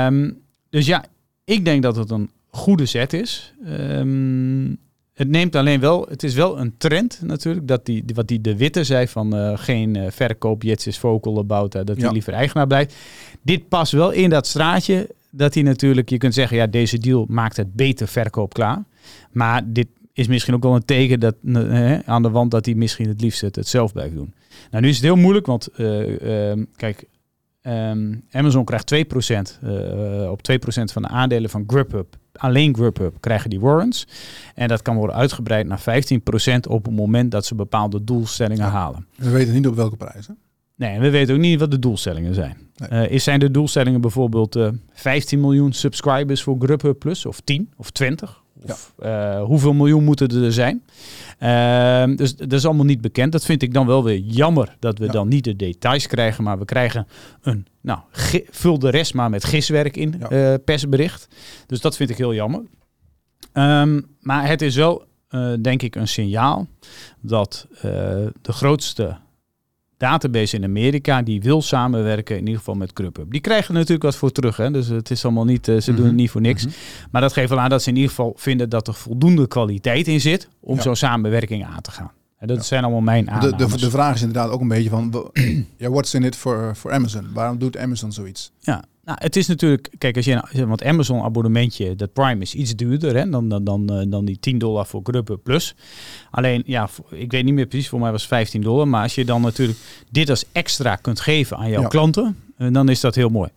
Um, 0.08 0.38
dus 0.70 0.86
ja, 0.86 1.06
ik 1.44 1.66
denk 1.66 1.84
dat 1.84 1.96
het 1.96 2.10
een 2.12 2.32
goede 2.48 2.86
zet 2.86 3.14
is. 3.14 3.54
Um, 3.68 4.78
het 5.14 5.28
neemt 5.28 5.56
alleen 5.56 5.80
wel, 5.80 6.06
het 6.10 6.24
is 6.24 6.34
wel 6.34 6.60
een 6.60 6.78
trend 6.78 7.20
natuurlijk, 7.22 7.68
dat 7.68 7.86
die, 7.86 8.04
wat 8.14 8.28
die 8.28 8.42
de 8.42 8.58
Witte 8.58 8.84
zei 8.84 9.08
van 9.08 9.36
uh, 9.36 9.52
geen 9.56 9.96
uh, 9.96 10.06
verkoop, 10.10 10.64
Jets 10.64 10.88
is 10.88 10.98
vocal 10.98 11.38
about, 11.38 11.76
uh, 11.76 11.82
dat 11.84 12.02
hij 12.02 12.12
liever 12.12 12.34
eigenaar 12.34 12.68
blijft. 12.68 12.96
Dit 13.42 13.68
past 13.68 13.92
wel 13.92 14.12
in 14.12 14.30
dat 14.30 14.48
straatje 14.48 15.10
dat 15.32 15.54
hij 15.54 15.64
natuurlijk, 15.64 16.10
je 16.10 16.18
kunt 16.18 16.34
zeggen, 16.34 16.58
ja, 16.58 16.68
deze 16.68 16.98
deal 16.98 17.26
maakt 17.30 17.58
het 17.58 17.74
beter 17.74 18.08
verkoop 18.08 18.54
klaar. 18.54 18.84
Maar 19.32 19.62
dit 19.66 19.88
is 20.14 20.28
misschien 20.28 20.54
ook 20.54 20.64
wel 20.64 20.76
een 20.76 20.86
teken 20.86 21.20
dat, 21.20 21.36
aan 22.06 22.22
de 22.22 22.30
wand 22.30 22.52
dat 22.52 22.66
hij 22.66 22.76
misschien 22.76 23.08
het 23.08 23.22
liefst 23.22 23.42
het, 23.42 23.56
het 23.56 23.68
zelf 23.68 23.94
blijft 23.94 24.16
doen. 24.16 24.34
Nou, 24.72 24.84
nu 24.84 24.90
is 24.90 24.96
het 24.96 25.06
heel 25.06 25.16
moeilijk, 25.16 25.46
want 25.46 25.70
uh, 25.78 26.52
uh, 26.52 26.64
kijk, 26.76 27.04
ehm, 27.62 28.14
Amazon 28.32 28.66
krijgt 28.66 28.94
2%, 28.94 29.60
uh, 29.64 30.32
op 30.32 30.40
2% 30.52 30.92
van 30.92 31.02
de 31.02 31.08
aandelen 31.08 31.50
van 31.50 31.64
Grubhub. 31.68 32.16
Alleen 32.34 32.76
Grubhub 32.76 33.16
krijgen 33.20 33.50
die 33.50 33.60
warrants. 33.60 34.08
En 34.56 34.68
dat 34.68 34.82
kan 34.82 34.96
worden 34.96 35.16
uitgebreid 35.16 35.68
naar 35.68 35.80
15% 35.80 35.84
op 36.68 36.86
het 36.86 36.96
moment 36.96 37.32
dat 37.32 37.46
ze 37.46 37.56
bepaalde 37.56 38.04
doelstellingen 38.04 38.70
halen. 38.70 39.08
We 39.16 39.30
weten 39.30 39.54
niet 39.54 39.68
op 39.68 39.76
welke 39.76 39.96
prijs. 39.96 40.28
Hè? 40.28 40.34
Nee, 40.76 41.00
we 41.00 41.10
weten 41.10 41.36
ook 41.36 41.42
niet 41.42 41.60
wat 41.60 41.72
de 41.72 41.80
doelstellingen 41.80 42.34
zijn. 42.34 42.58
Nee. 42.90 43.10
is 43.10 43.24
zijn 43.24 43.40
de 43.40 43.52
doelstellingen 43.52 44.02
bijvoorbeeld 44.02 44.60
15 44.94 45.40
miljoen 45.40 45.74
subscribers 45.74 46.44
voor 46.44 46.56
Grubhub 46.60 47.00
Plus? 47.00 47.26
Of 47.26 47.40
10 47.40 47.72
of 47.78 47.92
20? 47.92 48.43
Of 48.64 48.94
ja. 49.02 49.44
hoeveel 49.44 49.74
miljoen 49.74 50.04
moeten 50.04 50.44
er 50.44 50.54
zijn? 50.54 50.84
Uh, 51.40 52.18
dus 52.18 52.36
dat 52.36 52.54
is 52.54 52.66
allemaal 52.66 52.86
niet 52.86 53.02
bekend. 53.02 53.32
Dat 53.32 53.46
vind 53.46 53.62
ik 53.62 53.74
dan 53.74 53.88
wel 53.88 54.04
weer 54.04 54.18
jammer 54.18 54.76
dat 54.80 54.98
we 54.98 55.08
dan 55.08 55.28
niet 55.28 55.44
de 55.44 55.56
details 55.56 56.08
krijgen, 56.08 56.44
maar 56.44 56.60
we 56.60 56.66
krijgen 56.66 57.08
een, 57.42 57.68
nou, 57.82 58.00
vul 58.50 58.80
de 58.80 58.90
rest 58.90 59.14
maar 59.14 59.30
met 59.30 59.44
giswerk 59.44 59.98
in, 59.98 60.16
ja. 60.30 60.52
uh, 60.52 60.58
persbericht. 60.66 61.28
Dus 61.68 61.82
dat 61.82 61.96
vind 61.96 62.10
ik 62.10 62.18
heel 62.18 62.34
jammer. 62.34 62.62
Um, 63.54 64.08
maar 64.20 64.48
het 64.48 64.62
is 64.62 64.76
wel, 64.76 65.04
uh, 65.30 65.54
denk 65.62 65.82
ik, 65.82 65.96
een 65.96 66.08
signaal 66.08 66.68
dat 67.22 67.68
de 68.42 68.52
grootste 68.52 69.18
database 69.98 70.56
in 70.56 70.64
Amerika 70.64 71.22
die 71.22 71.42
wil 71.42 71.62
samenwerken, 71.62 72.36
in 72.36 72.42
ieder 72.42 72.58
geval 72.58 72.76
met 72.76 72.92
Grubhub. 72.94 73.32
Die 73.32 73.42
krijgen 73.42 73.74
natuurlijk 73.74 74.04
wat 74.04 74.16
voor 74.16 74.32
terug, 74.32 74.58
hè? 74.58 74.72
dus 74.72 74.88
het 74.88 75.10
is 75.10 75.26
allemaal 75.26 75.46
niet, 75.46 75.68
uh, 75.68 75.76
ze 75.76 75.80
mm 75.80 75.86
-hmm. 75.86 75.96
doen 75.96 76.06
het 76.06 76.16
niet 76.16 76.30
voor 76.30 76.42
niks. 76.42 76.66
Mm 76.66 76.72
-hmm. 76.72 77.08
Maar 77.12 77.22
dat 77.22 77.34
geeft 77.34 77.50
wel 77.50 77.60
aan 77.60 77.70
dat 77.70 77.84
ze 77.84 77.90
in 77.90 77.96
ieder 77.96 78.10
geval 78.10 78.34
vinden 78.36 78.70
dat 78.70 78.88
er 78.88 78.94
voldoende 78.94 79.48
kwaliteit 79.48 80.08
in 80.08 80.22
zit 80.22 80.48
om 80.60 80.76
ja. 80.76 80.82
zo'n 80.82 80.96
samenwerking 80.96 81.66
aan 81.66 81.82
te 81.82 81.92
gaan. 81.92 82.12
En 82.38 82.48
dat 82.48 82.58
ja. 82.58 82.64
zijn 82.64 82.84
allemaal 82.84 83.02
mijn 83.02 83.30
aannames. 83.30 83.58
De, 83.58 83.68
de, 83.68 83.78
de, 83.78 83.90
vraag 83.90 84.16
is 84.16 84.22
inderdaad 84.22 84.50
ook 84.50 84.62
een 84.62 84.68
beetje 84.68 84.90
van, 84.90 85.32
ja, 85.78 85.90
what's 85.90 86.14
in 86.14 86.24
it 86.24 86.36
for, 86.36 86.76
for 86.76 86.92
Amazon? 86.92 87.28
Waarom 87.34 87.58
doet 87.58 87.78
Amazon 87.78 88.12
zoiets? 88.12 88.52
Ja, 88.60 88.84
nou, 89.06 89.18
het 89.22 89.36
is 89.36 89.48
natuurlijk, 89.48 89.90
kijk, 89.98 90.16
als 90.16 90.26
je, 90.26 90.66
want 90.68 90.84
Amazon 90.84 91.22
abonnementje, 91.22 91.96
dat 91.96 92.14
Prime 92.14 92.42
is 92.42 92.54
iets 92.54 92.76
duurder 92.76 93.16
hè, 93.16 93.30
dan, 93.30 93.50
dan, 93.50 93.64
dan, 93.64 94.10
dan 94.10 94.26
die 94.26 94.40
10 94.40 94.58
dollar 94.58 94.86
voor 94.86 95.02
Grubhub 95.04 95.44
Plus. 95.44 95.76
Alleen, 96.32 96.64
ja, 96.66 96.90
ik 97.10 97.32
weet 97.32 97.44
niet 97.44 97.54
meer 97.54 97.66
precies, 97.66 97.90
voor 97.90 98.00
mij 98.00 98.12
was 98.12 98.28
15 98.28 98.62
dollar. 98.62 98.88
Maar 98.88 99.04
als 99.04 99.16
je 99.16 99.26
dan 99.26 99.42
natuurlijk 99.42 99.80
dit 100.12 100.30
als 100.30 100.46
extra 100.52 100.96
kunt 100.96 101.20
geven 101.20 101.58
aan 101.58 101.70
jouw 101.70 101.82
ja. 101.82 101.88
klanten, 101.88 102.38
dan 102.58 102.90
is 102.90 103.00
dat 103.00 103.16
heel 103.16 103.30
mooi. 103.30 103.50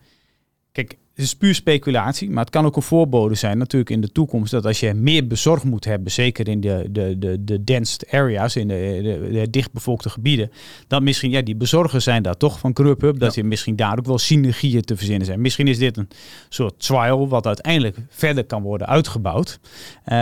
Het 1.17 1.25
is 1.25 1.35
puur 1.35 1.55
speculatie, 1.55 2.29
maar 2.29 2.43
het 2.43 2.53
kan 2.53 2.65
ook 2.65 2.75
een 2.75 2.81
voorbode 2.81 3.35
zijn 3.35 3.57
natuurlijk 3.57 3.91
in 3.91 4.01
de 4.01 4.11
toekomst 4.11 4.51
dat 4.51 4.65
als 4.65 4.79
je 4.79 4.93
meer 4.93 5.27
bezorgd 5.27 5.63
moet 5.63 5.85
hebben, 5.85 6.11
zeker 6.11 6.47
in 6.47 6.61
de, 6.61 6.87
de, 6.91 7.17
de, 7.17 7.43
de 7.43 7.63
dense 7.63 7.99
areas, 8.11 8.55
in 8.55 8.67
de, 8.67 8.99
de, 9.03 9.31
de 9.31 9.49
dichtbevolkte 9.49 10.09
gebieden, 10.09 10.51
dat 10.87 11.01
misschien, 11.01 11.31
ja, 11.31 11.41
die 11.41 11.55
bezorgers 11.55 12.03
zijn 12.03 12.23
daar 12.23 12.37
toch 12.37 12.59
van 12.59 12.71
Grubhub, 12.73 13.19
dat 13.19 13.35
ja. 13.35 13.41
je 13.41 13.47
misschien 13.47 13.75
daar 13.75 13.97
ook 13.97 14.05
wel 14.05 14.17
synergieën 14.17 14.81
te 14.81 14.97
verzinnen 14.97 15.25
zijn. 15.25 15.41
Misschien 15.41 15.67
is 15.67 15.77
dit 15.77 15.97
een 15.97 16.09
soort 16.49 16.79
trial 16.79 17.27
wat 17.27 17.45
uiteindelijk 17.45 17.97
verder 18.09 18.43
kan 18.43 18.61
worden 18.61 18.87
uitgebouwd. 18.87 19.59
Uh, 19.63 20.13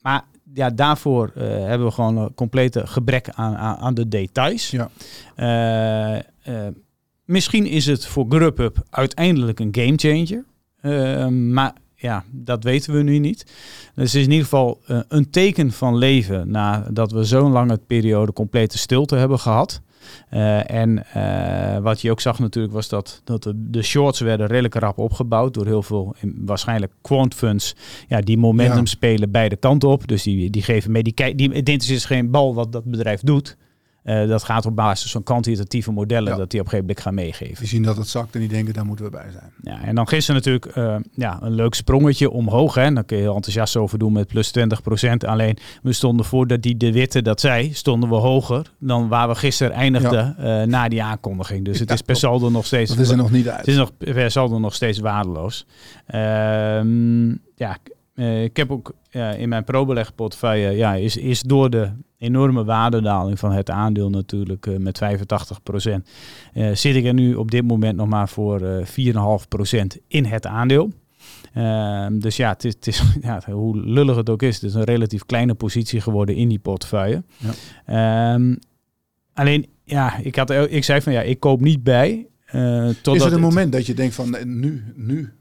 maar 0.00 0.24
ja, 0.54 0.70
daarvoor 0.70 1.32
uh, 1.36 1.42
hebben 1.44 1.86
we 1.86 1.92
gewoon 1.92 2.16
een 2.16 2.34
complete 2.34 2.86
gebrek 2.86 3.28
aan, 3.28 3.56
aan, 3.56 3.76
aan 3.76 3.94
de 3.94 4.08
details. 4.08 4.70
Ja. 4.70 4.90
Uh, 6.46 6.66
Misschien 7.24 7.66
is 7.66 7.86
het 7.86 8.06
voor 8.06 8.26
Grubhub 8.28 8.76
uiteindelijk 8.90 9.60
een 9.60 9.74
gamechanger. 9.74 10.44
Uh, 10.82 11.26
maar 11.28 11.72
ja, 11.94 12.24
dat 12.30 12.64
weten 12.64 12.94
we 12.94 13.02
nu 13.02 13.18
niet. 13.18 13.44
Dus 13.94 14.12
het 14.12 14.20
is 14.20 14.24
in 14.24 14.30
ieder 14.30 14.44
geval 14.44 14.80
uh, 14.88 15.00
een 15.08 15.30
teken 15.30 15.72
van 15.72 15.96
leven 15.96 16.50
nadat 16.50 17.12
we 17.12 17.24
zo'n 17.24 17.52
lange 17.52 17.78
periode 17.86 18.32
complete 18.32 18.78
stilte 18.78 19.16
hebben 19.16 19.38
gehad. 19.38 19.80
Uh, 20.30 20.70
en 20.70 21.04
uh, 21.16 21.78
wat 21.78 22.00
je 22.00 22.10
ook 22.10 22.20
zag 22.20 22.38
natuurlijk 22.38 22.74
was 22.74 22.88
dat, 22.88 23.20
dat 23.24 23.42
de, 23.42 23.52
de, 23.70 23.82
shorts 23.82 24.20
werden 24.20 24.46
redelijk 24.46 24.74
rap 24.74 24.98
opgebouwd 24.98 25.54
door 25.54 25.66
heel 25.66 25.82
veel, 25.82 26.14
waarschijnlijk 26.36 26.92
quant 27.00 27.34
funds, 27.34 27.76
ja, 28.08 28.20
die 28.20 28.38
momentum 28.38 28.76
ja. 28.76 28.84
spelen 28.84 29.30
beide 29.30 29.56
kanten 29.56 29.88
op. 29.88 30.08
Dus 30.08 30.22
die, 30.22 30.50
die 30.50 30.62
geven 30.62 30.92
mee, 30.92 31.02
die, 31.02 31.34
die, 31.34 31.50
het 31.52 31.68
is 31.68 32.04
geen 32.04 32.30
bal 32.30 32.54
wat 32.54 32.72
dat 32.72 32.84
bedrijf 32.84 33.20
doet. 33.20 33.56
Uh, 34.04 34.28
dat 34.28 34.44
gaat 34.44 34.66
op 34.66 34.76
basis 34.76 35.12
van 35.12 35.22
kwantitatieve 35.22 35.92
modellen 35.92 36.32
ja. 36.32 36.38
dat 36.38 36.50
die 36.50 36.60
op 36.60 36.66
een 36.66 36.72
gegeven 36.72 36.86
moment 36.86 37.00
gaan 37.00 37.14
meegeven. 37.14 37.56
Die 37.58 37.68
zien 37.68 37.82
dat 37.82 37.96
het 37.96 38.08
zakt 38.08 38.34
en 38.34 38.40
die 38.40 38.48
denken 38.48 38.74
daar 38.74 38.84
moeten 38.84 39.04
we 39.04 39.10
bij 39.10 39.30
zijn. 39.32 39.52
Ja, 39.62 39.82
en 39.84 39.94
dan 39.94 40.08
gisteren 40.08 40.40
natuurlijk 40.44 40.76
uh, 40.76 40.96
ja, 41.14 41.38
een 41.42 41.54
leuk 41.54 41.74
sprongetje 41.74 42.30
omhoog. 42.30 42.74
Hè. 42.74 42.92
Daar 42.92 43.04
kun 43.04 43.16
je 43.16 43.22
heel 43.22 43.34
enthousiast 43.34 43.76
over 43.76 43.98
doen 43.98 44.12
met 44.12 44.26
plus 44.26 44.52
20%. 44.58 44.62
Alleen 45.26 45.56
we 45.82 45.92
stonden 45.92 46.26
voordat 46.26 46.62
die 46.62 46.76
de 46.76 46.92
Witte 46.92 47.22
dat 47.22 47.40
zei, 47.40 47.74
stonden 47.74 48.08
we 48.08 48.14
hoger 48.14 48.72
dan 48.78 49.08
waar 49.08 49.28
we 49.28 49.34
gisteren 49.34 49.72
eindigden 49.72 50.34
ja. 50.38 50.62
uh, 50.62 50.66
na 50.66 50.88
die 50.88 51.02
aankondiging. 51.02 51.64
Dus 51.64 51.78
het 51.78 51.90
is 51.90 52.02
per 52.02 52.16
saldo 52.16 52.50
nog 52.50 52.66
steeds... 52.66 52.90
Dat 52.90 52.98
is 52.98 53.10
er 53.10 53.16
nog 53.16 53.30
niet 53.30 53.48
uit. 53.48 53.58
Het 53.58 53.68
is 53.68 53.76
nog 53.76 53.90
per 53.98 54.30
saldo 54.30 54.58
nog 54.58 54.74
steeds 54.74 54.98
waardeloos. 54.98 55.66
Ehm, 56.06 57.28
ja, 57.54 57.78
ik 58.42 58.56
heb 58.56 58.70
ook 58.70 58.94
in 59.36 59.48
mijn 59.48 59.64
probelegportefeuille, 59.64 60.70
ja, 60.70 60.94
is, 60.94 61.16
is 61.16 61.42
door 61.42 61.70
de 61.70 61.90
enorme 62.22 62.64
waardedaling 62.64 63.38
van 63.38 63.52
het 63.52 63.70
aandeel 63.70 64.10
natuurlijk 64.10 64.66
uh, 64.66 64.76
met 64.76 64.98
85 64.98 65.62
procent. 65.62 66.08
Uh, 66.54 66.74
zit 66.74 66.96
ik 66.96 67.04
er 67.04 67.14
nu 67.14 67.34
op 67.34 67.50
dit 67.50 67.66
moment 67.66 67.96
nog 67.96 68.08
maar 68.08 68.28
voor 68.28 68.60
uh, 68.62 69.40
4,5 69.42 69.48
procent 69.48 69.98
in 70.08 70.24
het 70.24 70.46
aandeel. 70.46 70.90
Uh, 71.56 72.06
dus 72.12 72.36
ja, 72.36 72.48
het 72.48 72.64
is, 72.64 72.74
het 72.74 72.86
is 72.86 73.02
ja, 73.22 73.42
hoe 73.50 73.80
lullig 73.80 74.16
het 74.16 74.30
ook 74.30 74.42
is, 74.42 74.54
het 74.54 74.64
is 74.64 74.74
een 74.74 74.84
relatief 74.84 75.26
kleine 75.26 75.54
positie 75.54 76.00
geworden 76.00 76.34
in 76.34 76.48
die 76.48 76.58
portefeuille. 76.58 77.22
Ja. 77.86 78.34
Um, 78.34 78.58
alleen, 79.32 79.66
ja, 79.84 80.16
ik, 80.16 80.36
had, 80.36 80.50
ik 80.50 80.84
zei 80.84 81.00
van 81.00 81.12
ja, 81.12 81.20
ik 81.20 81.40
koop 81.40 81.60
niet 81.60 81.82
bij. 81.82 82.26
Is 83.02 83.22
er 83.22 83.32
een 83.32 83.40
moment 83.40 83.72
dat 83.72 83.86
je 83.86 83.94
denkt 83.94 84.14
van 84.14 84.36
nu, 84.44 84.92
nu 84.94 85.32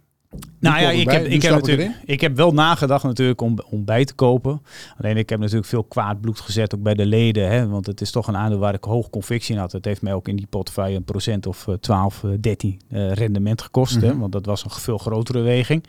nou 0.60 0.82
ja, 0.82 0.90
ik 0.90 1.12
heb, 1.12 1.26
ik, 1.26 1.42
heb 1.42 1.54
natuurlijk, 1.54 1.92
ik 2.06 2.22
heb 2.22 2.36
wel 2.36 2.54
nagedacht 2.54 3.04
natuurlijk 3.04 3.42
om, 3.42 3.60
om 3.70 3.86
bij 3.86 4.06
te 4.06 4.14
kopen. 4.14 4.62
Alleen 4.98 5.18
ik 5.18 5.30
heb 5.30 5.40
natuurlijk 5.40 5.68
veel 5.68 5.84
kwaad 5.84 6.22
bloed 6.22 6.40
gezet 6.40 6.76
ook 6.76 6.82
bij 6.82 6.94
de 6.94 7.06
leden. 7.06 7.50
Hè, 7.50 7.68
want 7.68 7.86
het 7.86 8.02
is 8.02 8.12
toch 8.12 8.28
een 8.28 8.38
aandeel 8.38 8.60
waar 8.60 8.74
ik 8.74 8.84
hoog 8.84 9.10
convictie 9.10 9.56
in 9.56 9.60
had. 9.60 9.72
Het 9.72 9.86
heeft 9.86 10.02
mij 10.02 10.14
ook 10.14 10.28
in 10.28 10.36
die 10.36 10.48
portefeuille 10.50 10.98
een 10.98 11.04
procent 11.04 11.48
of 11.48 11.68
12, 11.80 12.24
13 12.40 12.82
uh, 12.90 13.12
rendement 13.12 13.62
gekost. 13.62 13.96
Mm 13.96 14.02
-hmm. 14.02 14.10
hè, 14.10 14.18
want 14.18 14.32
dat 14.32 14.46
was 14.46 14.64
een 14.64 14.72
veel 14.72 14.98
grotere 14.98 15.42
weging. 15.42 15.84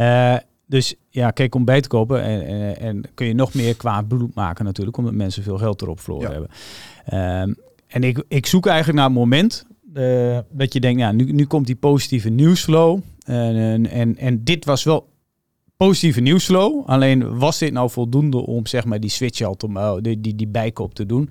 Uh, 0.00 0.36
dus 0.66 0.94
ja, 1.08 1.30
kijk, 1.30 1.54
om 1.54 1.64
bij 1.64 1.80
te 1.80 1.88
kopen 1.88 2.22
en, 2.22 2.46
en, 2.46 2.76
en, 2.76 3.02
kun 3.14 3.26
je 3.26 3.34
nog 3.34 3.54
meer 3.54 3.76
kwaad 3.76 4.08
bloed 4.08 4.34
maken 4.34 4.64
natuurlijk. 4.64 4.96
Omdat 4.96 5.14
mensen 5.14 5.42
veel 5.42 5.58
geld 5.58 5.82
erop 5.82 6.00
verloren 6.00 6.30
ja. 6.30 6.32
hebben. 6.32 7.42
Um, 7.48 7.56
en 7.86 8.02
ik, 8.02 8.24
ik 8.28 8.46
zoek 8.46 8.66
eigenlijk 8.66 8.98
naar 8.98 9.06
een 9.06 9.12
moment 9.12 9.66
uh, 9.94 10.38
dat 10.50 10.72
je 10.72 10.80
denkt, 10.80 11.00
ja, 11.00 11.12
nu, 11.12 11.32
nu 11.32 11.46
komt 11.46 11.66
die 11.66 11.76
positieve 11.76 12.28
nieuwsflow. 12.28 13.00
En, 13.24 13.90
en, 13.90 14.16
en 14.16 14.44
dit 14.44 14.64
was 14.64 14.84
wel 14.84 15.08
positieve 15.76 16.20
nieuwsflow. 16.20 16.82
Alleen 16.86 17.38
was 17.38 17.58
dit 17.58 17.72
nou 17.72 17.90
voldoende 17.90 18.46
om 18.46 18.66
zeg 18.66 18.84
maar 18.84 19.00
die 19.00 19.10
switch 19.10 19.42
al 19.42 19.56
te 19.56 19.98
die, 20.02 20.20
die, 20.20 20.34
die 20.34 20.48
bijkoop 20.48 20.94
te 20.94 21.06
doen. 21.06 21.30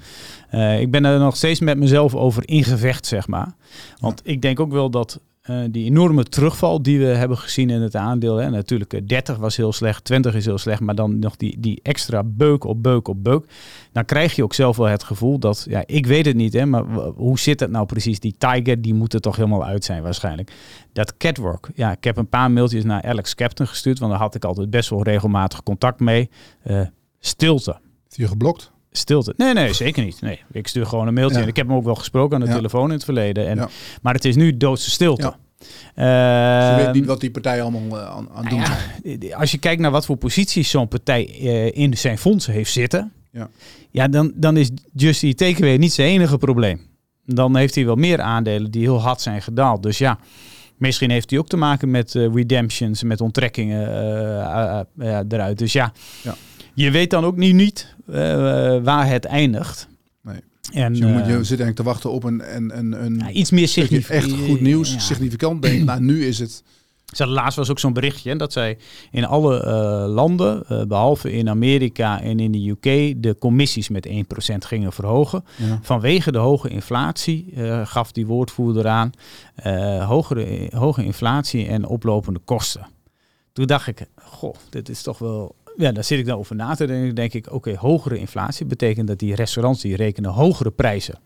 Uh, 0.51 0.81
ik 0.81 0.91
ben 0.91 1.05
er 1.05 1.19
nog 1.19 1.35
steeds 1.35 1.59
met 1.59 1.77
mezelf 1.77 2.15
over 2.15 2.47
ingevecht, 2.47 3.05
zeg 3.05 3.27
maar. 3.27 3.55
Want 3.99 4.21
ja. 4.23 4.31
ik 4.31 4.41
denk 4.41 4.59
ook 4.59 4.71
wel 4.71 4.89
dat 4.89 5.21
uh, 5.49 5.63
die 5.69 5.85
enorme 5.85 6.23
terugval 6.23 6.81
die 6.81 6.99
we 6.99 7.05
hebben 7.05 7.37
gezien 7.37 7.69
in 7.69 7.81
het 7.81 7.95
aandeel. 7.95 8.35
Hè, 8.35 8.49
natuurlijk, 8.49 9.07
30 9.07 9.37
was 9.37 9.57
heel 9.57 9.73
slecht, 9.73 10.03
20 10.03 10.35
is 10.35 10.45
heel 10.45 10.57
slecht, 10.57 10.79
maar 10.79 10.95
dan 10.95 11.19
nog 11.19 11.35
die, 11.35 11.59
die 11.59 11.79
extra 11.83 12.23
beuk 12.23 12.63
op 12.63 12.83
beuk 12.83 13.07
op 13.07 13.23
beuk. 13.23 13.45
Dan 13.91 14.05
krijg 14.05 14.35
je 14.35 14.43
ook 14.43 14.53
zelf 14.53 14.77
wel 14.77 14.87
het 14.87 15.03
gevoel 15.03 15.39
dat, 15.39 15.65
ja, 15.69 15.83
ik 15.85 16.05
weet 16.05 16.25
het 16.25 16.35
niet, 16.35 16.53
hè, 16.53 16.65
maar 16.65 16.83
hoe 17.15 17.39
zit 17.39 17.59
het 17.59 17.71
nou 17.71 17.85
precies? 17.85 18.19
Die 18.19 18.35
Tiger, 18.37 18.81
die 18.81 18.93
moet 18.93 19.13
er 19.13 19.21
toch 19.21 19.35
helemaal 19.35 19.65
uit 19.65 19.83
zijn 19.83 20.03
waarschijnlijk. 20.03 20.51
Dat 20.93 21.17
catwalk, 21.17 21.69
ja, 21.75 21.91
ik 21.91 22.03
heb 22.03 22.17
een 22.17 22.29
paar 22.29 22.51
mailtjes 22.51 22.83
naar 22.83 23.03
Alex 23.03 23.35
Captain 23.35 23.69
gestuurd, 23.69 23.99
want 23.99 24.11
daar 24.11 24.21
had 24.21 24.35
ik 24.35 24.45
altijd 24.45 24.69
best 24.69 24.89
wel 24.89 25.03
regelmatig 25.03 25.63
contact 25.63 25.99
mee. 25.99 26.29
Uh, 26.67 26.81
stilte. 27.19 27.79
Is 28.09 28.15
je 28.15 28.27
geblokt? 28.27 28.71
Stilte. 28.91 29.33
Nee, 29.37 29.53
nee, 29.53 29.73
zeker 29.73 30.03
niet. 30.03 30.21
Nee, 30.21 30.39
ik 30.51 30.67
stuur 30.67 30.85
gewoon 30.85 31.07
een 31.07 31.13
mailtje. 31.13 31.37
Ja. 31.37 31.43
En 31.43 31.49
ik 31.49 31.55
heb 31.55 31.67
hem 31.67 31.75
ook 31.75 31.83
wel 31.83 31.95
gesproken 31.95 32.35
aan 32.35 32.41
de 32.41 32.49
ja. 32.49 32.55
telefoon 32.55 32.85
in 32.85 32.93
het 32.93 33.03
verleden. 33.03 33.47
En, 33.47 33.55
ja. 33.55 33.69
Maar 34.01 34.13
het 34.13 34.25
is 34.25 34.35
nu 34.35 34.57
doodse 34.57 34.89
stilte. 34.89 35.21
Ja. 35.21 36.77
Je 36.77 36.83
weet 36.83 36.93
niet 36.93 37.05
wat 37.05 37.21
die 37.21 37.31
partijen 37.31 37.63
allemaal 37.63 37.99
uh, 37.99 38.09
aan, 38.09 38.29
aan 38.33 38.45
doen 38.49 38.61
zijn. 38.65 39.33
Als 39.33 39.51
je 39.51 39.57
kijkt 39.57 39.81
naar 39.81 39.91
wat 39.91 40.05
voor 40.05 40.17
posities 40.17 40.69
zo'n 40.69 40.87
partij 40.87 41.39
uh, 41.41 41.71
in 41.71 41.97
zijn 41.97 42.17
fondsen 42.17 42.53
heeft 42.53 42.71
zitten, 42.71 43.11
ja, 43.31 43.49
ja 43.91 44.07
dan, 44.07 44.31
dan 44.35 44.57
is 44.57 44.69
Just 44.93 45.21
die 45.21 45.35
Takeaway 45.35 45.77
niet 45.77 45.93
zijn 45.93 46.09
enige 46.09 46.37
probleem. 46.37 46.87
Dan 47.25 47.55
heeft 47.55 47.75
hij 47.75 47.85
wel 47.85 47.95
meer 47.95 48.21
aandelen 48.21 48.71
die 48.71 48.81
heel 48.81 49.01
hard 49.01 49.21
zijn 49.21 49.41
gedaald. 49.41 49.83
Dus 49.83 49.97
ja, 49.97 50.19
misschien 50.77 51.09
heeft 51.09 51.29
hij 51.29 51.39
ook 51.39 51.47
te 51.47 51.57
maken 51.57 51.91
met 51.91 52.13
redemptions, 52.13 53.03
met 53.03 53.21
onttrekkingen 53.21 53.87
eruit. 55.29 55.57
Dus 55.57 55.73
ja, 55.73 55.91
ja, 56.23 56.35
je 56.73 56.91
weet 56.91 57.09
dan 57.09 57.25
ook 57.25 57.37
nu 57.37 57.51
niet 57.51 57.95
waar 58.83 59.07
het 59.07 59.25
eindigt. 59.25 59.87
En, 60.73 60.91
dus 60.91 61.01
je, 61.01 61.05
moet, 61.05 61.25
je 61.25 61.31
zit 61.31 61.59
eigenlijk 61.59 61.75
te 61.75 61.83
wachten 61.83 62.11
op 62.11 62.23
een, 62.23 62.55
een, 62.55 62.77
een, 62.77 63.03
een 63.05 63.17
ja, 63.17 63.29
iets 63.29 63.51
meer 63.51 63.67
significant. 63.67 64.23
Echt 64.23 64.47
goed 64.47 64.61
nieuws, 64.61 64.93
ja. 64.93 64.99
significant. 64.99 65.61
Denk, 65.61 65.83
nou, 65.83 66.01
nu 66.01 66.25
is 66.25 66.39
het 66.39 66.63
laatst 67.17 67.57
was 67.57 67.69
ook 67.69 67.79
zo'n 67.79 67.93
berichtje 67.93 68.35
dat 68.35 68.53
zij 68.53 68.77
in 69.11 69.25
alle 69.25 69.63
uh, 69.65 70.13
landen, 70.13 70.63
uh, 70.71 70.83
behalve 70.83 71.31
in 71.31 71.49
Amerika 71.49 72.21
en 72.21 72.39
in 72.39 72.51
de 72.51 72.69
UK, 72.69 73.13
de 73.23 73.35
commissies 73.39 73.89
met 73.89 74.07
1% 74.07 74.11
gingen 74.57 74.93
verhogen. 74.93 75.45
Ja. 75.55 75.79
Vanwege 75.81 76.31
de 76.31 76.37
hoge 76.37 76.69
inflatie, 76.69 77.53
uh, 77.57 77.85
gaf 77.85 78.11
die 78.11 78.25
woordvoerder 78.25 78.87
aan, 78.87 79.11
hogere, 80.05 80.69
hoge 80.75 81.03
inflatie 81.03 81.67
en 81.67 81.85
oplopende 81.85 82.39
kosten. 82.39 82.87
Toen 83.53 83.67
dacht 83.67 83.87
ik, 83.87 84.05
goh, 84.15 84.55
dit 84.69 84.89
is 84.89 85.01
toch 85.01 85.17
wel 85.17 85.55
ja, 85.79 85.91
daar 85.91 86.03
zit 86.03 86.19
ik 86.19 86.25
dan 86.25 86.37
over 86.37 86.55
na 86.55 86.75
te 86.75 86.85
denken. 86.85 87.15
denk 87.15 87.33
ik, 87.33 87.51
oké, 87.51 87.75
hogere 87.75 88.17
inflatie 88.17 88.65
betekent 88.65 89.07
dat 89.07 89.19
die 89.19 89.35
restaurants 89.35 89.81
die 89.81 89.95
rekenen 89.95 90.31
hogere 90.31 90.71
prijzen 90.71 91.19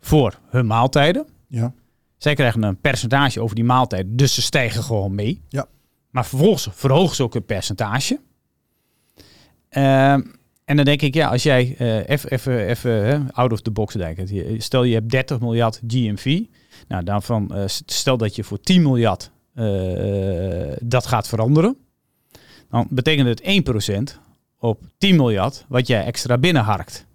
voor 0.00 0.38
hun 0.48 0.66
maaltijden. 0.66 1.26
Ja. 1.48 1.74
Zij 2.16 2.34
krijgen 2.34 2.62
een 2.62 2.80
percentage 2.80 3.40
over 3.40 3.54
die 3.54 3.64
maaltijden, 3.64 4.16
dus 4.16 4.34
ze 4.34 4.42
stijgen 4.42 4.82
gewoon 4.82 5.14
mee. 5.14 5.42
Ja. 5.48 5.66
Maar 6.10 6.26
vervolgens 6.26 6.68
verhogen 6.72 7.16
ze 7.16 7.22
ook 7.22 7.34
een 7.34 7.44
percentage. 7.44 8.20
Ehm, 9.68 10.20
en 10.64 10.76
dan 10.76 10.84
denk 10.84 11.02
ik, 11.02 11.14
ja, 11.14 11.28
als 11.28 11.42
jij 11.42 11.76
uh, 11.78 12.08
even, 12.08 12.66
even 12.66 13.28
out 13.32 13.52
of 13.52 13.60
the 13.60 13.70
box 13.70 13.94
denkt. 13.94 14.32
Stel 14.62 14.84
je 14.84 14.94
hebt 14.94 15.10
30 15.10 15.40
miljard 15.40 15.80
GMV. 15.86 16.42
Nou, 16.88 17.04
daarvan 17.04 17.50
uh, 17.52 17.62
stel 17.66 18.16
dat 18.16 18.36
je 18.36 18.44
voor 18.44 18.60
10 18.60 18.82
miljard 18.82 19.30
uh, 19.54 20.72
dat 20.82 21.06
gaat 21.06 21.28
veranderen. 21.28 21.76
Dan 22.70 22.86
betekent 22.90 23.28
het 23.28 24.14
1% 24.14 24.18
op 24.58 24.82
10 24.98 25.16
miljard 25.16 25.64
wat 25.68 25.86
jij 25.86 26.04
extra 26.04 26.38
binnenharkt. 26.38 27.06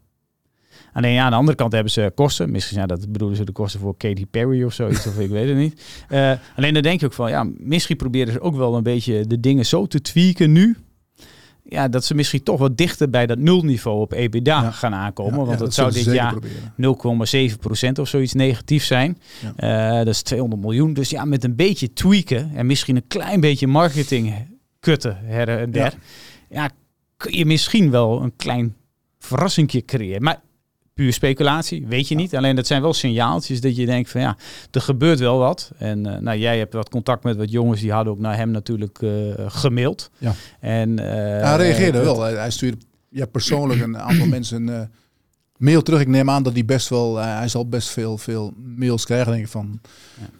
Alleen 0.93 1.13
ja, 1.13 1.23
aan 1.23 1.31
de 1.31 1.37
andere 1.37 1.57
kant 1.57 1.71
hebben 1.71 1.91
ze 1.91 2.11
kosten. 2.15 2.51
Misschien 2.51 2.79
ja, 2.79 2.85
dat 2.85 3.11
bedoelen 3.11 3.37
ze 3.37 3.43
de 3.43 3.51
kosten 3.51 3.79
voor 3.79 3.97
Katy 3.97 4.25
Perry 4.25 4.63
of 4.63 4.73
zoiets, 4.73 5.07
of 5.07 5.19
ik 5.19 5.29
weet 5.29 5.47
het 5.47 5.57
niet. 5.57 5.81
Uh, 6.09 6.31
alleen 6.57 6.73
dan 6.73 6.83
denk 6.83 6.99
je 6.99 7.05
ook 7.05 7.13
van, 7.13 7.29
ja, 7.29 7.47
misschien 7.57 7.97
proberen 7.97 8.33
ze 8.33 8.41
ook 8.41 8.55
wel 8.55 8.75
een 8.75 8.83
beetje 8.83 9.27
de 9.27 9.39
dingen 9.39 9.65
zo 9.65 9.85
te 9.85 10.01
tweaken 10.01 10.51
nu. 10.51 10.77
Ja, 11.63 11.87
dat 11.87 12.05
ze 12.05 12.15
misschien 12.15 12.43
toch 12.43 12.59
wat 12.59 12.77
dichter 12.77 13.09
bij 13.09 13.25
dat 13.25 13.37
nulniveau 13.37 14.01
op 14.01 14.11
EBITDA 14.11 14.71
gaan 14.71 14.93
aankomen. 14.93 15.45
want 15.45 15.59
dat, 15.59 15.73
zou 15.73 15.91
dit 15.91 16.05
jaar 16.05 16.33
0,7% 16.33 17.91
of 17.99 18.07
zoiets 18.07 18.33
negatief 18.33 18.83
zijn. 18.83 19.17
Uh, 19.59 19.95
dat 19.97 20.07
is 20.07 20.21
200 20.21 20.61
miljoen. 20.61 20.93
Dus 20.93 21.09
ja, 21.09 21.25
met 21.25 21.43
een 21.43 21.55
beetje 21.55 21.93
tweaken 21.93 22.51
en 22.55 22.65
misschien 22.65 22.95
een 22.95 23.07
klein 23.07 23.39
beetje 23.39 23.67
marketing 23.67 24.33
kutten 24.81 25.17
her 25.23 25.49
en 25.49 25.71
der. 25.71 25.93
Ja. 26.49 26.69
kun 27.17 27.37
je 27.37 27.45
misschien 27.45 27.91
wel 27.91 28.21
een 28.21 28.35
klein 28.35 28.75
verrassingje 29.19 29.85
creëren. 29.85 30.23
Maar 30.23 30.41
puur 30.93 31.13
speculatie, 31.13 31.85
weet 31.87 32.07
je 32.07 32.15
niet. 32.15 32.35
Alleen 32.35 32.55
dat 32.55 32.67
zijn 32.67 32.81
wel 32.81 32.93
signaaltjes 32.93 33.61
dat 33.61 33.75
je 33.75 33.85
denkt 33.85 34.09
van 34.09 34.21
ja, 34.21 34.37
er 34.71 34.81
gebeurt 34.81 35.19
wel 35.19 35.37
wat. 35.37 35.71
En 35.77 36.07
uh, 36.07 36.17
nou, 36.17 36.37
jij 36.37 36.57
hebt 36.57 36.73
wat 36.73 36.89
contact 36.89 37.23
met 37.23 37.37
wat 37.37 37.51
jongens, 37.51 37.81
die 37.81 37.91
hadden 37.91 38.13
ook 38.13 38.19
naar 38.19 38.35
hem 38.35 38.51
natuurlijk 38.51 39.01
uh, 39.01 39.33
gemaild. 39.37 40.09
Ja. 40.17 40.33
En, 40.59 40.89
uh, 40.89 41.05
hij 41.05 41.57
reageerde 41.57 41.99
wel. 41.99 42.21
Hij, 42.21 42.51
stuurde 42.51 42.77
ja, 43.09 43.25
persoonlijk 43.25 43.81
een 43.81 43.97
aantal 43.97 44.27
mensen 44.37 44.91
mail 45.57 45.81
terug. 45.81 46.01
Ik 46.01 46.07
neem 46.07 46.29
aan 46.29 46.43
dat 46.43 46.53
hij 46.53 46.65
best 46.65 46.89
wel, 46.89 47.17
hij 47.17 47.47
zal 47.47 47.67
best 47.67 47.89
veel, 47.89 48.17
veel 48.17 48.53
mails 48.57 49.05
krijgen 49.05 49.31
denk 49.31 49.43
ik 49.43 49.51
van... 49.51 49.79
Ja 50.19 50.39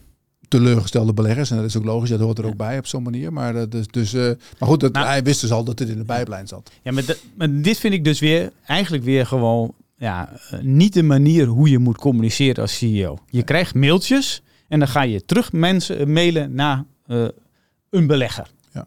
teleurgestelde 0.52 1.14
beleggers. 1.14 1.52
En 1.52 1.58
dat 1.58 1.66
is 1.66 1.78
ook 1.78 1.84
logisch, 1.84 2.10
dat 2.10 2.20
hoort 2.20 2.38
er 2.38 2.46
ook 2.46 2.56
bij 2.56 2.78
op 2.78 2.88
zo'n 2.88 3.04
manier. 3.04 3.34
Maar, 3.34 3.56
uh, 3.56 3.62
dus, 3.70 3.88
dus, 3.88 4.14
uh, 4.14 4.32
maar 4.60 4.70
goed, 4.70 4.80
dat, 4.80 4.94
nou, 4.94 5.06
hij 5.06 5.24
wist 5.24 5.42
dus 5.42 5.52
al 5.52 5.64
dat 5.64 5.78
dit 5.78 5.90
in 5.90 5.98
de 5.98 6.06
pijplijn 6.06 6.48
zat. 6.48 6.72
Ja, 6.84 6.92
maar, 6.92 7.04
maar 7.36 7.62
dit 7.62 7.78
vind 7.78 7.94
ik 7.94 8.04
dus 8.04 8.20
weer 8.20 8.52
eigenlijk 8.66 9.04
weer 9.04 9.26
gewoon 9.26 9.74
ja, 9.98 10.30
uh, 10.54 10.60
niet 10.62 10.94
de 10.94 11.04
manier 11.04 11.46
hoe 11.46 11.70
je 11.70 11.80
moet 11.80 11.98
communiceren 11.98 12.62
als 12.62 12.78
CEO. 12.78 13.18
Je 13.30 13.44
krijgt 13.44 13.76
mailtjes 13.76 14.42
en 14.68 14.80
dan 14.80 14.88
ga 14.88 15.02
je 15.02 15.26
terug 15.26 15.52
mensen 15.52 16.12
mailen 16.12 16.54
naar 16.54 16.84
een 17.90 18.08
belegger. 18.08 18.48
Ja. 18.74 18.86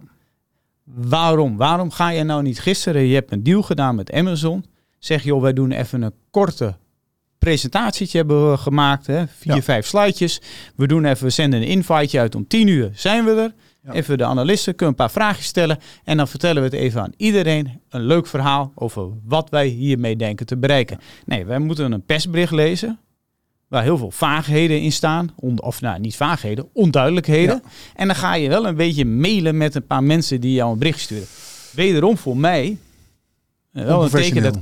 Waarom? 0.85 1.57
Waarom 1.57 1.91
ga 1.91 2.11
je 2.11 2.25
nou 2.25 2.43
niet 2.43 2.61
gisteren, 2.61 3.03
je 3.03 3.15
hebt 3.15 3.33
een 3.33 3.43
deal 3.43 3.63
gedaan 3.63 3.95
met 3.95 4.13
Amazon, 4.13 4.65
zeg 4.99 5.23
joh, 5.23 5.43
wij 5.43 5.53
doen 5.53 5.71
even 5.71 6.03
een 6.03 6.15
korte 6.31 6.77
presentatietje 7.45 8.19
hebben 8.19 8.51
we 8.51 8.57
gemaakt. 8.57 9.07
Hè? 9.07 9.25
Vier, 9.39 9.63
vijf 9.63 9.87
slidejes. 9.87 10.41
We 10.77 10.87
doen 10.87 11.05
even, 11.05 11.25
we 11.25 11.31
zenden 11.31 11.61
een 11.61 11.67
inviteje 11.67 12.21
uit 12.21 12.35
om 12.35 12.47
tien 12.47 12.69
uur 12.69 12.91
zijn 12.95 13.25
we 13.25 13.31
er. 13.31 13.53
Even 13.95 14.19
de 14.19 14.25
analisten 14.25 14.75
kunnen 14.75 14.95
een 14.95 15.05
paar 15.07 15.11
vragen 15.11 15.43
stellen. 15.43 15.79
En 16.05 16.17
dan 16.17 16.29
vertellen 16.29 16.63
we 16.63 16.69
het 16.69 16.77
even 16.77 17.03
aan 17.03 17.13
iedereen. 17.17 17.81
Een 17.89 18.03
leuk 18.03 18.27
verhaal 18.27 18.73
over 18.75 19.09
wat 19.25 19.51
wij 19.51 19.67
hiermee 19.67 20.17
denken 20.17 20.47
te 20.47 20.57
bereiken. 20.57 20.99
Nee, 21.25 21.45
wij 21.45 21.59
moeten 21.59 21.93
een 21.93 22.05
persbericht 22.05 22.53
lezen. 22.53 22.99
Waar 23.69 23.83
heel 23.83 23.99
veel 23.99 24.11
vaagheden 24.11 24.81
in 24.81 24.93
staan. 24.93 25.35
of 25.57 25.81
nou, 25.81 26.01
niet 26.01 26.17
vaagheden, 26.17 26.69
onduidelijkheden. 26.73 27.63
En 27.97 28.07
dan 28.07 28.17
ga 28.17 28.35
je 28.35 28.49
wel 28.49 28.67
een 28.67 28.77
beetje 28.77 29.05
mailen 29.05 29.57
met 29.57 29.75
een 29.75 29.87
paar 29.87 30.03
mensen 30.03 30.41
die 30.41 30.53
jou 30.53 30.73
een 30.73 30.79
bericht 30.79 31.01
sturen. 31.01 31.27
Wederom 31.71 32.17
voor 32.17 32.37
mij 32.37 32.79
eh, 33.73 33.85
wel 33.85 34.03
een 34.03 34.11
teken 34.11 34.43
dat 34.43 34.59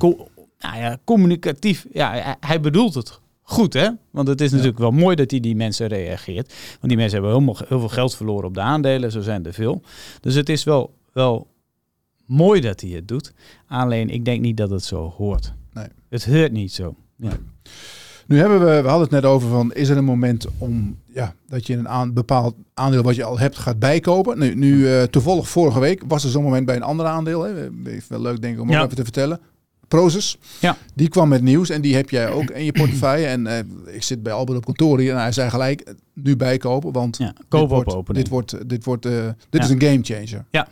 nou 0.62 0.77
ja, 0.77 0.98
communicatief, 1.05 1.87
ja, 1.92 2.37
hij 2.40 2.61
bedoelt 2.61 2.94
het 2.94 3.20
goed, 3.42 3.72
hè? 3.72 3.88
Want 4.11 4.29
het 4.29 4.40
is 4.40 4.51
natuurlijk 4.51 4.79
wel 4.79 4.90
mooi 4.90 5.16
dat 5.16 5.31
hij 5.31 5.40
die 5.40 5.57
mensen 5.57 5.87
reageert. 5.87 6.55
Want 6.68 6.88
die 6.88 6.96
mensen 6.96 7.12
hebben 7.12 7.33
helemaal 7.33 7.57
heel 7.68 7.79
veel 7.79 7.88
geld 7.88 8.16
verloren 8.16 8.48
op 8.48 8.55
de 8.55 8.61
aandelen, 8.61 9.11
zo 9.11 9.20
zijn 9.20 9.46
er 9.46 9.53
veel. 9.53 9.83
Dus 10.20 10.35
het 10.35 10.48
is 10.48 10.64
wel, 10.64 10.94
wel 11.12 11.46
mooi 12.27 12.61
dat 12.61 12.81
hij 12.81 12.90
het 12.90 13.09
doet. 13.09 13.33
Alleen 13.66 14.11
ik 14.11 14.25
denk 14.25 14.40
niet 14.40 14.57
dat 14.57 14.70
het 14.70 14.85
zo 14.85 15.14
hoort. 15.16 15.53
Nee. 15.72 15.87
Het 16.09 16.25
hoort 16.27 16.53
niet 16.53 16.72
zo. 16.72 16.94
Ja. 17.16 17.33
Nu 18.27 18.38
hebben 18.38 18.59
we, 18.59 18.83
we 18.83 18.88
hadden 18.88 19.01
het 19.01 19.11
net 19.11 19.25
over 19.25 19.48
van, 19.48 19.72
is 19.72 19.88
er 19.88 19.96
een 19.96 20.05
moment 20.05 20.46
om, 20.59 20.98
ja, 21.07 21.35
dat 21.48 21.66
je 21.66 21.77
een 21.77 21.88
aan, 21.88 22.12
bepaald 22.12 22.55
aandeel 22.75 23.03
wat 23.03 23.14
je 23.14 23.25
al 23.25 23.38
hebt 23.38 23.59
gaat 23.59 23.79
bijkopen? 23.79 24.38
Nu, 24.38 24.55
nu 24.55 24.77
uh, 24.77 25.03
toevallig 25.03 25.48
vorige 25.48 25.81
week 25.81 26.03
was 26.09 26.25
er 26.25 26.31
zo'n 26.31 26.42
moment 26.42 26.66
bij 26.66 26.77
een 26.77 26.83
ander 26.83 27.07
aandeel. 27.07 27.42
Hè. 27.42 27.70
Wel 28.09 28.20
leuk 28.20 28.40
denk 28.40 28.55
ik 28.55 28.61
om 28.61 28.70
ja. 28.70 28.85
even 28.85 28.96
te 28.96 29.03
vertellen. 29.03 29.40
Proces. 29.92 30.37
Ja. 30.59 30.76
Die 30.94 31.09
kwam 31.09 31.28
met 31.28 31.42
nieuws 31.42 31.68
en 31.68 31.81
die 31.81 31.94
heb 31.94 32.11
jij 32.11 32.31
ook 32.31 32.50
in 32.50 32.64
je 32.64 32.72
portefeuille. 32.72 33.26
En 33.26 33.46
uh, 33.46 33.94
ik 33.94 34.02
zit 34.02 34.22
bij 34.22 34.33
Albert 34.33 34.59
op 34.59 34.64
kantoor 34.64 34.98
hier 34.98 35.12
en 35.12 35.20
hij 35.20 35.33
zei 35.33 35.50
gelijk 35.50 35.81
eh, 35.81 35.94
nu 36.14 36.37
bijkopen, 36.37 36.92
want 36.92 37.16
ja, 37.16 37.35
koop 37.48 37.68
dit, 37.68 37.85
wordt, 37.85 38.14
dit 38.14 38.28
wordt 38.28 38.68
dit 38.68 38.85
wordt 38.85 39.07
uh, 39.07 39.28
dit 39.50 39.62
is 39.62 39.70
een 39.70 39.81
game 39.81 39.98
changer. 40.02 40.44
Ja. 40.50 40.68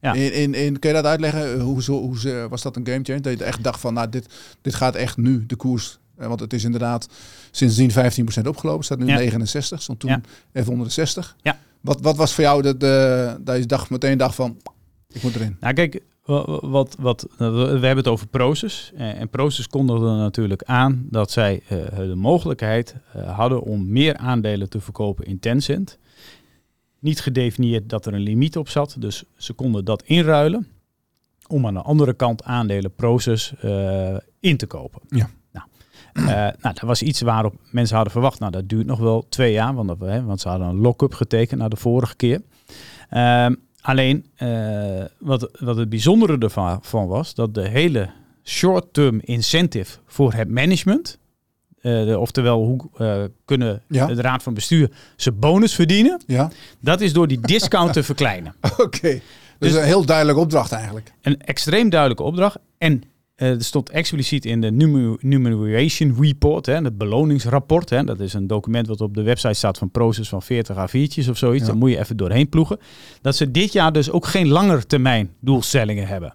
Ja. 0.00 0.12
In, 0.12 0.32
in, 0.32 0.54
in, 0.54 0.78
kun 0.78 0.90
je 0.90 0.96
dat 0.96 1.04
uitleggen? 1.04 1.60
Hoe, 1.60 1.82
zo, 1.82 1.92
hoe 1.92 2.46
was 2.48 2.62
dat 2.62 2.76
een 2.76 2.86
game 2.86 3.00
changer? 3.02 3.22
Dat 3.22 3.38
je 3.38 3.44
echt 3.44 3.62
dacht 3.62 3.80
van, 3.80 3.94
nou, 3.94 4.08
dit, 4.08 4.26
dit 4.60 4.74
gaat 4.74 4.94
echt 4.94 5.16
nu 5.16 5.46
de 5.46 5.56
koers. 5.56 5.98
Want 6.16 6.40
het 6.40 6.52
is 6.52 6.64
inderdaad 6.64 7.08
sindsdien 7.50 7.90
15% 7.90 8.46
opgelopen. 8.46 8.84
Staat 8.84 8.98
nu 8.98 9.06
ja. 9.06 9.16
69, 9.16 9.82
stond 9.82 10.00
toen 10.00 10.10
ja. 10.10 10.20
even 10.52 10.72
onder 10.72 10.86
de 10.86 10.92
60. 10.92 11.36
Ja. 11.42 11.58
Wat, 11.80 12.00
wat 12.00 12.16
was 12.16 12.34
voor 12.34 12.44
jou 12.44 12.62
dat, 12.62 12.80
de, 12.80 13.36
dat 13.40 13.56
je 13.56 13.66
dacht, 13.66 13.90
meteen 13.90 14.18
dacht 14.18 14.34
van, 14.34 14.56
ik 15.08 15.22
moet 15.22 15.34
erin? 15.34 15.56
Nou 15.60 15.74
kijk, 15.74 16.02
wat, 16.26 16.96
wat, 16.98 17.26
we 17.36 17.44
hebben 17.46 17.96
het 17.96 18.08
over 18.08 18.26
Proces. 18.26 18.92
Eh, 18.96 19.20
en 19.20 19.28
Proces 19.28 19.68
kondigde 19.68 20.04
natuurlijk 20.04 20.62
aan 20.62 21.06
dat 21.10 21.30
zij 21.30 21.62
uh, 21.72 21.96
de 21.96 22.14
mogelijkheid 22.14 22.94
uh, 23.16 23.36
hadden 23.36 23.62
om 23.62 23.92
meer 23.92 24.16
aandelen 24.16 24.68
te 24.68 24.80
verkopen 24.80 25.24
in 25.24 25.38
Tencent. 25.38 25.98
Niet 26.98 27.20
gedefinieerd 27.20 27.88
dat 27.88 28.06
er 28.06 28.14
een 28.14 28.20
limiet 28.20 28.56
op 28.56 28.68
zat, 28.68 28.96
dus 28.98 29.24
ze 29.36 29.52
konden 29.52 29.84
dat 29.84 30.02
inruilen 30.02 30.68
om 31.46 31.66
aan 31.66 31.74
de 31.74 31.82
andere 31.82 32.14
kant 32.14 32.44
aandelen 32.44 32.94
Proces 32.94 33.54
in 34.40 34.56
te 34.56 34.66
kopen. 34.66 35.00
Ja. 35.08 35.28
Nou, 35.52 35.68
nou, 36.60 36.74
dat 36.74 36.80
was 36.80 37.02
iets 37.02 37.20
waarop 37.20 37.54
mensen 37.70 37.94
hadden 37.94 38.12
verwacht. 38.12 38.38
Nou, 38.38 38.52
dat 38.52 38.68
duurt 38.68 38.86
nog 38.86 38.98
wel 38.98 39.26
twee 39.28 39.52
jaar, 39.52 39.74
want, 39.74 39.88
dat, 39.88 40.00
hè, 40.00 40.24
want 40.24 40.40
ze 40.40 40.48
hadden 40.48 40.68
een 40.68 40.80
lock-up 40.80 41.14
getekend 41.14 41.60
na 41.60 41.68
de 41.68 41.76
vorige 41.76 42.16
keer. 42.16 42.42
Ehm, 43.08 43.54
Alleen, 43.86 44.26
uh, 44.38 45.04
wat, 45.18 45.50
wat 45.58 45.76
het 45.76 45.88
bijzondere 45.88 46.38
ervan 46.38 46.78
van 46.82 47.06
was, 47.06 47.34
dat 47.34 47.54
de 47.54 47.68
hele 47.68 48.10
short-term 48.44 49.20
incentive 49.24 49.98
voor 50.06 50.32
het 50.32 50.48
management, 50.48 51.18
uh, 51.82 52.04
de, 52.04 52.18
oftewel 52.18 52.64
hoe 52.64 52.88
uh, 52.98 53.24
kunnen 53.44 53.82
ja. 53.88 54.06
de 54.06 54.22
raad 54.22 54.42
van 54.42 54.54
bestuur 54.54 54.90
zijn 55.16 55.38
bonus 55.38 55.74
verdienen, 55.74 56.22
ja. 56.26 56.50
dat 56.80 57.00
is 57.00 57.12
door 57.12 57.28
die 57.28 57.40
discount 57.40 57.92
te 57.92 58.02
verkleinen. 58.12 58.54
Oké, 58.60 58.82
okay. 58.82 59.22
dus, 59.58 59.72
dus 59.72 59.74
een 59.74 59.86
heel 59.86 60.04
duidelijke 60.04 60.40
opdracht 60.40 60.72
eigenlijk. 60.72 61.12
Een 61.22 61.40
extreem 61.40 61.88
duidelijke 61.88 62.22
opdracht. 62.22 62.58
En 62.78 63.02
uh, 63.36 63.48
er 63.48 63.64
stond 63.64 63.90
expliciet 63.90 64.44
in 64.44 64.60
de 64.60 64.70
Numeration 65.20 66.16
Report, 66.20 66.66
hè, 66.66 66.74
het 66.74 66.98
beloningsrapport. 66.98 67.90
Hè, 67.90 68.04
dat 68.04 68.20
is 68.20 68.34
een 68.34 68.46
document 68.46 68.86
wat 68.86 69.00
op 69.00 69.14
de 69.14 69.22
website 69.22 69.54
staat 69.54 69.78
van 69.78 69.90
Proces 69.90 70.28
van 70.28 70.42
40 70.42 70.76
A4'tjes 70.76 71.28
of 71.28 71.38
zoiets. 71.38 71.60
Ja. 71.60 71.66
Daar 71.66 71.76
moet 71.76 71.90
je 71.90 71.98
even 71.98 72.16
doorheen 72.16 72.48
ploegen. 72.48 72.78
Dat 73.20 73.36
ze 73.36 73.50
dit 73.50 73.72
jaar 73.72 73.92
dus 73.92 74.10
ook 74.10 74.26
geen 74.26 74.48
langetermijn 74.48 75.30
doelstellingen 75.40 76.06
hebben. 76.06 76.34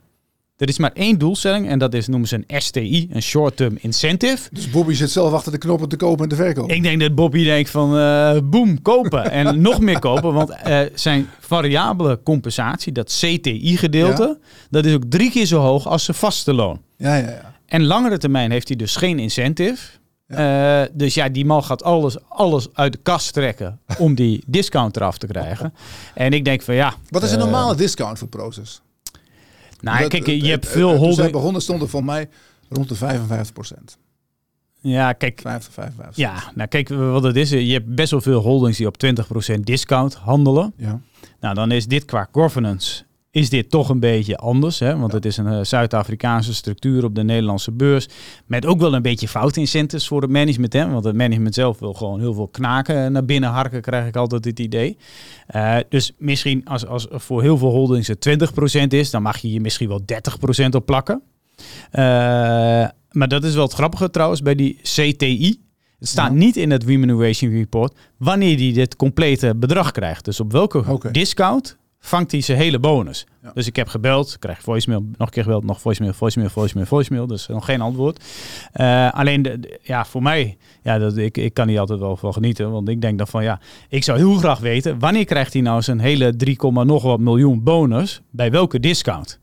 Er 0.62 0.69
is 0.69 0.78
maar 0.78 0.91
één 0.93 1.17
doelstelling 1.17 1.69
en 1.69 1.80
dat 1.80 1.93
is, 1.93 2.08
noemen 2.08 2.28
ze 2.28 2.43
een 2.47 2.62
STI, 2.62 3.08
een 3.12 3.21
Short 3.21 3.58
Term 3.58 3.78
Incentive. 3.80 4.50
Dus 4.52 4.69
Bobby 4.69 4.93
zit 4.93 5.12
zelf 5.12 5.34
achter 5.34 5.52
de 5.52 5.58
knoppen 5.58 5.89
te 5.89 5.95
kopen 5.95 6.24
en 6.24 6.30
te 6.30 6.36
verkopen. 6.36 6.76
Ik 6.76 6.84
denk 6.84 7.00
dat 7.00 7.15
Bobby 7.15 7.43
denkt 7.43 7.69
van, 7.69 7.97
uh, 7.97 8.38
boem, 8.43 8.82
kopen 8.82 9.32
en 9.32 9.62
nog 9.62 9.80
meer 9.80 10.00
kopen. 10.00 10.34
Want 10.34 10.50
uh, 10.67 10.80
zijn 10.93 11.30
variabele 11.39 12.19
compensatie, 12.24 12.91
dat 12.91 13.19
CTI-gedeelte, 13.19 14.39
dat 14.70 14.86
is 14.86 14.93
ook 14.93 15.03
drie 15.09 15.32
keer 15.32 15.45
zo 15.45 15.59
hoog 15.59 15.88
als 15.88 16.03
zijn 16.03 16.18
vaste 16.18 16.53
loon. 16.53 16.82
Ja, 16.97 17.16
ja, 17.16 17.30
ja. 17.30 17.55
En 17.66 17.86
langere 17.86 18.18
termijn 18.18 18.51
heeft 18.51 18.68
hij 18.68 18.78
dus 18.78 18.95
geen 18.95 19.20
incentive. 19.20 19.84
Uh, 20.28 20.82
dus 20.93 21.14
ja, 21.14 21.30
die 21.30 21.45
man 21.45 21.64
gaat 21.64 21.84
alles, 21.84 22.18
alles 22.28 22.68
uit 22.74 22.91
de 22.91 22.99
kast 23.03 23.34
trekken 23.34 23.80
om 23.97 24.16
die 24.16 24.43
discount 24.47 24.95
eraf 24.95 25.18
te 25.18 25.28
krijgen. 25.28 25.74
En 26.14 26.34
ik 26.34 26.45
denk 26.45 26.62
van 26.62 26.76
ja. 26.76 26.93
Wat 27.09 27.24
is 27.24 27.32
een 27.32 27.39
normale 27.39 27.76
discount 27.76 28.20
voor 28.20 28.28
Proces? 28.28 28.82
Nou, 29.82 30.08
kijk, 30.08 30.26
je 30.26 30.50
hebt 30.50 30.68
veel 30.68 30.96
holding. 30.96 31.22
Toen 31.22 31.32
begonnen 31.32 31.62
stond 31.62 31.82
er 31.82 31.90
voor 31.90 32.04
mij 32.04 32.30
rond 32.70 32.90
de 32.90 32.96
55 32.96 33.54
procent. 33.54 33.98
Ja, 34.80 35.14
kijk. 35.14 35.40
50, 35.42 35.74
55. 35.74 36.16
Ja, 36.16 36.52
nou 36.56 36.68
kijk 36.68 36.90
wat 36.90 37.24
het 37.24 37.36
is. 37.36 37.50
Je 37.50 37.72
hebt 37.72 37.96
best 37.96 38.12
wel 38.12 38.22
veel 38.22 38.42
holdings 38.42 38.78
die 38.78 38.88
op 38.88 38.96
20% 39.56 39.60
discount 39.60 40.14
handelen. 40.14 40.74
Ja. 40.78 41.02
Nou, 41.40 41.56
dan 41.56 41.72
is 41.72 41.88
dit 41.88 42.06
qua 42.06 42.30
governance 42.32 43.04
is 43.32 43.50
dit 43.50 43.70
toch 43.70 43.90
een 43.90 44.00
beetje 44.00 44.38
anders. 44.38 44.80
Hè? 44.80 44.98
Want 44.98 45.12
het 45.12 45.26
is 45.26 45.38
een 45.38 45.54
uh, 45.54 45.60
Zuid-Afrikaanse 45.62 46.54
structuur 46.54 47.04
op 47.04 47.16
de 47.16 47.24
Nederlandse 47.24 47.72
beurs. 47.72 48.08
Met 48.46 48.66
ook 48.66 48.80
wel 48.80 48.94
een 48.94 49.02
beetje 49.02 49.28
foutincentives 49.28 50.08
voor 50.08 50.22
het 50.22 50.32
management. 50.32 50.74
Hè? 50.74 50.90
Want 50.90 51.04
het 51.04 51.16
management 51.16 51.54
zelf 51.54 51.80
wil 51.80 51.94
gewoon 51.94 52.20
heel 52.20 52.34
veel 52.34 52.48
knaken 52.48 53.12
naar 53.12 53.26
binnen 53.26 53.50
harken, 53.50 53.82
krijg 53.82 54.08
ik 54.08 54.16
altijd 54.16 54.46
het 54.46 54.60
idee. 54.60 54.98
Uh, 55.56 55.78
dus 55.90 56.12
misschien 56.18 56.66
als, 56.66 56.86
als 56.86 57.08
voor 57.10 57.42
heel 57.42 57.58
veel 57.58 57.72
holdings 57.72 58.08
het 58.08 58.30
20% 58.84 58.88
is, 58.88 59.10
dan 59.10 59.22
mag 59.22 59.38
je 59.38 59.48
hier 59.48 59.62
misschien 59.62 59.88
wel 59.88 60.02
30% 60.66 60.70
op 60.70 60.86
plakken. 60.86 61.22
Uh, 61.92 62.02
maar 63.12 63.28
dat 63.28 63.44
is 63.44 63.54
wel 63.54 63.64
het 63.64 63.74
grappige 63.74 64.10
trouwens 64.10 64.42
bij 64.42 64.56
die 64.56 64.80
CTI. 64.82 65.60
Het 66.00 66.10
staat 66.10 66.32
niet 66.34 66.58
in 66.58 66.72
het 66.72 66.84
remuneration 66.84 67.52
report 67.52 67.98
wanneer 68.18 68.58
die 68.58 68.74
dit 68.74 68.96
complete 68.96 69.56
bedrag 69.56 69.92
krijgt. 69.92 70.26
Dus 70.26 70.40
op 70.40 70.52
welke 70.52 71.10
discount 71.12 71.78
vangt 72.04 72.32
hij 72.32 72.41
zijn 72.41 72.58
hele 72.58 72.80
bonus. 72.80 73.26
Dus 73.54 73.68
ik 73.68 73.76
heb 73.76 73.88
gebeld, 73.88 74.39
krijg 74.39 74.62
voicemail, 74.62 75.02
nog 75.02 75.28
een 75.28 75.34
keer 75.34 75.43
gebeld, 75.43 75.64
nog 75.64 75.82
voicemail, 75.82 76.14
voicemail, 76.14 76.49
voicemail, 76.49 76.86
voicemail. 76.86 77.28
Dus 77.28 77.47
nog 77.47 77.66
geen 77.66 77.82
antwoord. 77.82 78.24
Uh, 78.76 79.12
alleen, 79.12 79.41
de, 79.41 79.80
ja, 79.82 80.06
voor 80.06 80.22
mij, 80.22 80.58
ja, 80.84 80.97
dat, 80.97 81.18
ik, 81.18 81.38
ik 81.38 81.54
kan 81.54 81.68
hier 81.68 81.80
altijd 81.80 81.99
wel 81.99 82.18
van 82.18 82.34
genieten. 82.34 82.72
Want 82.72 82.89
ik 82.89 83.02
denk 83.02 83.18
dan 83.18 83.28
van, 83.28 83.43
ja, 83.43 83.60
ik 83.89 84.04
zou 84.04 84.18
heel 84.18 84.34
graag 84.34 84.60
weten, 84.60 84.99
wanneer 84.99 85.26
krijgt 85.26 85.54
hij 85.54 85.62
nou 85.62 85.82
zijn 85.82 85.99
hele 85.99 86.36
3, 86.36 86.58
nog 86.72 87.04
wat 87.04 87.20
miljoen 87.20 87.64
bonus? 87.64 88.22
Bij 88.30 88.52
welke 88.52 88.80
discount? 88.80 89.39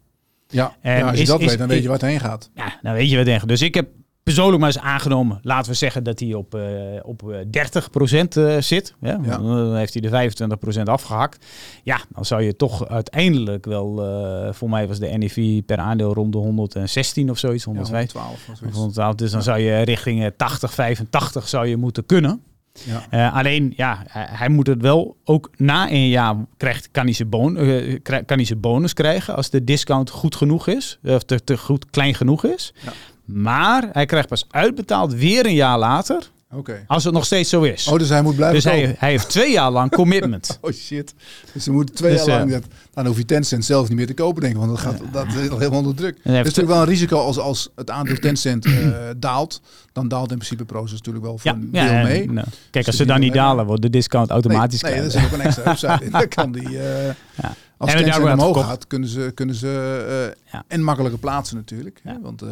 Ja, 0.48 0.76
en 0.80 1.02
als 1.02 1.18
je 1.18 1.24
dat 1.26 1.40
weet, 1.40 1.58
dan 1.58 1.68
weet 1.68 1.82
je 1.82 1.88
waar 1.88 1.98
het 1.98 2.08
heen 2.08 2.20
gaat. 2.20 2.50
Ja, 2.54 2.78
dan 2.82 2.92
weet 2.92 3.10
je 3.10 3.16
wat 3.16 3.26
heen 3.26 3.40
gaat. 3.40 3.48
Dus 3.48 3.62
ik 3.62 3.74
heb 3.74 3.88
persoonlijk 4.34 4.62
maar 4.62 4.72
eens 4.74 4.92
aangenomen, 4.92 5.38
laten 5.42 5.70
we 5.70 5.76
zeggen 5.76 6.04
dat 6.04 6.20
hij 6.20 6.34
op, 6.34 6.54
uh, 6.54 6.62
op 7.02 7.22
30% 7.22 8.38
uh, 8.38 8.56
zit. 8.60 8.94
Ja, 9.00 9.16
Dan 9.16 9.76
heeft 9.76 9.94
hij 9.94 10.30
de 10.30 10.32
25% 10.78 10.82
afgehakt. 10.82 11.46
Ja, 11.82 12.00
dan 12.14 12.24
zou 12.24 12.42
je 12.42 12.56
toch 12.56 12.88
uiteindelijk 12.88 13.64
wel, 13.64 14.06
uh, 14.44 14.52
voor 14.52 14.70
mij 14.70 14.88
was 14.88 14.98
de 14.98 15.06
NIV 15.06 15.62
per 15.66 15.78
aandeel 15.78 16.14
rond 16.14 16.32
de 16.32 16.38
116 16.38 17.30
of 17.30 17.38
zoiets, 17.38 17.64
112. 17.64 18.46
Ja, 18.46 18.68
112 18.72 19.14
dus 19.14 19.30
dan 19.30 19.42
zou 19.42 19.58
je 19.58 19.82
richting 19.82 20.32
80, 20.36 20.74
85 20.74 21.48
zou 21.48 21.66
je 21.66 21.76
moeten 21.76 22.06
kunnen. 22.06 22.42
Ja. 22.84 23.06
Uh, 23.10 23.36
alleen, 23.36 23.72
ja, 23.76 24.02
hij 24.10 24.48
moet 24.48 24.66
het 24.66 24.82
wel 24.82 25.16
ook 25.24 25.50
na 25.56 25.90
een 25.90 26.08
jaar 26.08 26.36
krijgt, 26.56 26.88
kan, 26.90 27.04
hij 27.04 27.12
zijn 27.12 27.28
bon, 27.28 27.64
uh, 27.64 27.98
kan 28.02 28.36
hij 28.36 28.44
zijn 28.44 28.60
bonus 28.60 28.92
krijgen 28.92 29.36
als 29.36 29.50
de 29.50 29.64
discount 29.64 30.10
goed 30.10 30.36
genoeg 30.36 30.66
is, 30.66 30.98
of 31.04 31.22
te, 31.22 31.44
te 31.44 31.58
goed 31.58 31.90
klein 31.90 32.14
genoeg 32.14 32.44
is. 32.44 32.74
Ja. 32.84 32.92
Maar 33.28 33.88
hij 33.92 34.06
krijgt 34.06 34.28
pas 34.28 34.46
uitbetaald 34.50 35.14
weer 35.14 35.46
een 35.46 35.54
jaar 35.54 35.78
later. 35.78 36.30
Okay. 36.54 36.84
Als 36.86 37.04
het 37.04 37.14
nog 37.14 37.24
steeds 37.24 37.50
zo 37.50 37.62
is. 37.62 37.88
Oh, 37.88 37.98
dus 37.98 38.08
hij 38.08 38.22
moet 38.22 38.34
blijven 38.34 38.54
Dus 38.54 38.64
hij, 38.64 38.94
hij, 38.98 39.10
heeft 39.10 39.28
twee 39.28 39.52
jaar 39.52 39.70
lang 39.70 39.90
commitment. 39.90 40.58
oh 40.60 40.72
shit. 40.72 41.14
Dus 41.52 41.64
ze 41.64 41.72
moeten 41.72 41.94
twee 41.94 42.12
dus, 42.12 42.24
jaar 42.24 42.38
lang... 42.38 42.50
Uh, 42.50 42.58
dan 42.94 43.06
hoef 43.06 43.16
je 43.16 43.24
Tencent 43.24 43.64
zelf 43.64 43.88
niet 43.88 43.96
meer 43.96 44.06
te 44.06 44.14
kopen, 44.14 44.40
denk 44.40 44.52
ik. 44.54 44.60
Want 44.60 44.70
dat, 44.70 44.80
gaat, 44.80 45.00
dat 45.12 45.26
is 45.26 45.34
helemaal 45.34 45.78
onder 45.78 45.94
druk. 45.94 46.16
Het 46.22 46.32
is 46.32 46.32
natuurlijk 46.32 46.68
wel 46.68 46.80
een 46.80 46.88
risico 46.88 47.18
als, 47.18 47.38
als 47.38 47.68
het 47.74 47.90
aandeel 47.90 48.16
Tencent 48.16 48.66
uh, 48.66 48.88
daalt. 49.16 49.60
Dan 49.92 50.08
daalt 50.08 50.30
in 50.30 50.36
principe 50.36 50.64
Proces 50.64 50.92
natuurlijk 50.92 51.24
wel 51.24 51.38
voor 51.38 51.50
een 51.50 51.70
deel 51.70 52.02
mee. 52.02 52.30
Nou, 52.30 52.46
kijk, 52.70 52.86
als 52.86 52.96
ze 52.96 53.06
dan 53.06 53.20
niet 53.20 53.34
dalen, 53.34 53.66
wordt 53.66 53.82
de 53.82 53.90
discount 53.90 54.30
automatisch 54.30 54.82
Nee, 54.82 54.92
nee 54.92 55.02
dat 55.02 55.14
is 55.14 55.24
ook 55.24 55.32
een 55.32 55.40
extra 55.40 55.70
upside 55.72 56.04
in. 56.04 56.10
Dan 56.10 56.28
kan 56.28 56.52
die... 56.52 56.70
Uh, 56.70 57.06
ja. 57.06 57.54
Als 57.76 57.92
en 57.92 58.04
Tencent 58.04 58.24
omhoog 58.24 58.66
gaat, 58.66 58.86
kunnen 58.86 59.08
ze, 59.08 59.30
kunnen 59.34 59.54
ze 59.54 60.34
en 60.68 60.82
makkelijker 60.82 61.20
plaatsen 61.20 61.56
natuurlijk. 61.56 62.00
Hè? 62.02 62.20
Want... 62.20 62.42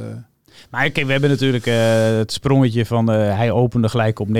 Maar 0.71 0.91
kijk, 0.91 1.07
we 1.07 1.13
hebben 1.13 1.31
natuurlijk 1.31 1.67
uh, 1.67 1.75
het 2.19 2.33
sprongetje 2.33 2.87
van 2.87 3.13
uh, 3.13 3.37
hij 3.37 3.51
opende 3.51 3.89
gelijk 3.89 4.19
op 4.19 4.29
59,5 4.29 4.33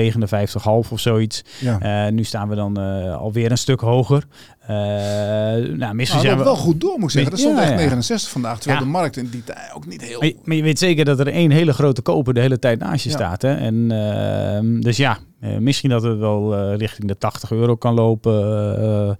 of 0.65 0.99
zoiets. 0.99 1.43
Ja. 1.59 2.05
Uh, 2.05 2.11
nu 2.11 2.23
staan 2.23 2.49
we 2.49 2.55
dan 2.55 2.77
alweer 3.17 3.51
een 3.51 3.57
stuk 3.57 3.79
hoger. 3.79 4.23
Nou, 4.67 5.93
misschien 5.93 6.23
nou, 6.23 6.43
wel 6.43 6.55
goed 6.55 6.81
door, 6.81 6.99
moet 6.99 7.03
ik 7.03 7.09
zeggen. 7.09 7.31
Dat 7.31 7.39
stond 7.39 7.59
echt 7.59 7.75
69 7.75 8.29
vandaag, 8.29 8.59
terwijl 8.59 8.83
de 8.83 8.89
markt 8.89 9.17
in 9.17 9.29
die 9.29 9.43
tijd 9.43 9.73
ook 9.73 9.85
niet 9.85 10.01
heel... 10.01 10.19
Maar, 10.19 10.31
maar, 10.43 10.55
je 10.55 10.63
weet 10.63 10.79
zeker 10.79 11.05
dat 11.05 11.19
er 11.19 11.27
één 11.27 11.51
hele 11.51 11.73
grote 11.73 12.01
koper 12.01 12.33
de 12.33 12.39
hele 12.39 12.59
tijd 12.59 12.79
naast 12.79 13.03
je 13.03 13.09
staat. 13.09 13.41
Hè? 13.41 13.55
En, 13.55 13.91
ehm, 13.91 14.79
dus 14.79 14.97
ja, 14.97 15.17
misschien 15.59 15.89
dat 15.89 16.03
het 16.03 16.17
wel 16.17 16.73
richting 16.73 17.07
de 17.07 17.17
80 17.17 17.51
euro 17.51 17.75
kan 17.75 17.93
lopen. 17.93 19.17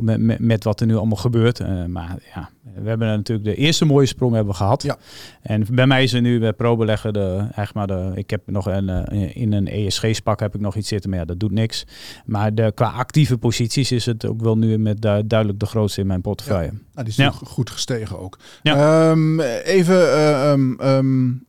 met, 0.00 0.20
met, 0.20 0.38
met, 0.38 0.64
wat 0.64 0.80
er 0.80 0.86
nu 0.86 0.96
allemaal 0.96 1.16
gebeurt. 1.16 1.88
maar 1.88 2.16
ja, 2.34 2.50
we 2.82 2.88
hebben 2.88 3.08
natuurlijk 3.08 3.48
de 3.48 3.54
eerste 3.54 3.84
mooie 3.84 4.06
sprong 4.06 4.34
hebben 4.34 4.52
we 4.52 4.58
gehad. 4.58 4.82
Ja. 4.82 4.96
En 5.42 5.64
bij 5.70 5.86
mij 5.86 6.02
is 6.02 6.12
er 6.12 6.20
nu 6.20 6.38
bij 6.38 6.52
ProBeleggen 6.52 7.12
de, 7.12 7.36
eigenlijk 7.38 7.74
maar 7.74 7.86
de, 7.86 8.12
ik 8.14 8.30
heb 8.30 8.42
nog 8.46 8.66
een, 8.66 8.88
eh, 8.88 9.36
in 9.36 9.52
een 9.52 9.68
ESG-spak 9.68 10.40
heb 10.40 10.54
ik 10.54 10.60
nog 10.60 10.76
iets 10.76 10.88
zitten, 10.88 11.10
maar 11.10 11.18
ja, 11.18 11.24
dat 11.24 11.40
doet 11.40 11.50
niks. 11.50 11.86
Maar 12.24 12.54
de, 12.54 12.72
qua 12.74 12.88
actieve 12.90 13.38
posities 13.38 13.92
is 13.92 14.06
het 14.06 14.26
ook 14.26 14.40
wel 14.40 14.58
nu 14.58 14.65
met 14.78 15.02
duidelijk 15.02 15.60
de 15.60 15.66
grootste 15.66 16.00
in 16.00 16.06
mijn 16.06 16.20
portefeuille. 16.20 16.72
Ja. 16.72 16.78
Nou, 16.94 17.08
die 17.08 17.24
is 17.24 17.34
goed 17.44 17.70
gestegen 17.70 18.18
ook. 18.18 18.38
Ja. 18.62 19.10
Um, 19.10 19.40
even, 19.40 19.96
uh, 19.96 20.96
um, 20.96 21.46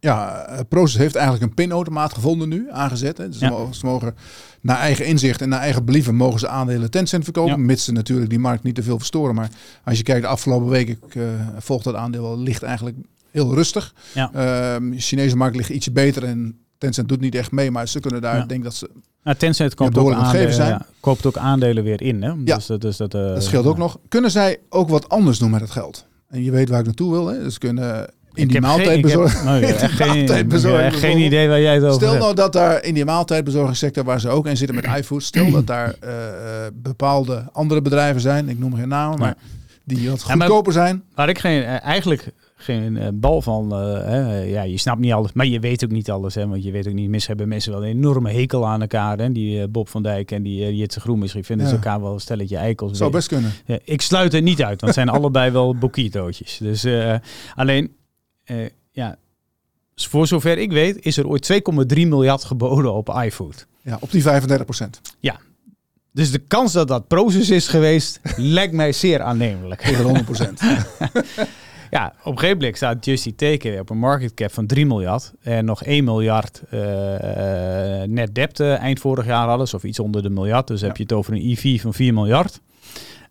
ja, 0.00 0.46
Proces 0.68 0.96
heeft 0.96 1.14
eigenlijk 1.14 1.44
een 1.44 1.54
pinautomaat 1.54 2.14
gevonden 2.14 2.48
nu, 2.48 2.66
aangezet. 2.70 3.18
Hè. 3.18 3.28
Dus 3.28 3.38
ze 3.38 3.86
mogen 3.86 4.14
naar 4.60 4.78
eigen 4.78 5.06
inzicht 5.06 5.40
en 5.40 5.48
naar 5.48 5.60
eigen 5.60 5.84
believen 5.84 6.14
mogen 6.14 6.40
ze 6.40 6.48
aandelen 6.48 6.90
Tencent 6.90 7.24
verkopen. 7.24 7.66
Mits 7.66 7.84
ze 7.84 7.92
natuurlijk 7.92 8.30
die 8.30 8.38
markt 8.38 8.62
niet 8.62 8.74
te 8.74 8.82
veel 8.82 8.98
verstoren. 8.98 9.34
Maar 9.34 9.50
als 9.84 9.96
je 9.96 10.02
kijkt 10.02 10.22
de 10.22 10.28
afgelopen 10.28 10.68
week, 10.68 10.88
ik 10.88 11.14
uh, 11.14 11.24
volg 11.58 11.82
dat 11.82 11.94
aandeel 11.94 12.22
wel, 12.22 12.38
ligt 12.38 12.62
eigenlijk 12.62 12.96
heel 13.30 13.54
rustig. 13.54 13.94
Ja. 14.14 14.28
Uh, 14.28 14.90
de 14.90 15.00
Chinese 15.00 15.36
markt 15.36 15.56
ligt 15.56 15.70
ietsje 15.70 15.90
beter 15.90 16.24
en 16.24 16.58
Tencent 16.78 17.08
doet 17.08 17.20
niet 17.20 17.34
echt 17.34 17.50
mee. 17.50 17.70
Maar 17.70 17.88
ze 17.88 18.00
kunnen 18.00 18.20
daar, 18.20 18.36
ja. 18.36 18.46
denk 18.46 18.64
dat 18.64 18.74
ze... 18.74 18.90
Nou, 19.22 19.36
Tencent 19.36 19.74
koopt 19.74 19.98
ook, 19.98 20.12
aandelen, 20.12 20.54
zijn. 20.54 20.82
koopt 21.00 21.26
ook 21.26 21.36
aandelen 21.36 21.84
weer 21.84 22.02
in. 22.02 22.22
Hè? 22.22 22.32
Ja, 22.44 22.56
dus, 22.56 22.66
dus 22.66 22.96
dat, 22.96 23.14
uh, 23.14 23.20
dat 23.20 23.44
scheelt 23.44 23.66
ook 23.66 23.78
nog. 23.78 23.98
Kunnen 24.08 24.30
zij 24.30 24.60
ook 24.68 24.88
wat 24.88 25.08
anders 25.08 25.38
doen 25.38 25.50
met 25.50 25.60
het 25.60 25.70
geld? 25.70 26.06
En 26.28 26.42
je 26.42 26.50
weet 26.50 26.68
waar 26.68 26.78
ik 26.78 26.84
naartoe 26.84 27.10
wil. 27.10 27.26
Hè? 27.26 27.42
Dus 27.42 27.58
kunnen 27.58 28.10
in 28.38 28.48
die 28.48 28.60
maaltijdbezorging. 28.60 29.64
Geen, 29.90 30.92
geen 31.04 31.18
idee 31.18 31.48
waar 31.48 31.60
jij 31.60 31.74
het 31.74 31.82
over 31.82 31.94
Stel 31.94 32.16
nou 32.16 32.34
dat 32.34 32.52
daar 32.52 32.84
in 32.84 32.94
die 32.94 33.04
maaltijdbezorgingssector, 33.04 34.04
waar 34.04 34.20
ze 34.20 34.28
ook 34.28 34.46
in 34.46 34.56
zitten 34.56 34.76
met 34.76 34.84
iFood, 34.98 35.22
stel 35.22 35.50
dat 35.50 35.66
daar 35.66 35.94
uh, 36.04 36.10
bepaalde 36.74 37.48
andere 37.52 37.82
bedrijven 37.82 38.20
zijn, 38.20 38.48
ik 38.48 38.58
noem 38.58 38.74
geen 38.74 38.88
namen, 38.88 39.18
maar 39.18 39.36
die 39.84 40.10
wat 40.10 40.22
goedkoper 40.22 40.72
zijn. 40.72 41.02
Waar 41.14 41.28
ik 41.28 41.38
geen, 41.38 41.62
eigenlijk 41.62 42.32
geen 42.60 42.96
uh, 42.96 43.08
bal 43.14 43.42
van, 43.42 43.68
ja, 44.46 44.62
je 44.62 44.78
snapt 44.78 45.00
niet 45.00 45.12
alles, 45.12 45.32
maar 45.32 45.46
je 45.46 45.60
weet 45.60 45.84
ook 45.84 45.90
niet 45.90 46.10
alles, 46.10 46.34
hè, 46.34 46.48
want 46.48 46.64
je 46.64 46.70
weet 46.70 46.88
ook 46.88 46.94
niet, 46.94 47.08
mis 47.08 47.26
hebben 47.26 47.48
mensen 47.48 47.72
wel 47.72 47.82
een 47.82 47.88
enorme 47.88 48.32
hekel 48.32 48.66
aan 48.66 48.80
elkaar, 48.80 49.18
hè, 49.18 49.32
die 49.32 49.68
Bob 49.68 49.88
van 49.88 50.02
Dijk 50.02 50.30
en 50.30 50.42
die 50.42 50.76
Jitse 50.76 51.00
Groen 51.00 51.18
misschien 51.18 51.44
vinden 51.44 51.66
ze 51.66 51.74
elkaar 51.74 52.00
wel 52.00 52.12
een 52.12 52.20
stelletje 52.20 52.56
eikels. 52.56 52.98
Zou 52.98 53.10
best 53.10 53.28
kunnen. 53.28 53.52
ik 53.84 54.02
sluit 54.02 54.32
het 54.32 54.44
niet 54.44 54.62
uit, 54.62 54.80
want 54.80 54.94
het 54.94 54.94
zijn 54.94 55.08
allebei 55.18 55.50
wel 55.50 55.76
bokitootjes. 55.76 56.58
Dus 56.58 56.86
alleen 57.54 57.92
ja, 58.92 59.18
voor 59.94 60.26
zover 60.26 60.58
ik 60.58 60.72
weet, 60.72 61.04
is 61.04 61.16
er 61.16 61.28
ooit 61.28 61.52
2,3 61.94 61.94
miljard 61.94 62.44
geboden 62.44 62.92
op 62.92 63.08
iFood. 63.24 63.66
Ja, 63.82 63.96
op 64.00 64.10
die 64.10 64.22
35 64.22 64.64
procent. 64.64 65.00
Ja. 65.20 65.40
Dus 66.12 66.30
de 66.30 66.38
kans 66.38 66.72
dat 66.72 66.88
dat 66.88 67.08
proces 67.08 67.50
is 67.50 67.68
geweest, 67.68 68.20
lijkt 68.36 68.72
mij 68.72 68.92
zeer 68.92 69.22
aannemelijk. 69.22 69.80
Tegen 69.80 70.04
100 70.04 70.24
procent. 70.24 70.60
ja, 71.90 72.14
op 72.18 72.32
een 72.32 72.38
gegeven 72.38 72.58
moment 72.58 72.76
staat 72.76 73.04
Justy 73.04 73.34
Teken 73.34 73.80
op 73.80 73.90
een 73.90 73.98
market 73.98 74.34
cap 74.34 74.52
van 74.52 74.66
3 74.66 74.86
miljard. 74.86 75.32
En 75.40 75.64
nog 75.64 75.82
1 75.84 76.04
miljard 76.04 76.62
uh, 76.70 76.80
net 78.02 78.34
debt 78.34 78.60
eind 78.60 79.00
vorig 79.00 79.26
jaar 79.26 79.48
hadden, 79.48 79.74
of 79.74 79.84
iets 79.84 79.98
onder 79.98 80.22
de 80.22 80.30
miljard. 80.30 80.66
Dus 80.66 80.80
heb 80.80 80.96
je 80.96 81.02
het 81.02 81.12
over 81.12 81.32
een 81.32 81.50
EV 81.50 81.80
van 81.80 81.94
4 81.94 82.14
miljard. 82.14 82.60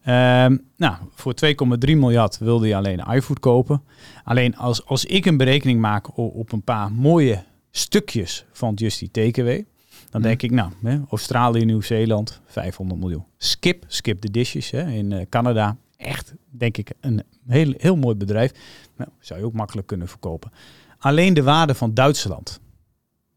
Um, 0.07 0.63
nou, 0.77 0.95
voor 1.13 1.33
2,3 1.45 1.53
miljard 1.79 2.37
wilde 2.37 2.67
je 2.67 2.75
alleen 2.75 3.03
iFood 3.09 3.39
kopen. 3.39 3.83
Alleen 4.23 4.57
als, 4.57 4.85
als 4.85 5.05
ik 5.05 5.25
een 5.25 5.37
berekening 5.37 5.79
maak 5.79 6.17
op, 6.17 6.51
een 6.51 6.63
paar 6.63 6.91
mooie 6.91 7.43
stukjes 7.71 8.45
van 8.51 8.73
Justy 8.73 9.09
Takeaway, 9.11 9.65
dan 10.09 10.21
denk 10.21 10.41
mhm. 10.41 10.45
ik, 10.45 10.59
nou, 10.59 10.71
hè, 10.83 10.99
Australië, 11.09 11.65
Nieuw-Zeeland, 11.65 12.41
500 12.45 12.99
miljoen. 12.99 13.25
Skip, 13.37 13.83
Skip 13.87 14.21
the 14.21 14.31
Dishes 14.31 14.71
hè, 14.71 14.91
in 14.91 15.11
uh, 15.11 15.21
Canada. 15.29 15.77
Echt, 15.97 16.33
denk 16.57 16.77
ik, 16.77 16.91
een 16.99 17.23
heel, 17.47 17.73
heel 17.77 17.95
mooi 17.95 18.15
bedrijf. 18.15 18.51
Nou, 18.97 19.09
zou 19.19 19.39
je 19.39 19.45
ook 19.45 19.53
makkelijk 19.53 19.87
kunnen 19.87 20.07
verkopen. 20.07 20.51
Alleen 20.97 21.33
de 21.33 21.43
waarde 21.43 21.75
van 21.75 21.93
Duitsland. 21.93 22.59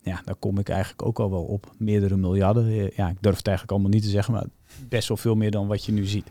Ja, 0.02 0.20
daar 0.24 0.34
kom 0.34 0.58
ik 0.58 0.68
eigenlijk 0.68 1.02
ook 1.06 1.18
al 1.18 1.30
wel 1.30 1.44
op. 1.44 1.74
Meerdere 1.78 2.16
miljarden. 2.16 2.90
Ja, 2.96 3.08
ik 3.08 3.16
durf 3.20 3.36
het 3.36 3.46
eigenlijk 3.46 3.70
allemaal 3.70 3.90
niet 3.90 4.02
te 4.02 4.08
zeggen, 4.08 4.34
maar 4.34 4.44
best 4.88 5.08
wel 5.08 5.16
veel 5.16 5.34
meer 5.34 5.50
dan 5.50 5.66
wat 5.66 5.84
je 5.84 5.92
nu 5.92 6.04
ziet. 6.04 6.26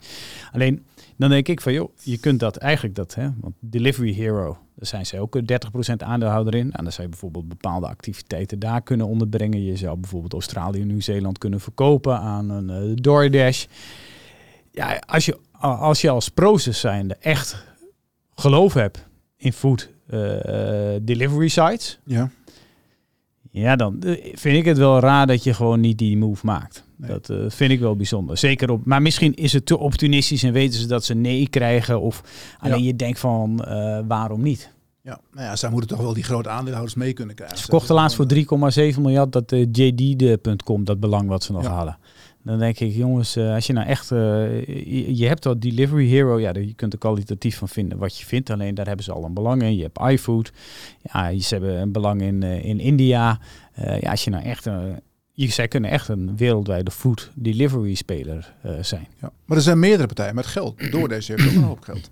Alleen, 0.52 0.86
dan 1.18 1.30
denk 1.30 1.48
ik 1.48 1.62
van, 1.62 1.74
joh, 1.74 1.90
je 2.04 2.18
kunt 2.18 2.40
dat 2.40 2.58
eigenlijk, 2.58 2.96
dat, 2.96 3.16
hè, 3.16 3.30
want 3.40 3.56
Delivery 3.60 4.14
Hero, 4.14 4.58
daar 4.76 4.88
zijn 4.88 5.06
ze 5.06 5.20
ook 5.20 5.40
30% 5.40 5.96
aandeelhouder 5.98 6.56
in. 6.56 6.60
En 6.60 6.70
nou, 6.70 6.84
dan 6.84 6.92
zou 6.92 7.04
je 7.04 7.10
bijvoorbeeld 7.10 7.48
bepaalde 7.48 7.88
activiteiten 7.88 8.60
daar 8.60 8.82
kunnen 8.82 9.08
onderbrengen. 9.08 9.64
Je 9.64 9.76
zou 9.76 9.98
bijvoorbeeld 9.98 10.34
Australië 10.34 10.82
en 10.82 10.88
Nieuw-Zeeland 10.88 11.38
kunnen 11.38 11.60
verkopen 11.60 12.20
aan 12.20 12.50
een 12.50 12.90
uh, 12.90 12.96
DoorDash. 12.96 13.66
Ja, 14.72 15.04
als 15.06 15.26
je, 15.26 15.38
als 15.60 16.02
je 16.02 16.10
als 16.10 16.30
proces 16.30 16.80
zijnde 16.80 17.16
echt 17.20 17.66
geloof 18.36 18.74
hebt 18.74 19.08
in 19.38 19.54
food 19.54 19.90
uh, 20.10 20.20
delivery 21.02 21.48
sites... 21.48 22.00
Ja. 22.06 22.30
Ja, 23.52 23.76
dan 23.76 24.04
vind 24.34 24.58
ik 24.58 24.66
het 24.66 24.78
wel 24.78 25.00
raar 25.00 25.28
dat 25.28 25.44
je 25.44 25.54
gewoon 25.54 25.80
niet 25.80 25.98
die 25.98 26.18
move 26.18 26.46
maakt. 26.46 26.84
Dat 26.96 27.30
uh, 27.30 27.38
vind 27.48 27.72
ik 27.72 27.80
wel 27.80 27.96
bijzonder. 27.96 28.38
Zeker 28.38 28.72
op. 28.72 28.86
Maar 28.86 29.02
misschien 29.02 29.36
is 29.36 29.54
het 29.54 29.66
te 29.66 29.78
opportunistisch 29.78 30.44
en 30.44 30.54
weten 30.54 30.80
ze 30.80 30.88
dat 30.88 31.06
ze 31.06 31.14
nee 31.14 31.50
krijgen. 31.50 32.02
Of 32.02 32.24
alleen 32.60 32.84
je 32.84 32.96
denkt 32.96 33.20
van 33.20 33.66
uh, 33.68 34.00
waarom 34.08 34.42
niet? 34.42 34.72
Ja, 35.02 35.20
nou 35.34 35.46
ja, 35.46 35.56
zij 35.56 35.70
moeten 35.70 35.90
toch 35.90 36.00
wel 36.00 36.14
die 36.14 36.24
grote 36.24 36.50
aandeelhouders 36.50 36.96
mee 36.96 37.14
kunnen 37.14 37.36
krijgen. 37.36 37.58
Ze 37.58 37.64
verkochten 37.64 37.96
laatst 37.96 38.16
voor 38.16 38.26
3,7 38.96 39.02
miljard 39.02 39.32
dat 39.32 39.52
uh, 39.52 39.68
JD.com, 39.72 40.84
dat 40.84 41.00
belang 41.00 41.30
wat 41.30 41.44
ze 41.44 41.52
nog 41.52 41.64
ja. 41.64 41.70
halen. 41.70 41.98
Dan 42.44 42.60
denk 42.60 42.80
ik, 42.80 42.96
jongens, 42.96 43.38
als 43.38 43.68
je 43.68 43.74
nou 43.74 43.88
echt, 43.88 44.10
je, 44.10 45.18
je, 45.18 45.28
hebt 45.28 45.44
dat 45.44 45.62
Delivery 45.62 46.08
Hero, 46.08 46.40
ja, 46.40 46.54
je 46.54 46.74
kunt 46.74 46.94
er 46.94 47.00
kwalitatief 47.00 47.58
van 47.58 47.70
vinden 47.70 47.98
wat 47.98 48.18
je 48.18 48.26
vindt. 48.26 48.50
Alleen 48.50 48.76
daar 48.76 48.88
hebben 48.88 49.06
ze 49.06 49.12
al 49.12 49.24
een 49.24 49.34
belang 49.34 49.62
in. 49.62 49.76
Je 49.76 49.82
hebt 49.82 50.00
iFood, 50.12 50.52
ja, 51.02 51.40
ze 51.40 51.54
hebben 51.56 51.82
een 51.82 51.92
belang 51.92 52.22
in, 52.22 52.44
in 52.44 52.80
India. 52.80 53.40
ja, 53.76 54.10
als 54.10 54.24
je 54.24 54.30
nou 54.30 54.44
echt 54.44 54.68
je, 55.32 55.48
zij 55.48 55.68
kunnen 55.68 55.90
echt 55.90 56.08
een 56.08 56.38
wereldwijde 56.38 56.92
food 56.92 57.32
delivery 57.36 57.94
speler 57.94 58.54
zijn. 58.82 59.08
Ja. 59.22 59.32
Maar 59.46 59.58
er 59.58 59.64
zijn 59.64 59.80
meerdere 59.80 60.08
partijen 60.08 60.36
met 60.36 60.46
geld. 60.46 60.92
Door 60.92 61.08
deze 61.08 61.32
heeft 61.32 61.48
ook 61.48 61.56
een 61.56 61.64
hoop 61.64 61.82
geld. 61.82 62.12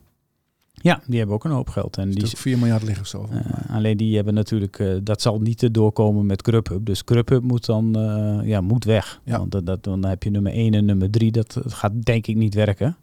Ja, 0.82 1.01
die 1.05 1.17
hebben 1.17 1.36
ook 1.36 1.43
een 1.43 1.51
hoop 1.51 1.69
geld. 1.69 1.97
En 1.97 2.11
die 2.11 2.28
4 2.28 2.57
miljard 2.57 2.84
liggen 2.84 3.01
of 3.01 3.07
zo. 3.07 3.30
Uh, 3.32 3.75
alleen 3.75 3.97
die 3.97 4.15
hebben 4.15 4.34
natuurlijk, 4.34 4.80
uh, 4.80 4.97
dat 5.03 5.21
zal 5.21 5.39
niet 5.39 5.57
te 5.57 5.71
doorkomen 5.71 6.25
met 6.25 6.41
Grubhub. 6.41 6.86
Dus 6.86 7.01
Grubhub 7.05 7.43
moet 7.43 7.65
dan 7.65 7.95
ja, 8.43 8.61
moet 8.61 8.84
weg. 8.84 9.21
Ja. 9.23 9.38
Want 9.38 9.51
dat, 9.51 9.65
dat, 9.65 9.84
dan 9.84 10.05
heb 10.05 10.23
je 10.23 10.30
nummer 10.30 10.51
1 10.51 10.73
en 10.73 10.86
nummer 10.86 11.09
3. 11.09 11.32
Dat, 11.32 11.59
gaat 11.65 12.03
denk 12.03 12.28
ik 12.28 12.36
niet 12.36 12.53
werken. 12.53 12.97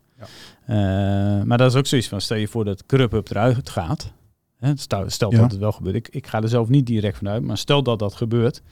Ja. 0.67 1.45
maar 1.45 1.59
dat 1.59 1.71
is 1.71 1.79
ook 1.79 1.87
zoiets 1.87 2.09
van, 2.09 2.21
stel 2.21 2.37
je 2.37 2.49
voor 2.49 2.65
dat 2.65 2.85
Grubhub 2.87 3.31
eruit 3.31 3.71
gaat. 3.71 4.13
Hè, 4.59 4.77
stel, 4.77 5.11
stel 5.11 5.31
dat 5.31 5.51
het 5.51 5.61
wel 5.61 5.73
gebeurt. 5.73 5.97
Ik, 5.97 6.09
ik 6.09 6.27
ga 6.27 6.43
er 6.43 6.49
zelf 6.49 6.69
niet 6.69 6.87
direct 6.87 7.17
vanuit. 7.17 7.43
Maar 7.43 7.59
stel 7.59 7.83
dat 7.83 7.99
dat 7.99 8.15
gebeurt 8.15 8.63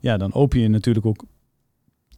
ja, 0.00 0.16
dan 0.16 0.32
open 0.32 0.60
je 0.60 0.68
natuurlijk 0.68 1.06
ook 1.06 1.24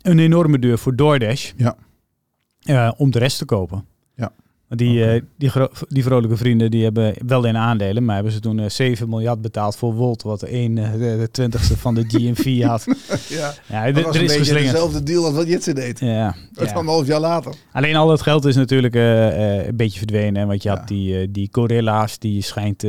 een 0.02 0.18
enorme 0.18 0.58
deur 0.58 0.78
voor 0.78 0.96
DoorDash. 0.96 1.52
Ja. 1.56 2.94
Om 2.96 3.10
de 3.10 3.18
rest 3.18 3.38
te 3.38 3.44
kopen. 3.44 3.84
Ja. 4.14 4.32
Die, 4.76 5.02
okay. 5.02 5.16
uh, 5.16 5.22
die, 5.36 5.50
die 5.88 6.02
vrolijke 6.02 6.36
vrienden 6.36 6.70
die 6.70 6.82
hebben 6.82 7.14
wel 7.26 7.44
in 7.44 7.56
aandelen, 7.56 8.04
maar 8.04 8.14
hebben 8.14 8.32
ze 8.32 8.40
toen 8.40 8.58
uh, 8.58 8.68
7 8.68 9.08
miljard 9.08 9.42
betaald 9.42 9.76
voor 9.76 9.94
Volt, 9.94 10.22
wat 10.22 10.42
1 10.42 10.74
de, 10.74 10.82
de 10.98 11.28
twintigste 11.30 11.76
van 11.76 11.94
de 11.94 12.04
GMV 12.08 12.62
had. 12.62 12.86
ja, 13.28 13.54
ja 13.66 13.92
dat 13.92 14.04
was 14.04 14.16
er 14.16 14.22
is 14.22 14.30
een 14.30 14.38
beetje 14.38 14.54
dezelfde 14.54 15.02
deal 15.02 15.24
als 15.24 15.34
wat 15.34 15.46
Jitsen 15.46 15.74
deed. 15.74 16.00
Ja. 16.00 16.34
Dat 16.52 16.64
ja. 16.64 16.70
kwam 16.70 16.86
een 16.86 16.92
half 16.92 17.06
jaar 17.06 17.20
later. 17.20 17.54
Alleen 17.72 17.96
al 17.96 18.10
het 18.10 18.22
geld 18.22 18.44
is 18.44 18.56
natuurlijk 18.56 18.94
uh, 18.94 19.66
een 19.66 19.76
beetje 19.76 19.98
verdwenen. 19.98 20.46
Want 20.46 20.62
je 20.62 20.68
ja. 20.68 20.76
had 20.76 20.88
die, 20.88 21.30
die 21.30 21.48
gorilla's, 21.52 22.18
die 22.18 22.42
schijnt 22.42 22.82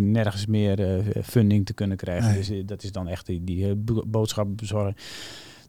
nergens 0.00 0.46
meer 0.46 1.02
funding 1.24 1.66
te 1.66 1.74
kunnen 1.74 1.96
krijgen. 1.96 2.30
Nee. 2.30 2.38
Dus 2.38 2.66
dat 2.66 2.82
is 2.82 2.92
dan 2.92 3.08
echt 3.08 3.26
die, 3.26 3.44
die 3.44 3.74
boodschap 4.06 4.46
bezorgen. 4.56 4.94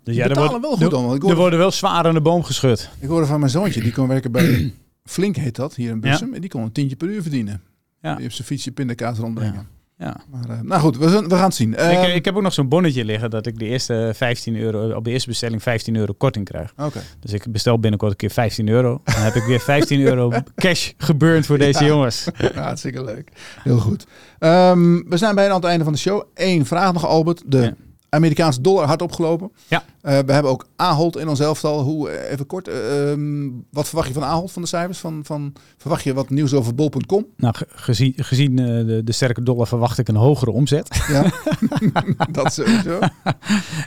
Dus 0.03 0.13
die 0.15 0.23
ja, 0.23 0.29
er, 0.29 0.35
wordt, 0.35 0.61
wel 0.61 0.77
goed 0.77 0.91
dan, 0.91 1.29
er 1.29 1.35
worden 1.35 1.59
wel 1.59 1.71
zwaar 1.71 2.05
aan 2.05 2.13
de 2.13 2.21
boom 2.21 2.43
geschud. 2.43 2.89
Ik 2.99 3.07
hoorde 3.07 3.25
van 3.25 3.39
mijn 3.39 3.51
zoontje, 3.51 3.81
die 3.81 3.91
kon 3.91 4.07
werken 4.07 4.31
bij 4.31 4.73
Flink 5.05 5.35
heet 5.35 5.55
dat, 5.55 5.75
hier 5.75 5.89
in 5.89 5.99
Bussum. 5.99 6.33
En 6.33 6.41
die 6.41 6.49
kon 6.49 6.61
een 6.61 6.71
tientje 6.71 6.95
per 6.95 7.07
uur 7.07 7.21
verdienen. 7.21 7.61
Ja. 8.01 8.13
Die 8.13 8.23
heeft 8.23 8.35
zijn 8.35 8.47
fietsje 8.47 8.71
pindakaas 8.71 9.17
rondbrengen. 9.17 9.53
Ja. 9.53 9.75
Ja. 9.97 10.15
Maar, 10.29 10.49
uh, 10.49 10.61
nou 10.61 10.81
goed, 10.81 10.97
we, 10.97 11.05
we, 11.05 11.35
gaan 11.35 11.43
het 11.43 11.55
zien. 11.55 11.73
Uh, 11.79 12.03
ik, 12.03 12.15
ik, 12.15 12.25
heb 12.25 12.35
ook 12.35 12.41
nog 12.41 12.53
zo'n 12.53 12.69
bonnetje 12.69 13.05
liggen 13.05 13.29
dat 13.29 13.45
ik 13.45 13.59
de 13.59 13.65
eerste 13.65 14.11
15 14.15 14.55
euro, 14.55 14.95
op 14.95 15.03
de 15.03 15.11
eerste 15.11 15.29
bestelling 15.29 15.63
15 15.63 15.95
euro 15.95 16.13
korting 16.13 16.45
krijg. 16.45 16.73
Okay. 16.77 17.01
Dus 17.19 17.33
ik 17.33 17.51
bestel 17.51 17.79
binnenkort 17.79 18.11
een 18.11 18.17
keer 18.17 18.31
15 18.31 18.67
euro. 18.67 19.01
Dan 19.03 19.21
heb 19.21 19.35
ik 19.35 19.43
weer 19.43 19.59
15 19.59 20.01
euro 20.01 20.31
cash 20.55 20.91
geburnt 20.97 21.45
voor 21.45 21.57
deze 21.57 21.83
ja. 21.83 21.89
jongens. 21.89 22.27
Ja, 22.37 22.61
hartstikke 22.61 23.03
leuk. 23.03 23.31
Heel 23.63 23.79
goed. 23.79 24.05
Um, 24.39 25.09
we 25.09 25.17
zijn 25.17 25.35
bijna 25.35 25.49
aan 25.49 25.59
het 25.59 25.69
einde 25.69 25.83
van 25.83 25.93
de 25.93 25.99
show. 25.99 26.23
Eén 26.33 26.65
vraag 26.65 26.93
nog, 26.93 27.05
Albert. 27.05 27.43
De 27.45 27.57
ja. 27.57 27.73
Amerikaanse 28.15 28.61
dollar 28.61 28.85
hard 28.85 29.01
opgelopen. 29.01 29.51
Ja. 29.67 29.83
Uh, 29.87 30.19
we 30.25 30.33
hebben 30.33 30.51
ook 30.51 30.67
Ahold 30.75 31.17
in 31.17 31.27
ons 31.27 31.39
elftal. 31.39 31.81
Hoe, 31.81 32.29
even 32.29 32.45
kort, 32.45 32.67
uh, 32.67 33.09
um, 33.09 33.65
wat 33.71 33.87
verwacht 33.87 34.07
je 34.07 34.13
van 34.13 34.23
Ahold 34.23 34.51
van 34.51 34.61
de 34.61 34.67
cijfers? 34.67 34.97
Van, 34.97 35.19
van, 35.23 35.53
verwacht 35.77 36.03
je 36.03 36.13
wat 36.13 36.29
nieuws 36.29 36.53
over 36.53 36.75
bol.com? 36.75 37.25
Nou, 37.37 37.55
gezien, 37.67 38.13
gezien 38.15 38.59
uh, 38.59 38.85
de, 38.85 39.01
de, 39.03 39.11
sterke 39.11 39.43
dollar 39.43 39.67
verwacht 39.67 39.97
ik 39.97 40.07
een 40.07 40.15
hogere 40.15 40.51
omzet. 40.51 41.05
Ja, 41.07 41.31
dat 42.31 42.53
sowieso. 42.53 42.99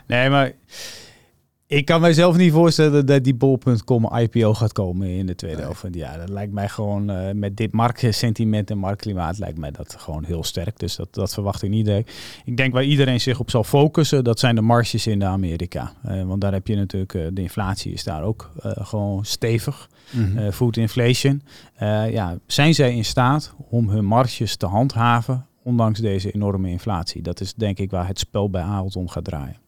nee, 0.06 0.30
maar 0.30 0.52
ik 1.68 1.84
kan 1.84 2.00
mijzelf 2.00 2.36
niet 2.36 2.52
voorstellen 2.52 3.06
dat 3.06 3.24
die 3.24 3.34
bol.com 3.34 4.16
IPO 4.16 4.54
gaat 4.54 4.72
komen 4.72 5.08
in 5.08 5.26
de 5.26 5.34
tweede 5.34 5.62
helft 5.62 5.80
van 5.80 5.88
het 5.88 5.98
jaar. 5.98 6.18
Dat 6.18 6.28
lijkt 6.28 6.52
mij 6.52 6.68
gewoon 6.68 7.10
uh, 7.10 7.32
met 7.32 7.56
dit 7.56 7.72
marktsentiment 7.72 8.70
en 8.70 8.78
marktklimaat 8.78 9.38
lijkt 9.38 9.58
mij 9.58 9.70
dat 9.70 9.96
gewoon 9.98 10.24
heel 10.24 10.44
sterk. 10.44 10.78
Dus 10.78 10.96
dat, 10.96 11.14
dat 11.14 11.34
verwacht 11.34 11.62
ik 11.62 11.70
niet. 11.70 11.88
Ik 12.44 12.56
denk 12.56 12.72
waar 12.72 12.84
iedereen 12.84 13.20
zich 13.20 13.40
op 13.40 13.50
zal 13.50 13.64
focussen, 13.64 14.24
dat 14.24 14.38
zijn 14.38 14.54
de 14.54 14.60
marges 14.60 15.06
in 15.06 15.18
de 15.18 15.24
Amerika. 15.24 15.92
Uh, 16.06 16.24
want 16.24 16.40
daar 16.40 16.52
heb 16.52 16.66
je 16.66 16.76
natuurlijk, 16.76 17.14
uh, 17.14 17.26
de 17.32 17.42
inflatie 17.42 17.92
is 17.92 18.04
daar 18.04 18.22
ook 18.22 18.50
gewoon 18.62 19.24
stevig. 19.24 19.88
Mm 20.10 20.36
-hmm. 20.36 20.52
food 20.52 20.76
inflation. 20.76 21.42
ja, 22.10 22.38
zijn 22.46 22.74
zij 22.74 22.94
in 22.94 23.04
staat 23.04 23.54
om 23.70 23.88
hun 23.88 24.04
marges 24.04 24.56
te 24.56 24.66
handhaven, 24.66 25.46
ondanks 25.62 26.00
deze 26.00 26.30
enorme 26.30 26.70
inflatie? 26.70 27.22
Dat 27.22 27.40
is 27.40 27.54
denk 27.54 27.78
ik 27.78 27.90
waar 27.90 28.06
het 28.06 28.18
spel 28.18 28.50
bij 28.50 28.62
Ahold 28.62 28.96
om 28.96 29.08
gaat 29.08 29.24
draaien. 29.24 29.67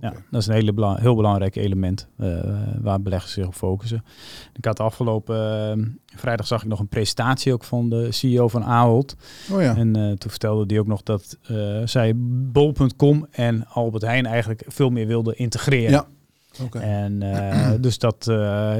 Ja, 0.00 0.12
dat 0.30 0.40
is 0.40 0.46
een 0.46 0.54
hele 0.54 0.96
heel 1.00 1.14
belangrijk 1.14 1.56
element 1.56 2.08
uh, 2.18 2.38
waar 2.80 3.02
beleggers 3.02 3.32
zich 3.32 3.46
op 3.46 3.54
focussen. 3.54 4.04
Ik 4.52 4.64
had 4.64 4.80
afgelopen 4.80 5.36
uh, 5.78 5.86
vrijdag 6.18 6.46
zag 6.46 6.62
ik 6.62 6.68
nog 6.68 6.80
een 6.80 6.88
presentatie 6.88 7.52
ook 7.52 7.64
van 7.64 7.90
de 7.90 8.12
CEO 8.12 8.48
van 8.48 8.64
Ahold. 8.64 9.16
Oh 9.52 9.62
ja. 9.62 9.76
En 9.76 9.96
uh, 9.96 10.12
toen 10.12 10.30
vertelde 10.30 10.64
hij 10.66 10.78
ook 10.78 10.86
nog 10.86 11.02
dat 11.02 11.38
zij 11.84 12.12
bol.com 12.52 13.26
en 13.30 13.66
Albert 13.68 14.02
Heijn 14.02 14.26
eigenlijk 14.26 14.62
veel 14.66 14.90
meer 14.90 15.06
wilden 15.06 15.38
integreren. 15.38 15.90
Ja. 15.90 16.06
Okay. 16.62 16.82
En 16.82 17.18
dus 17.82 17.98
dat, 17.98 18.24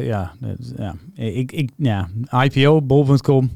ja, 0.01 0.33
ja, 0.77 0.95
ik, 1.15 1.53
ik, 1.53 1.71
ja, 1.77 2.09
IPO, 2.31 2.83
bol.com, 2.83 3.51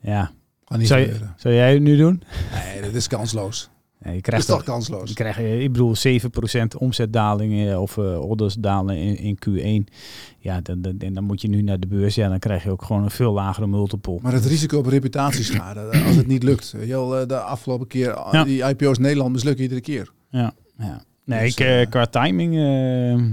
ja. 0.00 0.30
Zou, 0.78 1.00
je, 1.00 1.16
zou 1.36 1.54
jij 1.54 1.72
het 1.72 1.82
nu 1.82 1.96
doen? 1.96 2.22
Nee, 2.52 2.82
dat 2.82 2.94
is 2.94 3.06
kansloos. 3.06 3.70
Ja, 4.04 4.10
je 4.10 4.20
krijgt 4.20 4.46
dat 4.46 4.58
is 4.58 4.64
toch 4.64 4.74
kansloos? 4.74 5.08
Je 5.08 5.14
krijgt, 5.14 5.38
ik 5.38 5.72
bedoel, 5.72 5.94
7% 5.96 6.76
omzetdaling 6.78 7.76
of 7.76 7.96
uh, 7.96 8.20
orders 8.20 8.54
dalen 8.54 8.96
in, 8.96 9.16
in 9.16 9.38
Q1. 9.48 9.94
Ja, 10.38 10.60
dan, 10.60 10.82
dan, 10.82 11.12
dan 11.12 11.24
moet 11.24 11.40
je 11.40 11.48
nu 11.48 11.62
naar 11.62 11.80
de 11.80 11.86
beurs. 11.86 12.14
Ja, 12.14 12.28
dan 12.28 12.38
krijg 12.38 12.64
je 12.64 12.70
ook 12.70 12.84
gewoon 12.84 13.02
een 13.02 13.10
veel 13.10 13.32
lagere 13.32 13.66
multiple. 13.66 14.18
Maar 14.22 14.32
het 14.32 14.46
risico 14.46 14.78
op 14.78 14.86
reputatieschade, 14.86 15.80
als 16.06 16.16
het 16.16 16.26
niet 16.26 16.42
lukt. 16.42 16.74
Jel, 16.84 17.26
de 17.26 17.40
afgelopen 17.40 17.86
keer, 17.86 18.18
ja. 18.32 18.44
die 18.44 18.64
IPO's 18.64 18.98
Nederland 18.98 19.32
mislukken 19.32 19.62
iedere 19.62 19.80
keer. 19.80 20.12
Ja, 20.30 20.52
ja. 20.78 21.02
Nee, 21.24 21.44
dus, 21.44 21.56
ik, 21.56 21.66
uh, 21.66 21.90
qua 21.90 22.06
timing... 22.06 22.54
Uh, 22.54 23.24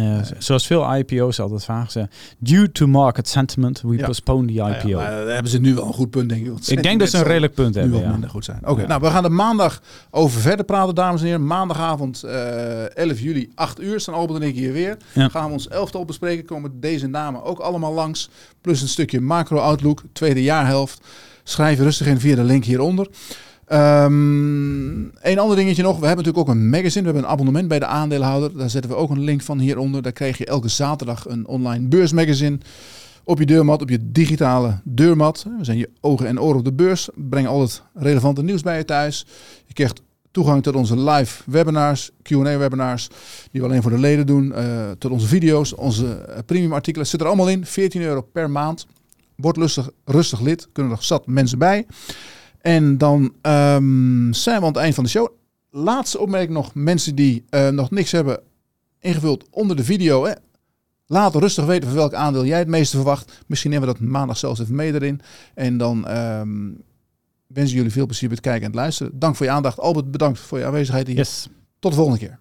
ja, 0.00 0.14
nee. 0.14 0.24
Zoals 0.38 0.66
veel 0.66 0.94
IPO's 0.96 1.40
altijd 1.40 1.64
vaak 1.64 1.90
zeggen. 1.90 2.12
Due 2.38 2.72
to 2.72 2.86
market 2.86 3.28
sentiment, 3.28 3.80
we 3.80 3.96
ja. 3.96 4.06
postpone 4.06 4.46
the 4.46 4.52
IPO. 4.52 4.88
Ja, 4.88 5.10
ja, 5.10 5.26
hebben 5.26 5.50
ze 5.50 5.60
nu 5.60 5.74
wel 5.74 5.86
een 5.86 5.92
goed 5.92 6.10
punt, 6.10 6.28
denk 6.28 6.46
ik. 6.46 6.66
Ik 6.66 6.82
denk 6.82 7.00
dat 7.00 7.10
ze 7.10 7.16
een 7.16 7.22
redelijk 7.22 7.54
punt 7.54 7.74
nu 7.74 7.80
hebben. 7.80 8.00
Nu 8.00 8.08
minder 8.08 8.30
goed 8.30 8.44
zijn. 8.44 8.58
Oké, 8.58 8.70
okay, 8.70 8.84
nou 8.84 9.00
we 9.00 9.06
gaan 9.06 9.24
er 9.24 9.32
maandag 9.32 9.82
over 10.10 10.40
verder 10.40 10.64
praten, 10.64 10.94
dames 10.94 11.20
en 11.20 11.26
heren. 11.26 11.46
Maandagavond 11.46 12.22
uh, 12.24 12.96
11 12.96 13.20
juli, 13.20 13.50
8 13.54 13.80
uur, 13.80 14.00
staan 14.00 14.14
Albert 14.14 14.42
en 14.42 14.48
ik 14.48 14.54
hier 14.54 14.72
weer. 14.72 14.96
Gaan 15.14 15.46
we 15.46 15.52
ons 15.52 15.68
elftal 15.68 16.04
bespreken, 16.04 16.44
komen 16.44 16.80
deze 16.80 17.06
namen 17.06 17.44
ook 17.44 17.58
allemaal 17.58 17.92
langs. 17.92 18.30
Plus 18.60 18.82
een 18.82 18.88
stukje 18.88 19.20
macro-outlook, 19.20 20.02
tweede 20.12 20.42
jaarhelft. 20.42 21.00
Schrijf 21.42 21.78
rustig 21.78 22.06
in 22.06 22.20
via 22.20 22.34
de 22.34 22.44
link 22.44 22.64
hieronder. 22.64 23.08
Um, 23.72 25.12
een 25.20 25.38
ander 25.38 25.56
dingetje 25.56 25.82
nog. 25.82 25.98
We 25.98 26.06
hebben 26.06 26.24
natuurlijk 26.24 26.48
ook 26.48 26.54
een 26.54 26.68
magazine. 26.68 27.00
We 27.00 27.04
hebben 27.04 27.22
een 27.22 27.30
abonnement 27.30 27.68
bij 27.68 27.78
de 27.78 27.86
aandeelhouder. 27.86 28.58
Daar 28.58 28.70
zetten 28.70 28.90
we 28.90 28.96
ook 28.96 29.10
een 29.10 29.20
link 29.20 29.42
van 29.42 29.58
hieronder. 29.58 30.02
Daar 30.02 30.12
krijg 30.12 30.38
je 30.38 30.46
elke 30.46 30.68
zaterdag 30.68 31.28
een 31.28 31.46
online 31.46 31.86
beursmagazine. 31.86 32.58
Op 33.24 33.38
je 33.38 33.46
deurmat, 33.46 33.82
op 33.82 33.88
je 33.88 34.12
digitale 34.12 34.80
deurmat. 34.84 35.46
We 35.58 35.64
zijn 35.64 35.78
je 35.78 35.90
ogen 36.00 36.26
en 36.26 36.40
oren 36.40 36.58
op 36.58 36.64
de 36.64 36.72
beurs. 36.72 37.08
Brengen 37.14 37.50
al 37.50 37.60
het 37.60 37.82
relevante 37.94 38.42
nieuws 38.42 38.62
bij 38.62 38.76
je 38.76 38.84
thuis. 38.84 39.26
Je 39.66 39.74
krijgt 39.74 40.00
toegang 40.30 40.62
tot 40.62 40.74
onze 40.74 41.00
live 41.00 41.42
webinars, 41.46 42.10
Q&A 42.22 42.58
webinars. 42.58 43.08
Die 43.50 43.60
we 43.60 43.66
alleen 43.66 43.82
voor 43.82 43.90
de 43.90 43.98
leden 43.98 44.26
doen. 44.26 44.52
Uh, 44.56 44.90
tot 44.98 45.10
onze 45.10 45.26
video's, 45.26 45.74
onze 45.74 46.42
premium 46.46 46.72
artikelen. 46.72 47.06
Zit 47.06 47.20
er 47.20 47.26
allemaal 47.26 47.48
in. 47.48 47.66
14 47.66 48.02
euro 48.02 48.20
per 48.20 48.50
maand. 48.50 48.86
Word 49.36 49.56
lustig, 49.56 49.90
rustig 50.04 50.40
lid. 50.40 50.68
Kunnen 50.72 50.92
er 50.92 51.02
zat 51.02 51.26
mensen 51.26 51.58
bij. 51.58 51.86
En 52.68 52.98
dan 52.98 53.32
um, 53.42 54.32
zijn 54.32 54.58
we 54.58 54.66
aan 54.66 54.72
het 54.72 54.76
eind 54.76 54.94
van 54.94 55.04
de 55.04 55.10
show. 55.10 55.28
Laatste 55.70 56.18
opmerking 56.18 56.52
nog. 56.52 56.74
Mensen 56.74 57.14
die 57.14 57.44
uh, 57.50 57.68
nog 57.68 57.90
niks 57.90 58.12
hebben 58.12 58.40
ingevuld 59.00 59.44
onder 59.50 59.76
de 59.76 59.84
video. 59.84 60.24
Hè. 60.24 60.32
Laat 61.06 61.34
rustig 61.34 61.64
weten 61.64 61.88
van 61.88 61.96
welk 61.96 62.14
aandeel 62.14 62.44
jij 62.44 62.58
het 62.58 62.68
meeste 62.68 62.96
verwacht. 62.96 63.42
Misschien 63.46 63.70
nemen 63.70 63.88
we 63.88 63.94
dat 63.94 64.02
maandag 64.02 64.36
zelfs 64.36 64.60
even 64.60 64.74
mee 64.74 64.94
erin. 64.94 65.20
En 65.54 65.78
dan 65.78 66.16
um, 66.16 66.82
wensen 67.46 67.76
jullie 67.76 67.92
veel 67.92 68.06
plezier 68.06 68.28
met 68.28 68.38
het 68.38 68.46
kijken 68.46 68.64
en 68.64 68.70
het 68.70 68.80
luisteren. 68.80 69.18
Dank 69.18 69.36
voor 69.36 69.46
je 69.46 69.52
aandacht. 69.52 69.80
Albert, 69.80 70.10
bedankt 70.10 70.38
voor 70.38 70.58
je 70.58 70.64
aanwezigheid 70.64 71.06
hier. 71.06 71.16
Yes. 71.16 71.48
Tot 71.78 71.90
de 71.90 71.96
volgende 71.96 72.20
keer. 72.26 72.38